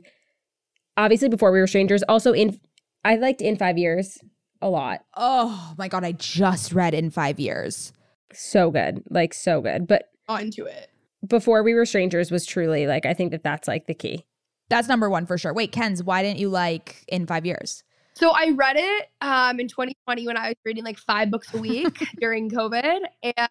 Obviously, 0.95 1.29
before 1.29 1.51
we 1.51 1.59
were 1.59 1.67
strangers. 1.67 2.03
Also, 2.03 2.33
in 2.33 2.59
I 3.03 3.15
liked 3.15 3.41
in 3.41 3.55
five 3.55 3.77
years 3.77 4.19
a 4.61 4.69
lot. 4.69 5.01
Oh 5.15 5.73
my 5.77 5.87
God, 5.87 6.03
I 6.03 6.11
just 6.11 6.73
read 6.73 6.93
In 6.93 7.09
Five 7.09 7.39
Years. 7.39 7.93
So 8.33 8.69
good. 8.71 9.03
Like 9.09 9.33
so 9.33 9.61
good. 9.61 9.87
But 9.87 10.05
onto 10.27 10.65
it. 10.65 10.88
Before 11.27 11.63
we 11.63 11.73
were 11.73 11.85
strangers 11.85 12.31
was 12.31 12.45
truly 12.45 12.87
like 12.87 13.05
I 13.05 13.13
think 13.13 13.31
that 13.31 13.43
that's 13.43 13.67
like 13.67 13.87
the 13.87 13.93
key. 13.93 14.25
That's 14.69 14.87
number 14.87 15.09
one 15.09 15.25
for 15.25 15.37
sure. 15.37 15.53
Wait, 15.53 15.71
Ken's, 15.71 16.03
why 16.03 16.21
didn't 16.21 16.39
you 16.39 16.49
like 16.49 17.03
in 17.07 17.25
five 17.25 17.45
years? 17.45 17.83
So 18.13 18.31
I 18.31 18.51
read 18.55 18.75
it 18.77 19.09
um 19.21 19.59
in 19.59 19.67
2020 19.67 20.27
when 20.27 20.37
I 20.37 20.49
was 20.49 20.57
reading 20.65 20.83
like 20.83 20.97
five 20.97 21.31
books 21.31 21.53
a 21.53 21.57
week 21.57 22.07
during 22.19 22.49
COVID, 22.49 22.99
and 23.23 23.49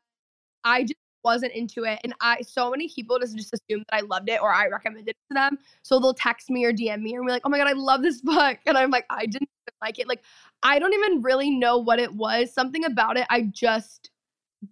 I 0.65 0.83
just 0.83 0.95
wasn't 1.25 1.53
into 1.53 1.85
it. 1.85 1.99
And 2.05 2.15
I 2.21 2.41
so 2.43 2.71
many 2.71 2.89
people 2.89 3.19
just 3.19 3.37
just 3.37 3.53
assume 3.53 3.85
that 3.91 3.97
I 3.97 4.01
loved 4.01 4.29
it 4.29 4.41
or 4.41 4.53
I 4.53 4.69
recommended 4.69 5.09
it 5.09 5.17
to 5.31 5.35
them. 5.35 5.59
So 5.83 5.99
they'll 5.99 6.15
text 6.15 6.51
me 6.51 6.65
or 6.65 6.73
DM 6.73 7.03
me 7.03 7.15
and 7.15 7.27
be 7.27 7.33
like, 7.33 7.43
"Oh 7.45 7.49
my 7.49 7.59
god, 7.59 7.69
I 7.69 7.73
love 7.73 8.03
this 8.03 8.21
book," 8.21 8.59
and 8.67 8.79
I'm 8.79 8.91
like, 8.91 9.07
I 9.11 9.27
didn't 9.27 9.51
like 9.83 9.99
it. 9.99 10.09
Like 10.09 10.23
I 10.63 10.79
don't 10.79 10.95
even 10.95 11.23
really 11.23 11.51
know 11.51 11.79
what 11.79 11.99
it 11.99 12.15
was. 12.15 12.53
Something 12.53 12.85
about 12.85 13.17
it, 13.17 13.27
I 13.31 13.43
just 13.43 14.11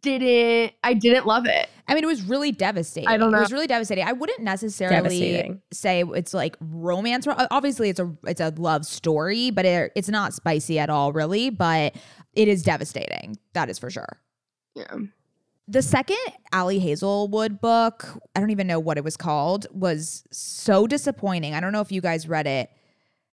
didn't. 0.01 0.73
I 0.83 0.95
didn't 0.95 1.27
love 1.27 1.47
it. 1.47 1.69
I 1.89 1.95
mean, 1.95 2.03
it 2.03 2.09
was 2.09 2.23
really 2.23 2.51
devastating. 2.53 3.09
I 3.09 3.17
don't 3.17 3.31
know. 3.31 3.39
It 3.39 3.43
was 3.43 3.53
really 3.53 3.69
devastating. 3.69 4.05
I 4.05 4.13
wouldn't 4.13 4.41
necessarily 4.41 5.61
say 5.73 6.03
it's 6.05 6.35
like 6.35 6.57
romance. 6.61 7.27
Obviously, 7.51 7.89
it's 7.89 8.01
a 8.01 8.13
it's 8.27 8.41
a 8.41 8.53
love 8.57 8.85
story, 8.85 9.51
but 9.51 9.65
it, 9.65 9.93
it's 9.95 10.09
not 10.09 10.35
spicy 10.35 10.79
at 10.79 10.91
all, 10.91 11.13
really. 11.13 11.51
But 11.51 11.95
it 12.33 12.49
is 12.49 12.63
devastating. 12.63 13.39
That 13.53 13.71
is 13.71 13.79
for 13.79 13.91
sure. 13.91 14.21
Yeah. 14.75 14.97
The 15.69 15.83
second 15.83 16.19
Ali 16.53 16.79
Hazelwood 16.79 17.61
book, 17.61 18.07
I 18.37 18.41
don't 18.41 18.51
even 18.51 18.69
know 18.69 18.79
what 18.79 18.99
it 18.99 19.05
was 19.05 19.17
called, 19.17 19.67
was 19.73 20.25
so 20.31 20.87
disappointing. 20.87 21.55
I 21.55 21.61
don't 21.61 21.73
know 21.73 21.81
if 21.81 21.91
you 21.91 22.01
guys 22.01 22.29
read 22.29 22.47
it. 22.47 22.71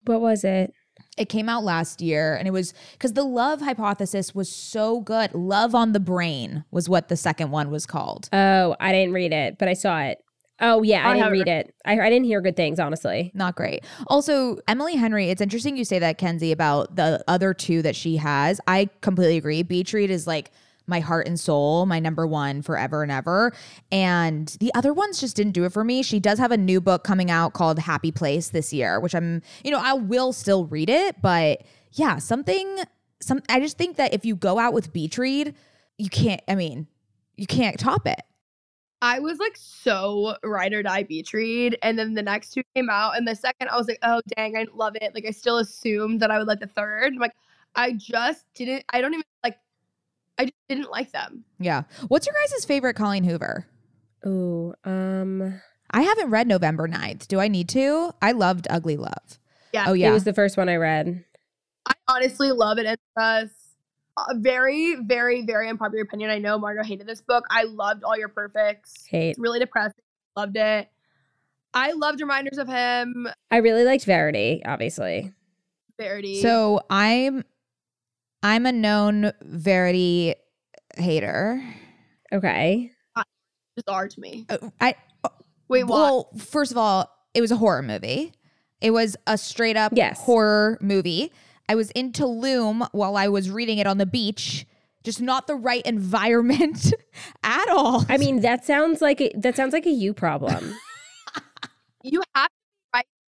What 0.05 0.23
was 0.23 0.43
it? 0.43 0.73
It 1.19 1.29
came 1.29 1.49
out 1.49 1.63
last 1.63 2.01
year 2.01 2.35
and 2.35 2.49
it 2.49 2.53
was 2.53 2.73
because 2.93 3.13
the 3.13 3.25
love 3.25 3.61
hypothesis 3.61 4.35
was 4.35 4.51
so 4.51 5.01
good. 5.01 5.35
Love 5.35 5.75
on 5.75 5.93
the 5.93 6.01
Brain 6.01 6.65
was 6.71 6.89
what 6.89 7.09
the 7.09 7.17
second 7.17 7.51
one 7.51 7.71
was 7.71 7.85
called. 7.85 8.31
Oh, 8.33 8.77
I 8.81 8.93
didn't 8.93 9.13
read 9.13 9.33
it, 9.33 9.59
but 9.59 9.69
I 9.69 9.75
saw 9.75 10.01
it. 10.01 10.25
Oh 10.61 10.83
yeah, 10.83 11.07
I, 11.07 11.11
I 11.11 11.15
didn't 11.15 11.33
read 11.33 11.49
it. 11.49 11.75
I 11.85 11.99
I 11.99 12.09
didn't 12.09 12.25
hear 12.25 12.41
good 12.41 12.57
things, 12.57 12.79
honestly. 12.79 13.33
Not 13.35 13.57
great. 13.57 13.85
Also, 14.07 14.59
Emily 14.69 14.95
Henry, 14.95 15.29
it's 15.29 15.41
interesting 15.41 15.77
you 15.77 15.85
say 15.85 15.99
that, 15.99 16.19
Kenzie, 16.19 16.53
about 16.53 16.95
the 16.95 17.23
other 17.27 17.53
two 17.53 17.83
that 17.83 17.97
she 17.97 18.17
has. 18.19 18.61
I 18.67 18.89
completely 19.01 19.37
agree. 19.37 19.63
Beach 19.65 19.93
Read 19.93 20.11
is 20.11 20.27
like 20.27 20.53
my 20.87 21.01
heart 21.01 21.27
and 21.27 21.39
soul, 21.39 21.87
my 21.87 21.99
number 21.99 22.27
one 22.27 22.63
forever 22.63 23.03
and 23.03 23.13
ever. 23.13 23.53
And 23.91 24.49
the 24.61 24.73
other 24.75 24.93
ones 24.93 25.21
just 25.21 25.37
didn't 25.37 25.53
do 25.53 25.65
it 25.65 25.73
for 25.73 25.85
me. 25.85 26.03
She 26.03 26.21
does 26.21 26.39
have 26.39 26.53
a 26.53 26.57
new 26.57 26.81
book 26.81 27.05
coming 27.05 27.31
out 27.31 27.53
called 27.53 27.79
Happy 27.79 28.13
Place 28.13 28.51
this 28.51 28.73
year, 28.73 29.01
which 29.01 29.15
I'm, 29.15 29.43
you 29.65 29.71
know, 29.71 29.81
I 29.83 29.95
will 29.95 30.33
still 30.33 30.67
read 30.67 30.91
it, 30.91 31.21
but 31.23 31.63
yeah, 31.93 32.19
something 32.19 32.79
some 33.21 33.41
I 33.49 33.61
just 33.61 33.79
think 33.79 33.97
that 33.97 34.13
if 34.13 34.25
you 34.25 34.35
go 34.35 34.59
out 34.59 34.73
with 34.73 34.93
Beach 34.93 35.17
Read, 35.19 35.55
you 35.99 36.09
can't 36.09 36.43
I 36.49 36.55
mean, 36.55 36.87
you 37.37 37.47
can't 37.47 37.79
top 37.79 38.07
it. 38.07 38.21
I 39.03 39.19
was 39.19 39.39
like 39.39 39.57
so 39.57 40.37
ride 40.45 40.73
or 40.73 40.83
die 40.85 41.03
beach 41.03 41.33
read, 41.33 41.77
and 41.83 41.99
then 41.99 42.15
the 42.15 42.23
next 42.23 42.53
two 42.53 42.63
came 42.75 42.89
out, 42.89 43.17
and 43.17 43.27
the 43.27 43.35
second 43.35 43.69
I 43.69 43.77
was 43.77 43.89
like, 43.89 43.99
oh 44.05 44.21
dang, 44.37 44.57
I 44.57 44.67
love 44.73 44.95
it. 45.01 45.13
Like 45.13 45.27
I 45.27 45.33
still 45.33 45.59
assumed 45.59 46.21
that 46.21 46.31
I 46.31 46.39
would 46.39 46.47
like 46.47 46.61
the 46.61 46.69
third. 46.69 47.13
I'm 47.13 47.19
like, 47.19 47.35
I 47.75 47.93
just 47.93 48.45
didn't. 48.55 48.85
I 48.91 49.01
don't 49.01 49.13
even 49.13 49.25
like. 49.43 49.59
I 50.39 50.45
just 50.45 50.55
didn't 50.69 50.91
like 50.91 51.13
them. 51.13 51.45
Yeah. 51.59 51.83
What's 52.09 52.27
your 52.27 52.35
guys' 52.35 52.65
favorite 52.65 52.95
Colleen 52.95 53.25
Hoover? 53.25 53.67
Oh, 54.25 54.75
um, 54.85 55.61
I 55.91 56.03
haven't 56.03 56.31
read 56.31 56.47
November 56.47 56.89
9th. 56.89 57.29
Do 57.29 57.41
I 57.41 57.49
need 57.49 57.69
to? 57.71 58.13
I 58.23 58.33
loved 58.33 58.67
Ugly 58.71 58.97
Love. 58.97 59.39
Yeah. 59.73 59.85
Oh, 59.89 59.93
yeah. 59.93 60.11
it 60.11 60.13
was 60.13 60.25
the 60.25 60.33
first 60.33 60.57
one 60.57 60.69
I 60.69 60.77
read. 60.77 61.25
I 61.87 61.93
honestly 62.09 62.53
love 62.53 62.79
it. 62.79 62.87
It's 62.87 63.03
a 63.17 63.49
a 64.19 64.35
very, 64.37 64.97
very, 64.97 65.43
very 65.43 65.69
unpopular 65.69 66.03
opinion. 66.03 66.31
I 66.31 66.39
know 66.39 66.59
Margot 66.59 66.85
hated 66.85 67.07
this 67.07 67.21
book. 67.21 67.45
I 67.51 67.65
loved 67.65 68.05
All 68.05 68.19
Your 68.19 68.29
Perfects. 68.29 69.07
Hate. 69.07 69.31
It's 69.31 69.39
really 69.39 69.59
depressing. 69.59 70.03
Loved 70.37 70.57
it. 70.57 70.89
I 71.75 71.93
loved 71.93 72.21
reminders 72.21 72.59
of 72.59 72.69
him. 72.69 73.29
I 73.51 73.59
really 73.59 73.85
liked 73.85 74.05
Verity, 74.05 74.63
obviously. 74.65 75.33
Verity. 75.99 76.43
so 76.43 76.81
I'm 76.91 77.45
I'm 78.43 78.67
a 78.67 78.73
known 78.73 79.33
Verity 79.43 80.35
hater. 80.97 81.63
Okay. 82.33 82.91
bizarre 83.77 84.09
to 84.09 84.21
me. 84.21 84.47
Uh, 84.49 84.59
I 84.81 84.95
Wait, 85.69 85.85
what? 85.85 85.97
well, 85.99 86.31
first 86.39 86.71
of 86.73 86.77
all, 86.77 87.09
it 87.35 87.41
was 87.41 87.51
a 87.51 87.57
horror 87.57 87.83
movie. 87.83 88.33
It 88.81 88.91
was 88.91 89.17
a 89.27 89.39
straight 89.39 89.77
up 89.77 89.93
Yes. 89.95 90.19
horror 90.21 90.77
movie. 90.83 91.33
I 91.69 91.75
was 91.77 91.91
in 91.93 92.13
Tulum 92.13 92.87
while 92.93 93.17
I 93.17 93.29
was 93.29 93.51
reading 93.51 93.79
it 93.79 93.87
on 93.87 93.97
the 93.99 94.05
beach. 94.07 94.67
Just 95.05 95.21
not 95.21 95.47
the 95.47 95.55
right 95.55 95.83
environment 95.87 96.93
at 97.43 97.69
all. 97.71 98.05
I 98.09 98.19
mean, 98.19 98.41
that 98.41 98.65
sounds 98.65 99.01
like 99.01 99.21
a, 99.21 99.33
that 99.37 99.57
sounds 99.57 99.73
like 99.73 99.87
a 99.87 99.91
you 99.91 100.13
problem. 100.13 100.77
you 102.03 102.23
have 102.35 102.49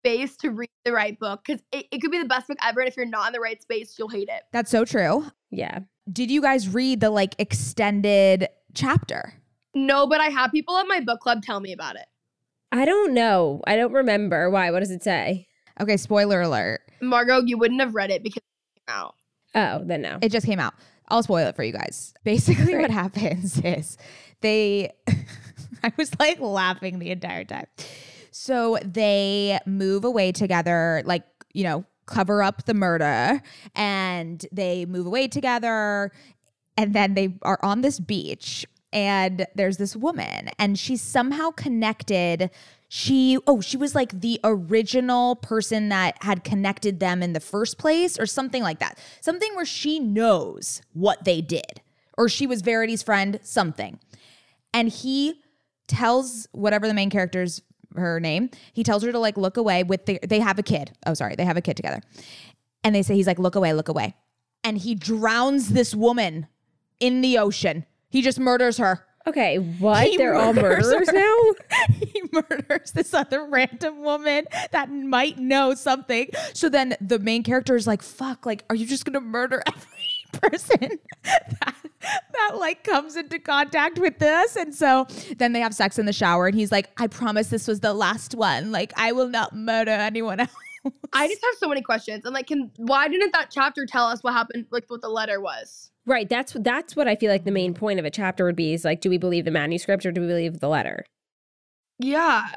space 0.01 0.35
to 0.37 0.49
read 0.49 0.69
the 0.83 0.91
right 0.91 1.17
book 1.19 1.41
because 1.45 1.61
it, 1.71 1.85
it 1.91 2.01
could 2.01 2.11
be 2.11 2.19
the 2.19 2.27
best 2.27 2.47
book 2.47 2.57
ever. 2.63 2.79
And 2.81 2.89
if 2.89 2.97
you're 2.97 3.05
not 3.05 3.27
in 3.27 3.33
the 3.33 3.39
right 3.39 3.61
space, 3.61 3.95
you'll 3.99 4.09
hate 4.09 4.29
it. 4.29 4.43
That's 4.51 4.71
so 4.71 4.83
true. 4.85 5.25
yeah. 5.51 5.79
Did 6.11 6.31
you 6.31 6.41
guys 6.41 6.67
read 6.67 6.99
the 6.99 7.11
like 7.11 7.35
extended 7.37 8.47
chapter? 8.73 9.33
No, 9.75 10.07
but 10.07 10.19
I 10.19 10.25
have 10.29 10.51
people 10.51 10.75
at 10.77 10.87
my 10.87 10.99
book 10.99 11.19
club 11.21 11.43
tell 11.43 11.59
me 11.59 11.71
about 11.71 11.95
it. 11.95 12.05
I 12.71 12.85
don't 12.85 13.13
know. 13.13 13.61
I 13.67 13.75
don't 13.75 13.93
remember. 13.93 14.49
Why? 14.49 14.71
What 14.71 14.79
does 14.79 14.91
it 14.91 15.03
say? 15.03 15.47
Okay, 15.79 15.97
spoiler 15.97 16.41
alert. 16.41 16.81
Margot, 17.01 17.41
you 17.45 17.57
wouldn't 17.57 17.79
have 17.81 17.93
read 17.95 18.09
it 18.09 18.23
because 18.23 18.41
it 18.41 18.79
came 18.87 18.95
out. 18.97 19.15
Oh, 19.53 19.83
then 19.85 20.01
no. 20.01 20.17
It 20.21 20.31
just 20.31 20.45
came 20.45 20.59
out. 20.59 20.73
I'll 21.09 21.23
spoil 21.23 21.47
it 21.47 21.55
for 21.55 21.63
you 21.63 21.73
guys. 21.73 22.13
Basically, 22.23 22.65
Great. 22.73 22.81
what 22.81 22.91
happens 22.91 23.59
is 23.63 23.97
they, 24.41 24.91
I 25.83 25.93
was 25.97 26.11
like 26.19 26.39
laughing 26.39 26.99
the 26.99 27.11
entire 27.11 27.43
time. 27.43 27.67
So 28.31 28.77
they 28.83 29.59
move 29.65 30.05
away 30.05 30.31
together, 30.31 31.03
like, 31.05 31.23
you 31.53 31.63
know, 31.63 31.85
cover 32.05 32.41
up 32.41 32.65
the 32.65 32.73
murder, 32.73 33.41
and 33.75 34.45
they 34.51 34.85
move 34.85 35.05
away 35.05 35.27
together. 35.27 36.11
And 36.77 36.93
then 36.93 37.13
they 37.13 37.37
are 37.41 37.59
on 37.61 37.81
this 37.81 37.99
beach, 37.99 38.65
and 38.93 39.45
there's 39.55 39.77
this 39.77 39.95
woman, 39.95 40.49
and 40.57 40.79
she's 40.79 41.01
somehow 41.01 41.51
connected. 41.51 42.49
She, 42.87 43.37
oh, 43.45 43.59
she 43.61 43.77
was 43.77 43.93
like 43.93 44.21
the 44.21 44.39
original 44.43 45.35
person 45.35 45.89
that 45.89 46.15
had 46.23 46.43
connected 46.43 46.99
them 46.99 47.21
in 47.21 47.33
the 47.33 47.39
first 47.41 47.77
place, 47.77 48.17
or 48.17 48.25
something 48.25 48.63
like 48.63 48.79
that. 48.79 48.97
Something 49.19 49.53
where 49.55 49.65
she 49.65 49.99
knows 49.99 50.81
what 50.93 51.25
they 51.25 51.41
did, 51.41 51.81
or 52.17 52.29
she 52.29 52.47
was 52.47 52.61
Verity's 52.61 53.03
friend, 53.03 53.39
something. 53.43 53.99
And 54.73 54.87
he 54.87 55.41
tells 55.87 56.47
whatever 56.53 56.87
the 56.87 56.93
main 56.93 57.09
character's 57.09 57.61
her 57.95 58.19
name, 58.19 58.49
he 58.73 58.83
tells 58.83 59.03
her 59.03 59.11
to 59.11 59.19
like 59.19 59.37
look 59.37 59.57
away 59.57 59.83
with 59.83 60.05
the, 60.05 60.19
they 60.27 60.39
have 60.39 60.59
a 60.59 60.63
kid. 60.63 60.91
Oh, 61.05 61.13
sorry, 61.13 61.35
they 61.35 61.45
have 61.45 61.57
a 61.57 61.61
kid 61.61 61.75
together. 61.75 62.01
And 62.83 62.95
they 62.95 63.03
say, 63.03 63.15
he's 63.15 63.27
like, 63.27 63.39
look 63.39 63.55
away, 63.55 63.73
look 63.73 63.89
away. 63.89 64.15
And 64.63 64.77
he 64.77 64.95
drowns 64.95 65.69
this 65.69 65.93
woman 65.95 66.47
in 66.99 67.21
the 67.21 67.37
ocean. 67.37 67.85
He 68.09 68.21
just 68.21 68.39
murders 68.39 68.77
her. 68.77 69.05
Okay, 69.27 69.57
what? 69.57 70.07
He 70.07 70.17
They're 70.17 70.33
all 70.33 70.51
murders 70.53 70.87
murderers 70.87 71.09
her. 71.09 71.13
now? 71.13 71.85
he 71.95 72.23
murders 72.31 72.91
this 72.91 73.13
other 73.13 73.45
random 73.45 74.01
woman 74.01 74.45
that 74.71 74.91
might 74.91 75.37
know 75.37 75.75
something. 75.75 76.29
So 76.53 76.69
then 76.69 76.95
the 76.99 77.19
main 77.19 77.43
character 77.43 77.75
is 77.75 77.85
like, 77.85 78.01
fuck, 78.01 78.47
like, 78.47 78.63
are 78.69 78.75
you 78.75 78.87
just 78.87 79.05
gonna 79.05 79.21
murder 79.21 79.61
every 79.67 80.00
person 80.33 80.99
that, 81.23 81.75
that 82.01 82.51
like 82.55 82.83
comes 82.83 83.15
into 83.15 83.39
contact 83.39 83.99
with 83.99 84.19
this? 84.19 84.55
And 84.55 84.73
so 84.73 85.07
then 85.37 85.53
they 85.53 85.59
have 85.59 85.73
sex 85.73 85.99
in 85.99 86.05
the 86.05 86.13
shower 86.13 86.47
and 86.47 86.55
he's 86.55 86.71
like, 86.71 86.89
I 86.97 87.07
promise 87.07 87.47
this 87.47 87.67
was 87.67 87.79
the 87.79 87.93
last 87.93 88.35
one. 88.35 88.71
Like, 88.71 88.93
I 88.95 89.11
will 89.11 89.29
not 89.29 89.55
murder 89.55 89.91
anyone 89.91 90.39
else. 90.39 90.51
I 91.13 91.27
just 91.27 91.43
have 91.43 91.55
so 91.57 91.67
many 91.67 91.81
questions. 91.81 92.25
I'm 92.25 92.33
like, 92.33 92.47
can 92.47 92.71
why 92.77 93.07
didn't 93.07 93.33
that 93.33 93.49
chapter 93.51 93.85
tell 93.85 94.05
us 94.05 94.23
what 94.23 94.33
happened, 94.33 94.65
like 94.71 94.85
what 94.87 95.01
the 95.01 95.09
letter 95.09 95.39
was? 95.39 95.91
Right. 96.05 96.27
That's 96.27 96.53
that's 96.59 96.95
what 96.95 97.07
I 97.07 97.15
feel 97.15 97.29
like 97.29 97.43
the 97.43 97.51
main 97.51 97.73
point 97.73 97.99
of 97.99 98.05
a 98.05 98.09
chapter 98.09 98.45
would 98.45 98.55
be 98.55 98.73
is 98.73 98.83
like, 98.83 99.01
do 99.01 99.09
we 99.09 99.17
believe 99.17 99.45
the 99.45 99.51
manuscript 99.51 100.05
or 100.05 100.11
do 100.11 100.21
we 100.21 100.27
believe 100.27 100.59
the 100.59 100.69
letter? 100.69 101.05
Yeah. 101.99 102.47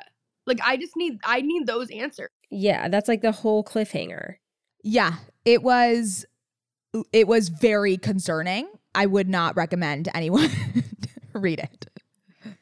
Like 0.47 0.61
I 0.65 0.77
just 0.77 0.97
need 0.97 1.19
I 1.25 1.41
need 1.41 1.67
those 1.67 1.91
answers. 1.91 2.31
Yeah, 2.51 2.89
that's 2.89 3.09
like 3.09 3.21
the 3.21 3.33
whole 3.33 3.65
cliffhanger. 3.65 4.37
Yeah, 4.83 5.17
it 5.45 5.63
was 5.63 6.25
it 7.13 7.27
was 7.27 7.49
very 7.49 7.97
concerning. 7.97 8.69
I 8.95 9.07
would 9.07 9.29
not 9.29 9.57
recommend 9.57 10.09
anyone 10.15 10.51
read 11.33 11.59
it. 11.59 11.87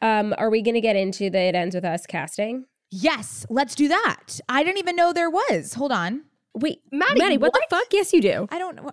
Um, 0.00 0.34
are 0.38 0.50
we 0.50 0.62
gonna 0.62 0.80
get 0.80 0.96
into 0.96 1.30
the 1.30 1.38
it 1.38 1.54
ends 1.54 1.74
with 1.74 1.84
us 1.84 2.06
casting? 2.06 2.64
Yes, 2.90 3.46
let's 3.48 3.74
do 3.74 3.88
that. 3.88 4.40
I 4.48 4.62
didn't 4.62 4.78
even 4.78 4.96
know 4.96 5.12
there 5.12 5.30
was. 5.30 5.74
Hold 5.74 5.92
on. 5.92 6.22
Wait, 6.54 6.80
Maddie, 6.90 7.18
Maddie, 7.18 7.38
what, 7.38 7.52
what? 7.52 7.62
the 7.68 7.76
fuck? 7.76 7.86
Yes, 7.90 8.12
you 8.12 8.20
do. 8.20 8.46
I 8.50 8.58
don't 8.58 8.76
know. 8.76 8.90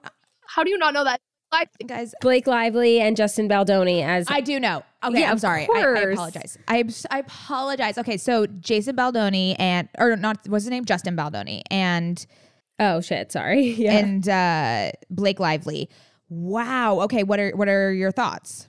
How 0.48 0.64
do 0.64 0.70
you 0.70 0.78
not 0.78 0.94
know 0.94 1.04
that? 1.04 1.20
Like, 1.52 1.70
Guys, 1.86 2.14
Blake 2.22 2.46
Lively 2.46 3.00
and 3.00 3.18
Justin 3.18 3.48
Baldoni 3.48 4.04
as 4.04 4.28
I 4.30 4.40
do 4.40 4.60
know. 4.60 4.84
Okay, 5.04 5.22
Yeah, 5.22 5.32
I'm 5.32 5.40
sorry. 5.40 5.68
I, 5.74 5.80
I 5.80 6.00
apologize. 6.12 6.58
I, 6.68 6.84
I 7.10 7.20
apologize. 7.20 7.98
Okay, 7.98 8.18
so 8.18 8.46
Jason 8.46 8.96
Baldoni 8.96 9.56
and 9.58 9.90
or 9.98 10.16
not 10.16 10.48
what's 10.48 10.66
his 10.66 10.70
name? 10.70 10.86
Justin 10.86 11.16
Baldoni 11.16 11.64
and 11.72 12.26
oh 12.80 13.02
shit, 13.02 13.32
sorry. 13.32 13.62
Yeah. 13.78 13.98
and 13.98 14.28
uh 14.28 14.92
Blake 15.10 15.40
Lively. 15.40 15.90
Wow. 16.30 17.02
Okay, 17.02 17.24
what 17.24 17.40
are 17.40 17.52
what 17.52 17.68
are 17.68 17.92
your 17.92 18.12
thoughts? 18.12 18.68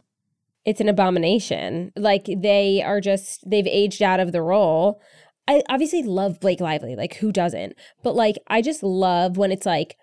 it's 0.66 0.80
an 0.80 0.88
abomination. 0.88 1.90
Like 1.96 2.28
they 2.36 2.82
are 2.82 3.00
just 3.00 3.48
they've 3.48 3.66
aged 3.66 4.02
out 4.02 4.20
of 4.20 4.32
the 4.32 4.42
role. 4.42 5.00
I 5.48 5.62
obviously 5.68 6.02
love 6.02 6.38
Blake 6.38 6.60
Lively, 6.60 6.94
like 6.94 7.14
who 7.14 7.32
doesn't? 7.32 7.74
But 8.02 8.14
like 8.14 8.36
I 8.46 8.62
just 8.62 8.82
love 8.82 9.36
when 9.36 9.52
it's 9.52 9.66
like 9.66 9.96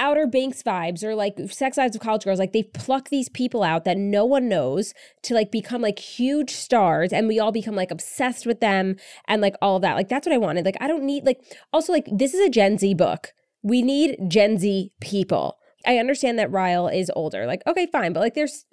Outer 0.00 0.26
Banks 0.26 0.62
vibes 0.62 1.04
or 1.04 1.14
like 1.14 1.38
Sex 1.50 1.76
Lives 1.76 1.94
of 1.94 2.02
College 2.02 2.24
Girls. 2.24 2.38
Like 2.38 2.52
they 2.52 2.64
pluck 2.64 3.10
these 3.10 3.28
people 3.28 3.62
out 3.62 3.84
that 3.84 3.98
no 3.98 4.24
one 4.24 4.48
knows 4.48 4.94
to 5.22 5.34
like 5.34 5.52
become 5.52 5.82
like 5.82 5.98
huge 5.98 6.50
stars, 6.50 7.12
and 7.12 7.28
we 7.28 7.38
all 7.38 7.52
become 7.52 7.76
like 7.76 7.90
obsessed 7.90 8.46
with 8.46 8.60
them 8.60 8.96
and 9.28 9.42
like 9.42 9.54
all 9.62 9.76
of 9.76 9.82
that. 9.82 9.94
Like 9.94 10.08
that's 10.08 10.26
what 10.26 10.34
I 10.34 10.38
wanted. 10.38 10.64
Like 10.64 10.78
I 10.80 10.88
don't 10.88 11.04
need 11.04 11.24
like 11.24 11.40
also 11.72 11.92
like 11.92 12.08
this 12.10 12.34
is 12.34 12.40
a 12.40 12.50
Gen 12.50 12.78
Z 12.78 12.94
book. 12.94 13.32
We 13.62 13.82
need 13.82 14.16
Gen 14.26 14.58
Z 14.58 14.90
people. 15.00 15.58
I 15.86 15.98
understand 15.98 16.38
that 16.38 16.50
Ryle 16.50 16.88
is 16.88 17.12
older. 17.14 17.46
Like 17.46 17.62
okay, 17.66 17.86
fine, 17.86 18.12
but 18.14 18.20
like 18.20 18.34
there's 18.34 18.64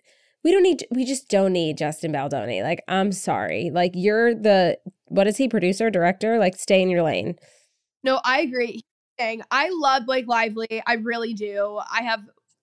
we 0.44 0.52
don't 0.52 0.64
need 0.64 0.88
we 0.92 1.04
just 1.04 1.30
don't 1.30 1.52
need 1.52 1.78
Justin 1.78 2.14
Baldoni. 2.14 2.64
Like 2.64 2.82
I'm 2.88 3.12
sorry. 3.12 3.70
Like 3.70 3.92
you're 3.96 4.34
the 4.34 4.80
what 5.06 5.28
is 5.28 5.36
he 5.36 5.50
producer 5.50 5.90
director? 5.90 6.40
Like 6.40 6.56
stay 6.56 6.82
in 6.82 6.90
your 6.90 7.04
lane. 7.04 7.36
No, 8.02 8.22
I 8.24 8.42
agree. 8.42 8.82
Thing. 9.18 9.42
I 9.52 9.70
love 9.72 10.06
Blake 10.06 10.28
Lively. 10.28 10.82
I 10.86 10.94
really 10.96 11.34
do. 11.34 11.80
I 11.92 12.04
have 12.04 12.22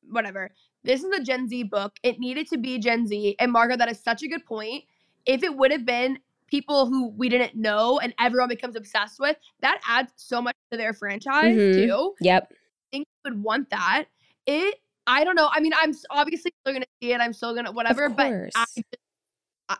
whatever. 0.08 0.50
This 0.84 1.02
is 1.02 1.10
a 1.18 1.22
Gen 1.22 1.48
Z 1.48 1.64
book. 1.64 1.96
It 2.02 2.20
needed 2.20 2.48
to 2.50 2.58
be 2.58 2.78
Gen 2.78 3.06
Z. 3.06 3.34
And 3.40 3.50
Margot, 3.50 3.76
that 3.76 3.90
is 3.90 3.98
such 4.00 4.22
a 4.22 4.28
good 4.28 4.44
point. 4.46 4.84
If 5.26 5.42
it 5.42 5.56
would 5.56 5.72
have 5.72 5.84
been 5.84 6.18
people 6.46 6.86
who 6.86 7.08
we 7.08 7.28
didn't 7.28 7.56
know 7.56 7.98
and 7.98 8.14
everyone 8.20 8.48
becomes 8.48 8.76
obsessed 8.76 9.18
with, 9.18 9.36
that 9.62 9.80
adds 9.88 10.12
so 10.16 10.40
much 10.40 10.54
to 10.70 10.76
their 10.76 10.92
franchise 10.92 11.56
Mhm. 11.56 11.74
too. 11.74 12.14
Yep. 12.20 12.52
I 12.52 12.56
think 12.92 13.06
we 13.24 13.30
would 13.30 13.42
want 13.42 13.70
that. 13.70 14.06
It 14.46 14.80
I 15.06 15.24
don't 15.24 15.34
know. 15.34 15.48
I 15.52 15.60
mean, 15.60 15.72
I'm 15.76 15.92
obviously 16.10 16.52
still 16.62 16.72
gonna 16.72 16.86
see 17.02 17.12
it. 17.12 17.20
I'm 17.20 17.32
still 17.32 17.54
gonna 17.54 17.72
whatever, 17.72 18.08
but 18.08 18.26
I 18.26 18.44
just, 18.46 18.56
I- 18.78 18.82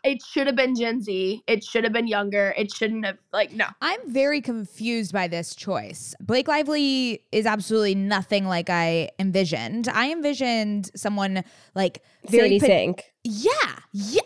it 0.03 0.21
should 0.23 0.47
have 0.47 0.55
been 0.55 0.75
Gen 0.75 1.01
Z. 1.01 1.43
It 1.47 1.63
should 1.63 1.83
have 1.83 1.93
been 1.93 2.07
younger. 2.07 2.53
It 2.57 2.71
shouldn't 2.73 3.05
have 3.05 3.17
like 3.31 3.51
no. 3.53 3.65
I'm 3.81 3.99
very 4.11 4.41
confused 4.41 5.13
by 5.13 5.27
this 5.27 5.55
choice. 5.55 6.15
Blake 6.19 6.47
Lively 6.47 7.21
is 7.31 7.45
absolutely 7.45 7.95
nothing 7.95 8.45
like 8.45 8.69
I 8.69 9.09
envisioned. 9.19 9.87
I 9.87 10.11
envisioned 10.11 10.89
someone 10.95 11.43
like 11.75 12.03
very 12.29 12.57
Sadie 12.57 12.59
pa- 12.59 12.65
Sink. 12.65 13.03
Yeah, 13.23 13.51
yeah, 13.91 14.21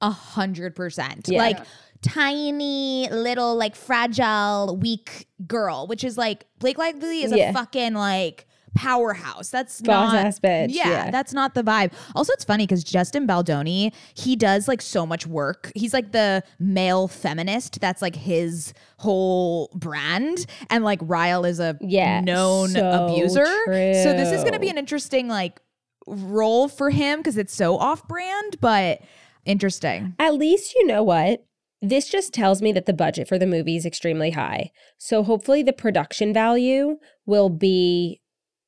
a 0.00 0.10
hundred 0.10 0.74
percent. 0.76 1.28
Like 1.28 1.58
tiny, 2.02 3.08
little, 3.10 3.54
like 3.56 3.76
fragile, 3.76 4.76
weak 4.76 5.28
girl, 5.46 5.86
which 5.86 6.04
is 6.04 6.18
like 6.18 6.44
Blake 6.58 6.78
Lively 6.78 7.22
is 7.22 7.32
Yeah. 7.32 7.50
a 7.50 7.52
fucking 7.52 7.94
like 7.94 8.46
powerhouse. 8.74 9.50
That's 9.50 9.80
Boss 9.80 10.12
not 10.12 10.26
ass 10.26 10.40
bitch, 10.40 10.68
Yeah, 10.70 10.88
yeah. 10.88 11.10
that's 11.10 11.32
not 11.32 11.54
the 11.54 11.62
vibe. 11.62 11.92
Also, 12.14 12.32
it's 12.32 12.44
funny 12.44 12.66
because 12.66 12.82
Justin 12.84 13.26
Baldoni, 13.26 13.92
he 14.14 14.36
does 14.36 14.68
like 14.68 14.80
so 14.82 15.04
much 15.06 15.26
work. 15.26 15.70
He's 15.74 15.92
like 15.92 16.12
the 16.12 16.42
male 16.58 17.08
feminist. 17.08 17.80
That's 17.80 18.02
like 18.02 18.16
his 18.16 18.72
whole 18.98 19.70
brand. 19.74 20.46
And 20.70 20.84
like 20.84 21.00
Ryle 21.02 21.44
is 21.44 21.60
a 21.60 21.76
Yeah, 21.80 22.20
known 22.20 22.68
so 22.70 23.06
abuser. 23.06 23.44
So 23.44 24.12
this 24.12 24.32
is 24.32 24.40
going 24.42 24.54
to 24.54 24.60
be 24.60 24.68
an 24.70 24.78
interesting 24.78 25.28
like 25.28 25.60
role 26.06 26.68
for 26.68 26.90
him 26.90 27.20
because 27.20 27.36
it's 27.36 27.54
so 27.54 27.76
off 27.76 28.06
brand, 28.08 28.56
but 28.60 29.00
interesting. 29.44 30.14
At 30.18 30.34
least 30.34 30.74
you 30.74 30.86
know 30.86 31.02
what? 31.02 31.44
This 31.84 32.08
just 32.08 32.32
tells 32.32 32.62
me 32.62 32.70
that 32.72 32.86
the 32.86 32.92
budget 32.92 33.26
for 33.26 33.38
the 33.38 33.46
movie 33.46 33.76
is 33.76 33.84
extremely 33.84 34.30
high. 34.30 34.70
So 34.98 35.24
hopefully 35.24 35.64
the 35.64 35.72
production 35.72 36.32
value 36.32 36.98
will 37.26 37.48
be 37.50 38.20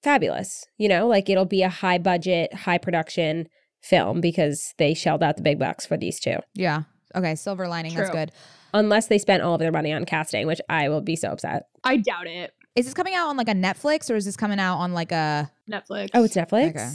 fabulous. 0.05 0.65
You 0.79 0.89
know, 0.89 1.09
like 1.09 1.29
it'll 1.29 1.45
be 1.45 1.63
a 1.63 1.69
high 1.69 1.99
budget, 1.99 2.55
high 2.55 2.79
production 2.79 3.49
film 3.83 4.21
because 4.21 4.73
they 4.79 4.95
shelled 4.95 5.23
out 5.23 5.37
the 5.37 5.43
big 5.43 5.59
bucks 5.59 5.87
for 5.87 5.97
these 5.97 6.21
two. 6.21 6.37
Yeah. 6.55 6.83
Okay. 7.15 7.35
Silver 7.35 7.67
lining. 7.67 7.95
That's 7.95 8.11
good. 8.11 8.31
Unless 8.73 9.07
they 9.09 9.19
spent 9.19 9.43
all 9.43 9.55
of 9.55 9.61
their 9.61 9.73
money 9.73 9.93
on 9.93 10.05
casting, 10.05 10.47
which 10.47 10.61
I 10.69 10.89
will 10.89 11.01
be 11.01 11.17
so 11.17 11.31
upset. 11.31 11.65
I 11.85 11.97
doubt 11.97 12.27
it. 12.27 12.53
Is 12.77 12.87
this 12.87 12.95
coming 12.95 13.15
out 13.15 13.29
on 13.29 13.37
like 13.37 13.49
a 13.49 13.55
Netflix 13.55 14.11
or 14.11 14.17
is 14.17 14.25
this 14.25 14.37
coming 14.37 14.59
out 14.59 14.79
on 14.79 14.93
like 14.93 15.13
a? 15.13 15.51
Netflix. 15.71 16.11
Oh, 16.15 16.25
it's 16.25 16.35
Netflix? 16.35 16.71
Okay. 16.71 16.91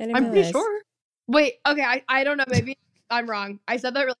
I 0.00 0.06
didn't 0.06 0.16
I'm 0.16 0.30
pretty 0.30 0.50
sure. 0.50 0.82
Wait, 1.28 1.54
okay, 1.66 1.82
I, 1.82 2.02
I 2.08 2.24
don't 2.24 2.36
know. 2.36 2.44
Maybe 2.48 2.76
I'm 3.10 3.30
wrong. 3.30 3.60
I 3.68 3.76
said 3.76 3.94
that 3.94 4.02
really 4.02 4.16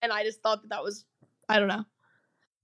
and 0.00 0.12
I 0.12 0.24
just 0.24 0.42
thought 0.42 0.62
that 0.62 0.68
that 0.70 0.82
was 0.82 1.04
I 1.48 1.58
don't 1.58 1.68
know. 1.68 1.84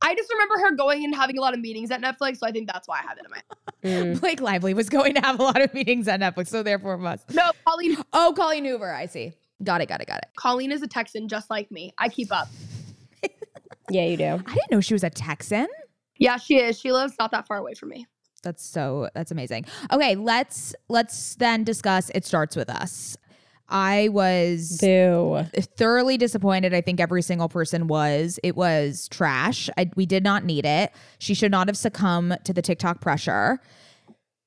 I 0.01 0.15
just 0.15 0.33
remember 0.33 0.59
her 0.59 0.77
going 0.77 1.05
and 1.05 1.15
having 1.15 1.39
a 1.39 1.41
lot 1.41 1.55
of 1.55 1.61
meetings 1.61 1.91
at 1.91 2.01
Netflix, 2.01 2.39
so 2.39 2.47
I 2.47 2.53
think 2.53 2.71
that's 2.73 2.87
why 2.87 3.01
I 3.01 3.03
have 3.03 3.19
it 3.19 3.25
in 3.25 3.31
my 3.31 3.37
head. 3.37 3.68
Mm. 3.85 4.20
Blake 4.20 4.41
Lively 4.41 4.74
was 4.74 4.89
going 4.89 5.14
to 5.14 5.20
have 5.20 5.39
a 5.39 5.43
lot 5.43 5.61
of 5.61 5.72
meetings 5.74 6.09
at 6.09 6.20
Netflix, 6.20 6.49
so 6.49 6.62
therefore 6.62 6.99
must. 6.99 7.33
No, 7.33 7.51
Colleen. 7.66 7.97
Oh, 8.12 8.33
Colleen 8.37 8.64
Hoover. 8.64 8.93
I 8.93 9.07
see. 9.07 9.33
Got 9.62 9.81
it. 9.81 9.89
Got 9.89 10.01
it. 10.01 10.07
Got 10.09 10.18
it. 10.18 10.29
Colleen 10.37 10.72
is 10.72 10.83
a 10.83 10.87
Texan, 10.87 11.29
just 11.29 11.51
like 11.51 11.70
me. 11.70 11.93
I 11.99 12.09
keep 12.09 12.33
up. 12.33 12.49
Yeah, 13.91 14.05
you 14.05 14.18
do. 14.18 14.24
I 14.24 14.55
didn't 14.55 14.70
know 14.70 14.81
she 14.83 14.93
was 14.93 15.03
a 15.03 15.09
Texan. 15.09 15.66
Yeah, 16.18 16.37
she 16.37 16.59
is. 16.59 16.79
She 16.79 16.93
lives 16.93 17.14
not 17.18 17.31
that 17.31 17.47
far 17.47 17.57
away 17.57 17.72
from 17.72 17.89
me. 17.89 18.07
That's 18.43 18.62
so 18.64 19.09
that's 19.14 19.31
amazing. 19.31 19.64
Okay, 19.91 20.14
let's 20.14 20.74
let's 20.89 21.37
then 21.37 21.64
discuss 21.64 22.11
it 22.14 22.24
starts 22.26 22.55
with 22.55 22.68
us. 22.68 23.16
I 23.69 24.09
was 24.11 24.79
Boo. 24.81 25.45
thoroughly 25.77 26.16
disappointed. 26.16 26.73
I 26.73 26.81
think 26.81 27.01
every 27.01 27.23
single 27.23 27.49
person 27.49 27.87
was. 27.87 28.39
It 28.43 28.57
was 28.57 29.09
trash. 29.09 29.69
I, 29.77 29.91
we 29.95 30.07
did 30.07 30.25
not 30.25 30.45
need 30.45 30.64
it. 30.64 30.91
She 31.19 31.35
should 31.35 31.51
not 31.51 31.69
have 31.69 31.77
succumbed 31.77 32.39
to 32.45 32.53
the 32.53 32.62
TikTok 32.62 33.01
pressure. 33.01 33.61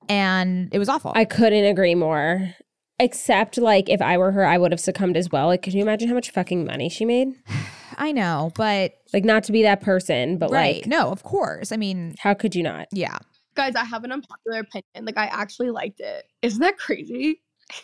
And 0.09 0.73
it 0.73 0.79
was 0.79 0.89
awful. 0.89 1.11
I 1.15 1.25
couldn't 1.25 1.65
agree 1.65 1.95
more. 1.95 2.55
Except, 2.99 3.57
like, 3.57 3.89
if 3.89 4.01
I 4.01 4.17
were 4.17 4.31
her, 4.31 4.45
I 4.45 4.57
would 4.57 4.71
have 4.71 4.79
succumbed 4.79 5.17
as 5.17 5.29
well. 5.31 5.47
Like, 5.47 5.63
could 5.63 5.73
you 5.73 5.81
imagine 5.81 6.07
how 6.07 6.13
much 6.13 6.29
fucking 6.31 6.65
money 6.65 6.89
she 6.89 7.05
made? 7.05 7.29
I 7.97 8.11
know, 8.11 8.51
but 8.55 8.93
Like, 9.13 9.25
not 9.25 9.43
to 9.45 9.51
be 9.51 9.63
that 9.63 9.81
person, 9.81 10.37
but 10.37 10.49
right. 10.49 10.77
like, 10.77 10.87
no, 10.87 11.11
of 11.11 11.23
course. 11.23 11.71
I 11.71 11.77
mean, 11.77 12.15
how 12.19 12.33
could 12.33 12.55
you 12.55 12.63
not? 12.63 12.87
yeah. 12.91 13.17
Guys, 13.53 13.75
I 13.75 13.83
have 13.83 14.05
an 14.05 14.13
unpopular 14.13 14.59
opinion. 14.59 15.05
Like 15.05 15.17
I 15.17 15.25
actually 15.25 15.71
liked 15.71 15.99
it. 15.99 16.23
Isn't 16.41 16.61
that 16.61 16.77
crazy? 16.77 17.41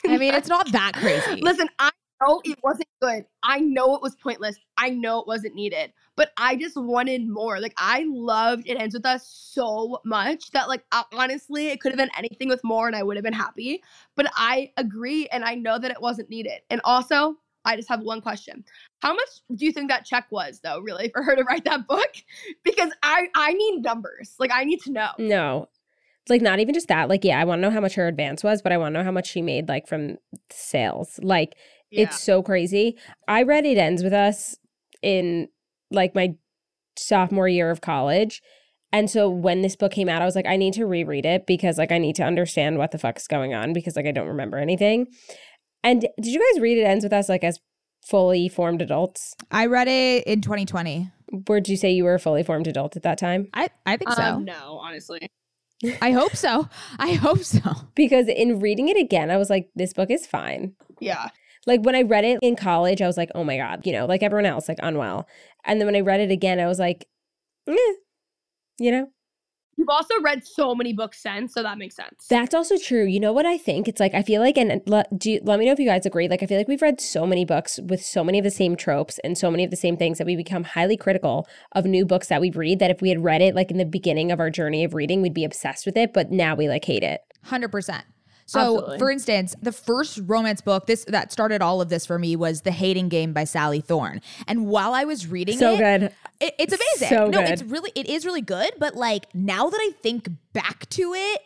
I 0.07 0.17
mean, 0.17 0.33
it's 0.33 0.49
not 0.49 0.71
that 0.71 0.93
crazy. 0.95 1.41
Listen, 1.41 1.69
I 1.79 1.91
know 2.21 2.41
it 2.43 2.57
wasn't 2.63 2.87
good. 3.01 3.25
I 3.43 3.59
know 3.59 3.95
it 3.95 4.01
was 4.01 4.15
pointless. 4.15 4.57
I 4.77 4.89
know 4.89 5.19
it 5.19 5.27
wasn't 5.27 5.55
needed. 5.55 5.93
But 6.15 6.31
I 6.37 6.55
just 6.55 6.75
wanted 6.75 7.27
more. 7.27 7.59
Like 7.59 7.73
I 7.77 8.05
loved 8.07 8.67
It 8.67 8.79
Ends 8.79 8.95
With 8.95 9.05
Us 9.05 9.27
so 9.27 9.99
much 10.03 10.51
that 10.51 10.67
like 10.67 10.83
honestly, 11.13 11.67
it 11.67 11.79
could 11.79 11.91
have 11.91 11.97
been 11.97 12.09
anything 12.17 12.49
with 12.49 12.63
more 12.63 12.87
and 12.87 12.95
I 12.95 13.03
would 13.03 13.17
have 13.17 13.23
been 13.23 13.33
happy. 13.33 13.83
But 14.15 14.31
I 14.35 14.71
agree 14.77 15.27
and 15.27 15.43
I 15.43 15.55
know 15.55 15.77
that 15.77 15.91
it 15.91 16.01
wasn't 16.01 16.29
needed. 16.29 16.61
And 16.69 16.81
also, 16.83 17.37
I 17.65 17.75
just 17.75 17.89
have 17.89 18.01
one 18.01 18.21
question. 18.21 18.63
How 19.01 19.13
much 19.13 19.29
do 19.55 19.65
you 19.65 19.71
think 19.71 19.89
that 19.89 20.05
check 20.05 20.27
was 20.31 20.59
though, 20.63 20.79
really, 20.79 21.09
for 21.09 21.21
her 21.21 21.35
to 21.35 21.43
write 21.43 21.65
that 21.65 21.87
book? 21.87 22.09
Because 22.63 22.91
I 23.03 23.27
I 23.35 23.53
need 23.53 23.83
numbers. 23.83 24.33
Like 24.39 24.51
I 24.53 24.63
need 24.63 24.81
to 24.83 24.91
know. 24.91 25.09
No. 25.19 25.69
It's 26.27 26.29
like 26.29 26.41
not 26.41 26.59
even 26.59 26.73
just 26.73 26.89
that. 26.89 27.07
Like, 27.07 27.23
yeah, 27.23 27.39
I 27.39 27.45
want 27.45 27.59
to 27.59 27.61
know 27.61 27.71
how 27.73 27.79
much 27.79 27.95
her 27.95 28.05
advance 28.05 28.43
was, 28.43 28.61
but 28.61 28.73
I 28.73 28.77
want 28.77 28.93
to 28.93 28.99
know 28.99 29.05
how 29.05 29.11
much 29.11 29.27
she 29.29 29.41
made, 29.41 29.69
like, 29.69 29.87
from 29.87 30.17
sales. 30.51 31.17
Like, 31.23 31.55
it's 31.89 32.21
so 32.21 32.43
crazy. 32.43 32.97
I 33.29 33.43
read 33.43 33.65
It 33.65 33.77
Ends 33.77 34.03
With 34.03 34.11
Us 34.11 34.57
in 35.01 35.47
like 35.89 36.13
my 36.15 36.35
sophomore 36.97 37.47
year 37.47 37.71
of 37.71 37.79
college. 37.79 38.41
And 38.91 39.09
so 39.09 39.29
when 39.29 39.61
this 39.61 39.77
book 39.77 39.93
came 39.93 40.09
out, 40.09 40.21
I 40.21 40.25
was 40.25 40.35
like, 40.35 40.45
I 40.45 40.57
need 40.57 40.73
to 40.73 40.85
reread 40.85 41.25
it 41.25 41.45
because 41.47 41.77
like 41.77 41.93
I 41.93 41.97
need 41.97 42.17
to 42.17 42.23
understand 42.23 42.77
what 42.77 42.91
the 42.91 42.97
fuck 42.97 43.17
is 43.17 43.27
going 43.27 43.53
on 43.53 43.71
because 43.71 43.95
like 43.95 44.05
I 44.05 44.11
don't 44.11 44.27
remember 44.27 44.57
anything. 44.57 45.07
And 45.81 46.01
did 46.01 46.27
you 46.27 46.53
guys 46.53 46.61
read 46.61 46.77
It 46.77 46.83
Ends 46.83 47.05
With 47.05 47.13
Us 47.13 47.29
like 47.29 47.45
as 47.45 47.59
fully 48.05 48.49
formed 48.49 48.81
adults? 48.81 49.33
I 49.49 49.65
read 49.67 49.87
it 49.87 50.25
in 50.25 50.41
2020. 50.41 51.09
Where'd 51.47 51.67
you 51.67 51.77
say 51.77 51.91
you 51.91 52.05
were 52.05 52.15
a 52.15 52.19
fully 52.19 52.43
formed 52.43 52.67
adult 52.67 52.95
at 52.95 53.03
that 53.03 53.17
time? 53.17 53.47
I, 53.53 53.69
I 53.85 53.97
think 53.97 54.11
so. 54.11 54.23
Um, 54.23 54.45
no, 54.45 54.79
honestly. 54.81 55.29
I 56.01 56.11
hope 56.11 56.35
so. 56.35 56.67
I 56.97 57.13
hope 57.13 57.43
so. 57.43 57.61
Because 57.95 58.27
in 58.27 58.59
reading 58.59 58.89
it 58.89 58.97
again, 58.97 59.29
I 59.29 59.37
was 59.37 59.49
like, 59.49 59.69
this 59.75 59.93
book 59.93 60.09
is 60.09 60.25
fine. 60.25 60.73
Yeah. 60.99 61.29
Like 61.65 61.81
when 61.81 61.95
I 61.95 62.01
read 62.01 62.23
it 62.23 62.39
in 62.41 62.55
college, 62.55 63.01
I 63.01 63.07
was 63.07 63.17
like, 63.17 63.29
oh 63.35 63.43
my 63.43 63.57
God, 63.57 63.85
you 63.85 63.91
know, 63.91 64.05
like 64.05 64.23
everyone 64.23 64.45
else, 64.45 64.67
like 64.67 64.79
unwell. 64.81 65.27
And 65.65 65.79
then 65.79 65.85
when 65.85 65.95
I 65.95 66.01
read 66.01 66.21
it 66.21 66.31
again, 66.31 66.59
I 66.59 66.67
was 66.67 66.79
like, 66.79 67.07
eh, 67.67 67.93
you 68.79 68.91
know? 68.91 69.09
You've 69.77 69.89
also 69.89 70.15
read 70.21 70.45
so 70.45 70.73
many 70.73 70.91
books 70.91 71.21
since, 71.21 71.53
so 71.53 71.61
that 71.61 71.77
makes 71.77 71.95
sense. 71.95 72.25
That's 72.27 72.55
also 72.55 72.77
true. 72.77 73.05
You 73.05 73.19
know 73.19 73.31
what 73.31 73.45
I 73.45 73.59
think? 73.59 73.87
It's 73.87 73.99
like 73.99 74.15
I 74.15 74.23
feel 74.23 74.41
like, 74.41 74.57
and 74.57 74.81
let, 74.87 75.17
do 75.17 75.33
you, 75.33 75.41
let 75.43 75.59
me 75.59 75.65
know 75.67 75.71
if 75.71 75.79
you 75.79 75.85
guys 75.85 76.05
agree. 76.05 76.27
Like 76.27 76.41
I 76.41 76.47
feel 76.47 76.57
like 76.57 76.67
we've 76.67 76.81
read 76.81 76.99
so 76.99 77.27
many 77.27 77.45
books 77.45 77.79
with 77.87 78.03
so 78.03 78.23
many 78.23 78.39
of 78.39 78.43
the 78.43 78.51
same 78.51 78.75
tropes 78.75 79.19
and 79.23 79.37
so 79.37 79.51
many 79.51 79.63
of 79.63 79.69
the 79.69 79.77
same 79.77 79.95
things 79.95 80.17
that 80.17 80.25
we 80.25 80.35
become 80.35 80.63
highly 80.63 80.97
critical 80.97 81.47
of 81.73 81.85
new 81.85 82.05
books 82.05 82.27
that 82.27 82.41
we 82.41 82.49
read. 82.49 82.79
That 82.79 82.89
if 82.89 83.01
we 83.01 83.09
had 83.09 83.23
read 83.23 83.41
it 83.41 83.53
like 83.53 83.69
in 83.69 83.77
the 83.77 83.85
beginning 83.85 84.31
of 84.31 84.39
our 84.39 84.49
journey 84.49 84.83
of 84.83 84.95
reading, 84.95 85.21
we'd 85.21 85.33
be 85.33 85.45
obsessed 85.45 85.85
with 85.85 85.95
it. 85.95 86.11
But 86.11 86.31
now 86.31 86.55
we 86.55 86.67
like 86.67 86.85
hate 86.85 87.03
it. 87.03 87.21
Hundred 87.43 87.71
percent. 87.71 88.05
So, 88.49 88.59
Absolutely. 88.77 88.97
for 88.99 89.11
instance, 89.11 89.55
the 89.61 89.71
first 89.73 90.19
romance 90.25 90.61
book 90.61 90.87
this 90.87 91.03
that 91.05 91.31
started 91.33 91.61
all 91.61 91.81
of 91.81 91.89
this 91.89 92.05
for 92.05 92.17
me 92.17 92.35
was 92.35 92.61
The 92.61 92.71
Hating 92.71 93.09
Game 93.09 93.33
by 93.33 93.43
Sally 93.43 93.81
Thorne. 93.81 94.21
And 94.47 94.67
while 94.67 94.93
I 94.93 95.03
was 95.03 95.27
reading 95.27 95.57
So 95.57 95.73
it, 95.73 95.77
good. 95.77 96.03
it- 96.39 96.55
it's 96.57 96.73
amazing. 96.73 97.09
So 97.17 97.25
no, 97.27 97.41
good. 97.41 97.49
it's 97.51 97.63
really 97.63 97.91
it 97.93 98.07
is 98.07 98.25
really 98.25 98.41
good. 98.41 98.71
But 98.79 98.95
like 98.95 99.25
now 99.35 99.69
that 99.69 99.77
I 99.79 99.91
think 100.01 100.29
back 100.53 100.89
to 100.91 101.13
it, 101.13 101.41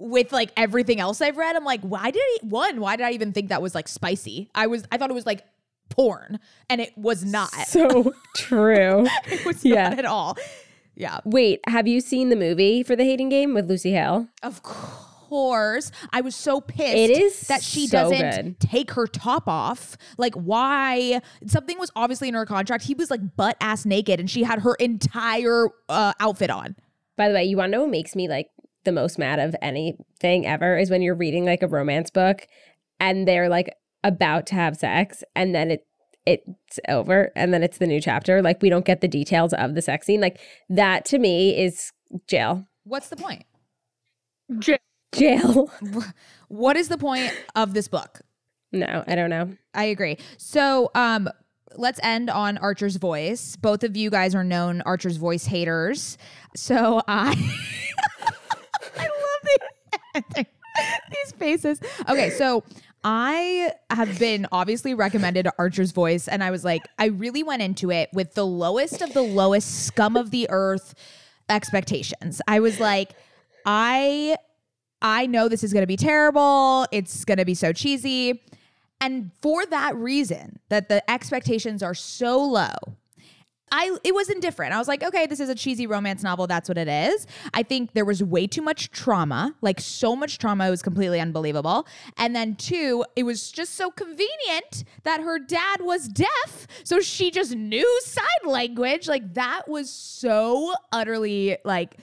with 0.00 0.32
like 0.32 0.50
everything 0.56 1.00
else 1.00 1.20
I've 1.20 1.36
read, 1.36 1.54
I'm 1.56 1.64
like, 1.64 1.80
why 1.82 2.10
did 2.10 2.22
he 2.40 2.46
one? 2.46 2.80
Why 2.80 2.96
did 2.96 3.04
I 3.04 3.10
even 3.10 3.32
think 3.32 3.48
that 3.50 3.60
was 3.60 3.74
like 3.74 3.86
spicy? 3.88 4.48
I 4.54 4.68
was 4.68 4.84
I 4.90 4.96
thought 4.96 5.10
it 5.10 5.14
was 5.14 5.26
like 5.26 5.42
porn, 5.90 6.38
and 6.70 6.80
it 6.80 6.96
was 6.96 7.24
not. 7.24 7.50
So 7.66 8.14
true. 8.36 9.06
it 9.26 9.44
was 9.44 9.64
yeah. 9.64 9.90
not 9.90 9.98
at 9.98 10.04
all. 10.06 10.38
Yeah. 10.94 11.18
Wait, 11.24 11.60
have 11.66 11.86
you 11.86 12.00
seen 12.00 12.28
the 12.30 12.36
movie 12.36 12.82
for 12.82 12.96
the 12.96 13.04
Hating 13.04 13.28
Game 13.28 13.54
with 13.54 13.68
Lucy 13.68 13.92
Hale? 13.92 14.28
Of 14.42 14.62
course. 14.62 15.04
I 16.12 16.20
was 16.20 16.34
so 16.34 16.60
pissed 16.60 16.96
It 16.96 17.10
is 17.10 17.40
that 17.42 17.62
she 17.62 17.86
so 17.86 18.10
doesn't 18.10 18.30
good. 18.44 18.60
take 18.60 18.90
her 18.92 19.06
top 19.06 19.48
off. 19.48 19.96
Like, 20.16 20.34
why? 20.34 21.20
Something 21.46 21.78
was 21.78 21.90
obviously 21.96 22.28
in 22.28 22.34
her 22.34 22.46
contract. 22.46 22.84
He 22.84 22.94
was 22.94 23.10
like 23.10 23.36
butt 23.36 23.56
ass 23.60 23.84
naked 23.84 24.20
and 24.20 24.30
she 24.30 24.42
had 24.42 24.60
her 24.60 24.74
entire 24.74 25.68
uh, 25.88 26.12
outfit 26.20 26.50
on. 26.50 26.76
By 27.16 27.28
the 27.28 27.34
way, 27.34 27.44
you 27.44 27.56
want 27.56 27.72
to 27.72 27.76
know 27.78 27.82
what 27.82 27.90
makes 27.90 28.14
me 28.16 28.28
like 28.28 28.48
the 28.84 28.92
most 28.92 29.18
mad 29.18 29.38
of 29.38 29.54
anything 29.60 30.46
ever 30.46 30.78
is 30.78 30.90
when 30.90 31.02
you're 31.02 31.14
reading 31.14 31.44
like 31.44 31.62
a 31.62 31.68
romance 31.68 32.10
book 32.10 32.46
and 33.00 33.26
they're 33.28 33.48
like 33.48 33.74
about 34.04 34.46
to 34.46 34.54
have 34.54 34.76
sex 34.76 35.24
and 35.34 35.54
then 35.54 35.70
it 35.70 35.84
it's 36.24 36.78
over 36.88 37.32
and 37.34 37.54
then 37.54 37.62
it's 37.62 37.78
the 37.78 37.86
new 37.86 38.00
chapter. 38.00 38.42
Like 38.42 38.60
we 38.62 38.68
don't 38.68 38.84
get 38.84 39.00
the 39.00 39.08
details 39.08 39.52
of 39.54 39.74
the 39.74 39.80
sex 39.82 40.06
scene. 40.06 40.20
Like 40.20 40.38
that 40.68 41.04
to 41.06 41.18
me 41.18 41.58
is 41.58 41.90
jail. 42.26 42.66
What's 42.84 43.08
the 43.08 43.16
point? 43.16 43.44
J- 44.58 44.78
Jail. 45.12 45.70
What 46.50 46.78
is 46.78 46.88
the 46.88 46.96
point 46.96 47.30
of 47.54 47.74
this 47.74 47.88
book? 47.88 48.22
No, 48.72 49.04
I 49.06 49.14
don't 49.16 49.28
know. 49.28 49.54
I 49.74 49.84
agree. 49.84 50.16
So, 50.38 50.90
um, 50.94 51.28
let's 51.76 52.00
end 52.02 52.30
on 52.30 52.58
Archer's 52.58 52.96
voice. 52.96 53.56
Both 53.56 53.84
of 53.84 53.96
you 53.96 54.10
guys 54.10 54.34
are 54.34 54.44
known 54.44 54.80
Archer's 54.82 55.16
voice 55.16 55.44
haters. 55.44 56.18
So 56.56 57.02
I, 57.06 57.30
I 58.98 59.02
love 59.02 60.24
the, 60.34 60.46
these 61.10 61.32
faces. 61.32 61.80
Okay, 62.08 62.30
so 62.30 62.64
I 63.04 63.72
have 63.90 64.18
been 64.18 64.46
obviously 64.52 64.94
recommended 64.94 65.48
Archer's 65.58 65.92
voice, 65.92 66.28
and 66.28 66.42
I 66.42 66.50
was 66.50 66.64
like, 66.64 66.82
I 66.98 67.06
really 67.06 67.42
went 67.42 67.62
into 67.62 67.90
it 67.90 68.10
with 68.12 68.34
the 68.34 68.46
lowest 68.46 69.02
of 69.02 69.12
the 69.12 69.22
lowest 69.22 69.86
scum 69.86 70.16
of 70.16 70.30
the 70.30 70.48
earth 70.50 70.94
expectations. 71.48 72.42
I 72.48 72.60
was 72.60 72.80
like, 72.80 73.12
I 73.64 74.36
I 75.00 75.26
know 75.26 75.48
this 75.48 75.62
is 75.62 75.72
going 75.72 75.82
to 75.82 75.86
be 75.86 75.96
terrible. 75.96 76.86
It's 76.90 77.24
going 77.24 77.38
to 77.38 77.44
be 77.44 77.54
so 77.54 77.72
cheesy. 77.72 78.42
And 79.00 79.30
for 79.40 79.64
that 79.66 79.94
reason, 79.96 80.58
that 80.70 80.88
the 80.88 81.08
expectations 81.08 81.82
are 81.82 81.94
so 81.94 82.42
low, 82.44 82.74
I 83.70 83.96
it 84.02 84.14
was 84.14 84.28
indifferent. 84.28 84.72
I 84.72 84.78
was 84.78 84.88
like, 84.88 85.02
okay, 85.02 85.26
this 85.26 85.40
is 85.40 85.48
a 85.48 85.54
cheesy 85.54 85.86
romance 85.86 86.22
novel. 86.22 86.46
That's 86.46 86.68
what 86.68 86.78
it 86.78 86.88
is. 86.88 87.26
I 87.54 87.62
think 87.62 87.92
there 87.92 88.04
was 88.04 88.22
way 88.22 88.46
too 88.46 88.62
much 88.62 88.90
trauma, 88.90 89.54
like 89.60 89.80
so 89.80 90.16
much 90.16 90.38
trauma. 90.38 90.66
It 90.66 90.70
was 90.70 90.82
completely 90.82 91.20
unbelievable. 91.20 91.86
And 92.16 92.34
then 92.34 92.56
two, 92.56 93.04
it 93.16 93.24
was 93.24 93.52
just 93.52 93.74
so 93.74 93.90
convenient 93.90 94.84
that 95.04 95.20
her 95.20 95.38
dad 95.38 95.80
was 95.80 96.08
deaf, 96.08 96.66
so 96.84 97.00
she 97.00 97.30
just 97.30 97.54
knew 97.54 98.00
sign 98.04 98.24
language. 98.46 99.06
Like 99.08 99.34
that 99.34 99.68
was 99.68 99.90
so 99.90 100.74
utterly 100.92 101.58
like 101.64 101.98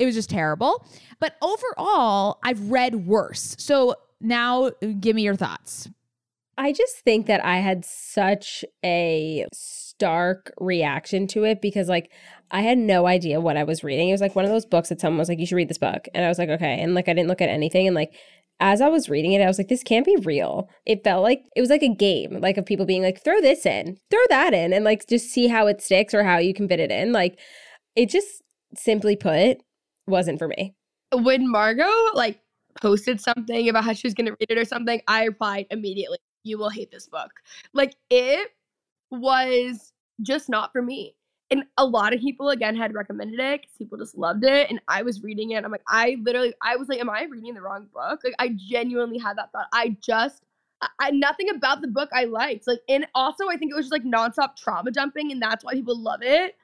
it 0.00 0.06
was 0.06 0.14
just 0.14 0.30
terrible. 0.30 0.84
But 1.20 1.36
overall, 1.42 2.38
I've 2.42 2.70
read 2.70 3.06
worse. 3.06 3.54
So 3.58 3.94
now 4.20 4.70
give 4.98 5.14
me 5.14 5.22
your 5.22 5.36
thoughts. 5.36 5.88
I 6.56 6.72
just 6.72 6.96
think 7.00 7.26
that 7.26 7.44
I 7.44 7.58
had 7.58 7.84
such 7.84 8.64
a 8.84 9.46
stark 9.52 10.52
reaction 10.58 11.26
to 11.28 11.44
it 11.44 11.60
because 11.62 11.88
like 11.88 12.10
I 12.50 12.62
had 12.62 12.78
no 12.78 13.06
idea 13.06 13.40
what 13.40 13.56
I 13.56 13.64
was 13.64 13.84
reading. 13.84 14.08
It 14.08 14.12
was 14.12 14.20
like 14.20 14.34
one 14.34 14.44
of 14.44 14.50
those 14.50 14.66
books 14.66 14.88
that 14.88 15.00
someone 15.00 15.18
was 15.18 15.28
like, 15.28 15.38
you 15.38 15.46
should 15.46 15.56
read 15.56 15.68
this 15.68 15.78
book. 15.78 16.08
And 16.14 16.24
I 16.24 16.28
was 16.28 16.38
like, 16.38 16.48
okay. 16.48 16.80
And 16.80 16.94
like 16.94 17.08
I 17.08 17.14
didn't 17.14 17.28
look 17.28 17.40
at 17.40 17.48
anything. 17.48 17.86
And 17.86 17.94
like 17.94 18.12
as 18.58 18.80
I 18.80 18.88
was 18.88 19.08
reading 19.08 19.32
it, 19.32 19.42
I 19.42 19.46
was 19.46 19.58
like, 19.58 19.68
this 19.68 19.82
can't 19.82 20.04
be 20.04 20.16
real. 20.16 20.68
It 20.84 21.04
felt 21.04 21.22
like 21.22 21.44
it 21.56 21.60
was 21.60 21.70
like 21.70 21.82
a 21.82 21.94
game, 21.94 22.40
like 22.40 22.58
of 22.58 22.66
people 22.66 22.84
being 22.84 23.02
like, 23.02 23.22
throw 23.22 23.40
this 23.40 23.64
in, 23.64 23.96
throw 24.10 24.20
that 24.28 24.52
in, 24.52 24.72
and 24.72 24.84
like 24.84 25.06
just 25.08 25.30
see 25.30 25.48
how 25.48 25.66
it 25.66 25.80
sticks 25.80 26.12
or 26.12 26.24
how 26.24 26.38
you 26.38 26.52
can 26.52 26.68
fit 26.68 26.80
it 26.80 26.90
in. 26.90 27.12
Like 27.12 27.38
it 27.96 28.10
just 28.10 28.42
simply 28.76 29.16
put 29.16 29.62
wasn't 30.10 30.38
for 30.38 30.48
me. 30.48 30.74
when 31.12 31.50
Margot 31.50 31.90
like 32.14 32.40
posted 32.80 33.20
something 33.20 33.68
about 33.68 33.84
how 33.84 33.92
she 33.92 34.06
was 34.06 34.14
gonna 34.14 34.32
read 34.32 34.50
it 34.50 34.58
or 34.58 34.64
something, 34.64 35.00
I 35.08 35.24
replied 35.24 35.66
immediately, 35.70 36.18
"You 36.44 36.58
will 36.58 36.70
hate 36.70 36.90
this 36.90 37.08
book." 37.08 37.30
Like 37.72 37.96
it 38.10 38.50
was 39.10 39.92
just 40.22 40.48
not 40.48 40.72
for 40.72 40.82
me. 40.82 41.16
And 41.50 41.64
a 41.78 41.84
lot 41.84 42.14
of 42.14 42.20
people 42.20 42.50
again 42.50 42.76
had 42.76 42.94
recommended 42.94 43.40
it 43.40 43.62
because 43.62 43.76
people 43.76 43.98
just 43.98 44.16
loved 44.16 44.44
it, 44.44 44.70
and 44.70 44.80
I 44.86 45.02
was 45.02 45.22
reading 45.22 45.50
it. 45.50 45.64
I'm 45.64 45.72
like, 45.72 45.82
I 45.88 46.16
literally, 46.22 46.54
I 46.62 46.76
was 46.76 46.88
like, 46.88 47.00
"Am 47.00 47.10
I 47.10 47.24
reading 47.24 47.54
the 47.54 47.62
wrong 47.62 47.88
book?" 47.92 48.20
Like, 48.22 48.34
I 48.38 48.50
genuinely 48.56 49.18
had 49.18 49.36
that 49.38 49.50
thought. 49.50 49.66
I 49.72 49.96
just, 50.00 50.44
I, 51.00 51.10
nothing 51.10 51.50
about 51.50 51.82
the 51.82 51.88
book 51.88 52.08
I 52.12 52.24
liked. 52.26 52.68
Like, 52.68 52.80
and 52.88 53.06
also 53.16 53.48
I 53.48 53.56
think 53.56 53.72
it 53.72 53.74
was 53.74 53.86
just 53.86 53.92
like 53.92 54.04
nonstop 54.04 54.54
trauma 54.56 54.92
dumping, 54.92 55.32
and 55.32 55.42
that's 55.42 55.64
why 55.64 55.74
people 55.74 55.98
love 55.98 56.20
it. 56.22 56.54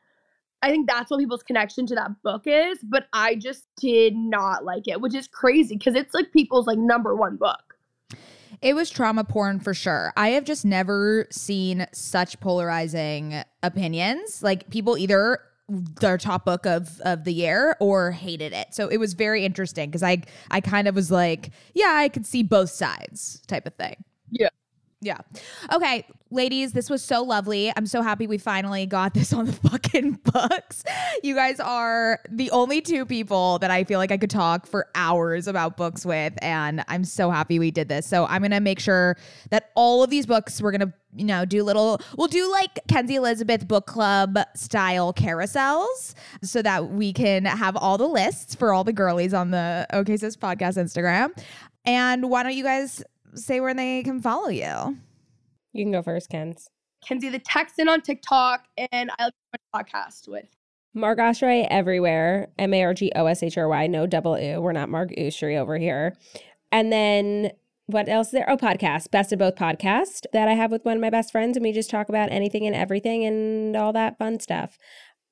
I 0.66 0.70
think 0.70 0.88
that's 0.88 1.12
what 1.12 1.20
people's 1.20 1.44
connection 1.44 1.86
to 1.86 1.94
that 1.94 2.10
book 2.24 2.42
is, 2.44 2.78
but 2.82 3.06
I 3.12 3.36
just 3.36 3.68
did 3.76 4.16
not 4.16 4.64
like 4.64 4.88
it, 4.88 5.00
which 5.00 5.14
is 5.14 5.28
crazy 5.28 5.76
because 5.76 5.94
it's 5.94 6.12
like 6.12 6.32
people's 6.32 6.66
like 6.66 6.76
number 6.76 7.14
one 7.14 7.36
book. 7.36 7.78
It 8.60 8.74
was 8.74 8.90
trauma 8.90 9.22
porn 9.22 9.60
for 9.60 9.74
sure. 9.74 10.12
I 10.16 10.30
have 10.30 10.42
just 10.42 10.64
never 10.64 11.28
seen 11.30 11.86
such 11.92 12.40
polarizing 12.40 13.44
opinions. 13.62 14.42
Like 14.42 14.68
people 14.68 14.98
either 14.98 15.38
their 15.68 16.18
top 16.18 16.44
book 16.44 16.66
of 16.66 17.00
of 17.02 17.22
the 17.22 17.32
year 17.32 17.76
or 17.78 18.10
hated 18.10 18.52
it. 18.52 18.74
So 18.74 18.88
it 18.88 18.96
was 18.96 19.14
very 19.14 19.44
interesting 19.44 19.88
because 19.88 20.02
I 20.02 20.22
I 20.50 20.60
kind 20.60 20.88
of 20.88 20.96
was 20.96 21.12
like, 21.12 21.50
yeah, 21.74 21.92
I 21.94 22.08
could 22.08 22.26
see 22.26 22.42
both 22.42 22.70
sides 22.70 23.40
type 23.46 23.68
of 23.68 23.74
thing. 23.76 24.02
Yeah. 24.32 24.48
Yeah. 25.00 25.18
Okay, 25.72 26.06
ladies, 26.36 26.72
this 26.72 26.88
was 26.88 27.02
so 27.02 27.22
lovely. 27.22 27.72
I'm 27.76 27.86
so 27.86 28.02
happy 28.02 28.26
we 28.26 28.38
finally 28.38 28.86
got 28.86 29.14
this 29.14 29.32
on 29.32 29.46
the 29.46 29.52
fucking 29.70 30.20
books. 30.22 30.84
You 31.24 31.34
guys 31.34 31.58
are 31.58 32.20
the 32.30 32.50
only 32.52 32.80
two 32.80 33.04
people 33.04 33.58
that 33.58 33.72
I 33.72 33.82
feel 33.82 33.98
like 33.98 34.12
I 34.12 34.18
could 34.18 34.30
talk 34.30 34.66
for 34.66 34.86
hours 34.94 35.48
about 35.48 35.76
books 35.76 36.06
with, 36.06 36.34
and 36.42 36.84
I'm 36.86 37.02
so 37.02 37.30
happy 37.30 37.58
we 37.58 37.72
did 37.72 37.88
this. 37.88 38.06
So 38.06 38.26
I'm 38.26 38.42
gonna 38.42 38.60
make 38.60 38.78
sure 38.78 39.16
that 39.50 39.70
all 39.74 40.04
of 40.04 40.10
these 40.10 40.26
books 40.26 40.62
we're 40.62 40.70
gonna, 40.70 40.92
you 41.16 41.24
know, 41.24 41.44
do 41.44 41.64
little. 41.64 42.00
We'll 42.16 42.28
do 42.28 42.48
like 42.52 42.78
Kenzie 42.86 43.16
Elizabeth 43.16 43.66
book 43.66 43.86
club 43.86 44.38
style 44.54 45.12
carousels, 45.12 46.14
so 46.42 46.62
that 46.62 46.90
we 46.90 47.12
can 47.12 47.46
have 47.46 47.76
all 47.76 47.98
the 47.98 48.06
lists 48.06 48.54
for 48.54 48.72
all 48.72 48.84
the 48.84 48.92
girlies 48.92 49.34
on 49.34 49.50
the 49.50 49.86
OK 49.92 50.16
Sis 50.18 50.36
podcast 50.36 50.76
Instagram. 50.76 51.36
And 51.86 52.28
why 52.28 52.42
don't 52.42 52.54
you 52.54 52.64
guys 52.64 53.02
say 53.34 53.60
where 53.60 53.72
they 53.74 54.02
can 54.02 54.20
follow 54.20 54.48
you? 54.48 54.98
You 55.76 55.84
can 55.84 55.92
go 55.92 56.02
first, 56.02 56.30
Kens. 56.30 56.68
Kenzie 57.06 57.28
the 57.28 57.38
Texan 57.38 57.88
on 57.88 58.00
TikTok, 58.00 58.64
and 58.90 59.10
I 59.18 59.24
like 59.24 59.34
my 59.74 59.82
podcast 59.82 60.26
with. 60.26 60.48
Marg 60.94 61.18
Oshry 61.18 61.66
everywhere. 61.70 62.48
M 62.58 62.72
A 62.72 62.82
R 62.82 62.94
G 62.94 63.12
O 63.14 63.26
S 63.26 63.42
H 63.42 63.58
R 63.58 63.68
Y. 63.68 63.86
No 63.86 64.06
double 64.06 64.38
U. 64.40 64.60
We're 64.62 64.72
not 64.72 64.88
Marg 64.88 65.14
Oshry 65.18 65.58
over 65.58 65.76
here. 65.76 66.16
And 66.72 66.90
then 66.90 67.50
what 67.84 68.08
else 68.08 68.28
is 68.28 68.32
there? 68.32 68.48
Oh, 68.48 68.56
podcast. 68.56 69.10
Best 69.10 69.30
of 69.30 69.38
both 69.38 69.56
podcast 69.56 70.24
that 70.32 70.48
I 70.48 70.54
have 70.54 70.72
with 70.72 70.86
one 70.86 70.96
of 70.96 71.02
my 71.02 71.10
best 71.10 71.30
friends. 71.30 71.58
And 71.58 71.64
we 71.64 71.72
just 71.72 71.90
talk 71.90 72.08
about 72.08 72.32
anything 72.32 72.66
and 72.66 72.74
everything 72.74 73.24
and 73.26 73.76
all 73.76 73.92
that 73.92 74.16
fun 74.16 74.40
stuff. 74.40 74.78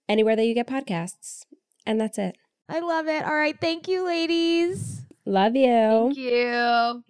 Anywhere 0.06 0.36
that 0.36 0.44
you 0.44 0.54
get 0.54 0.66
podcasts. 0.66 1.46
And 1.86 1.98
that's 1.98 2.18
it. 2.18 2.36
I 2.68 2.80
love 2.80 3.08
it. 3.08 3.24
All 3.24 3.34
right. 3.34 3.58
Thank 3.58 3.88
you, 3.88 4.04
ladies. 4.04 5.06
Love 5.24 5.56
you. 5.56 6.12
Thank 6.12 6.18
you. 6.18 7.04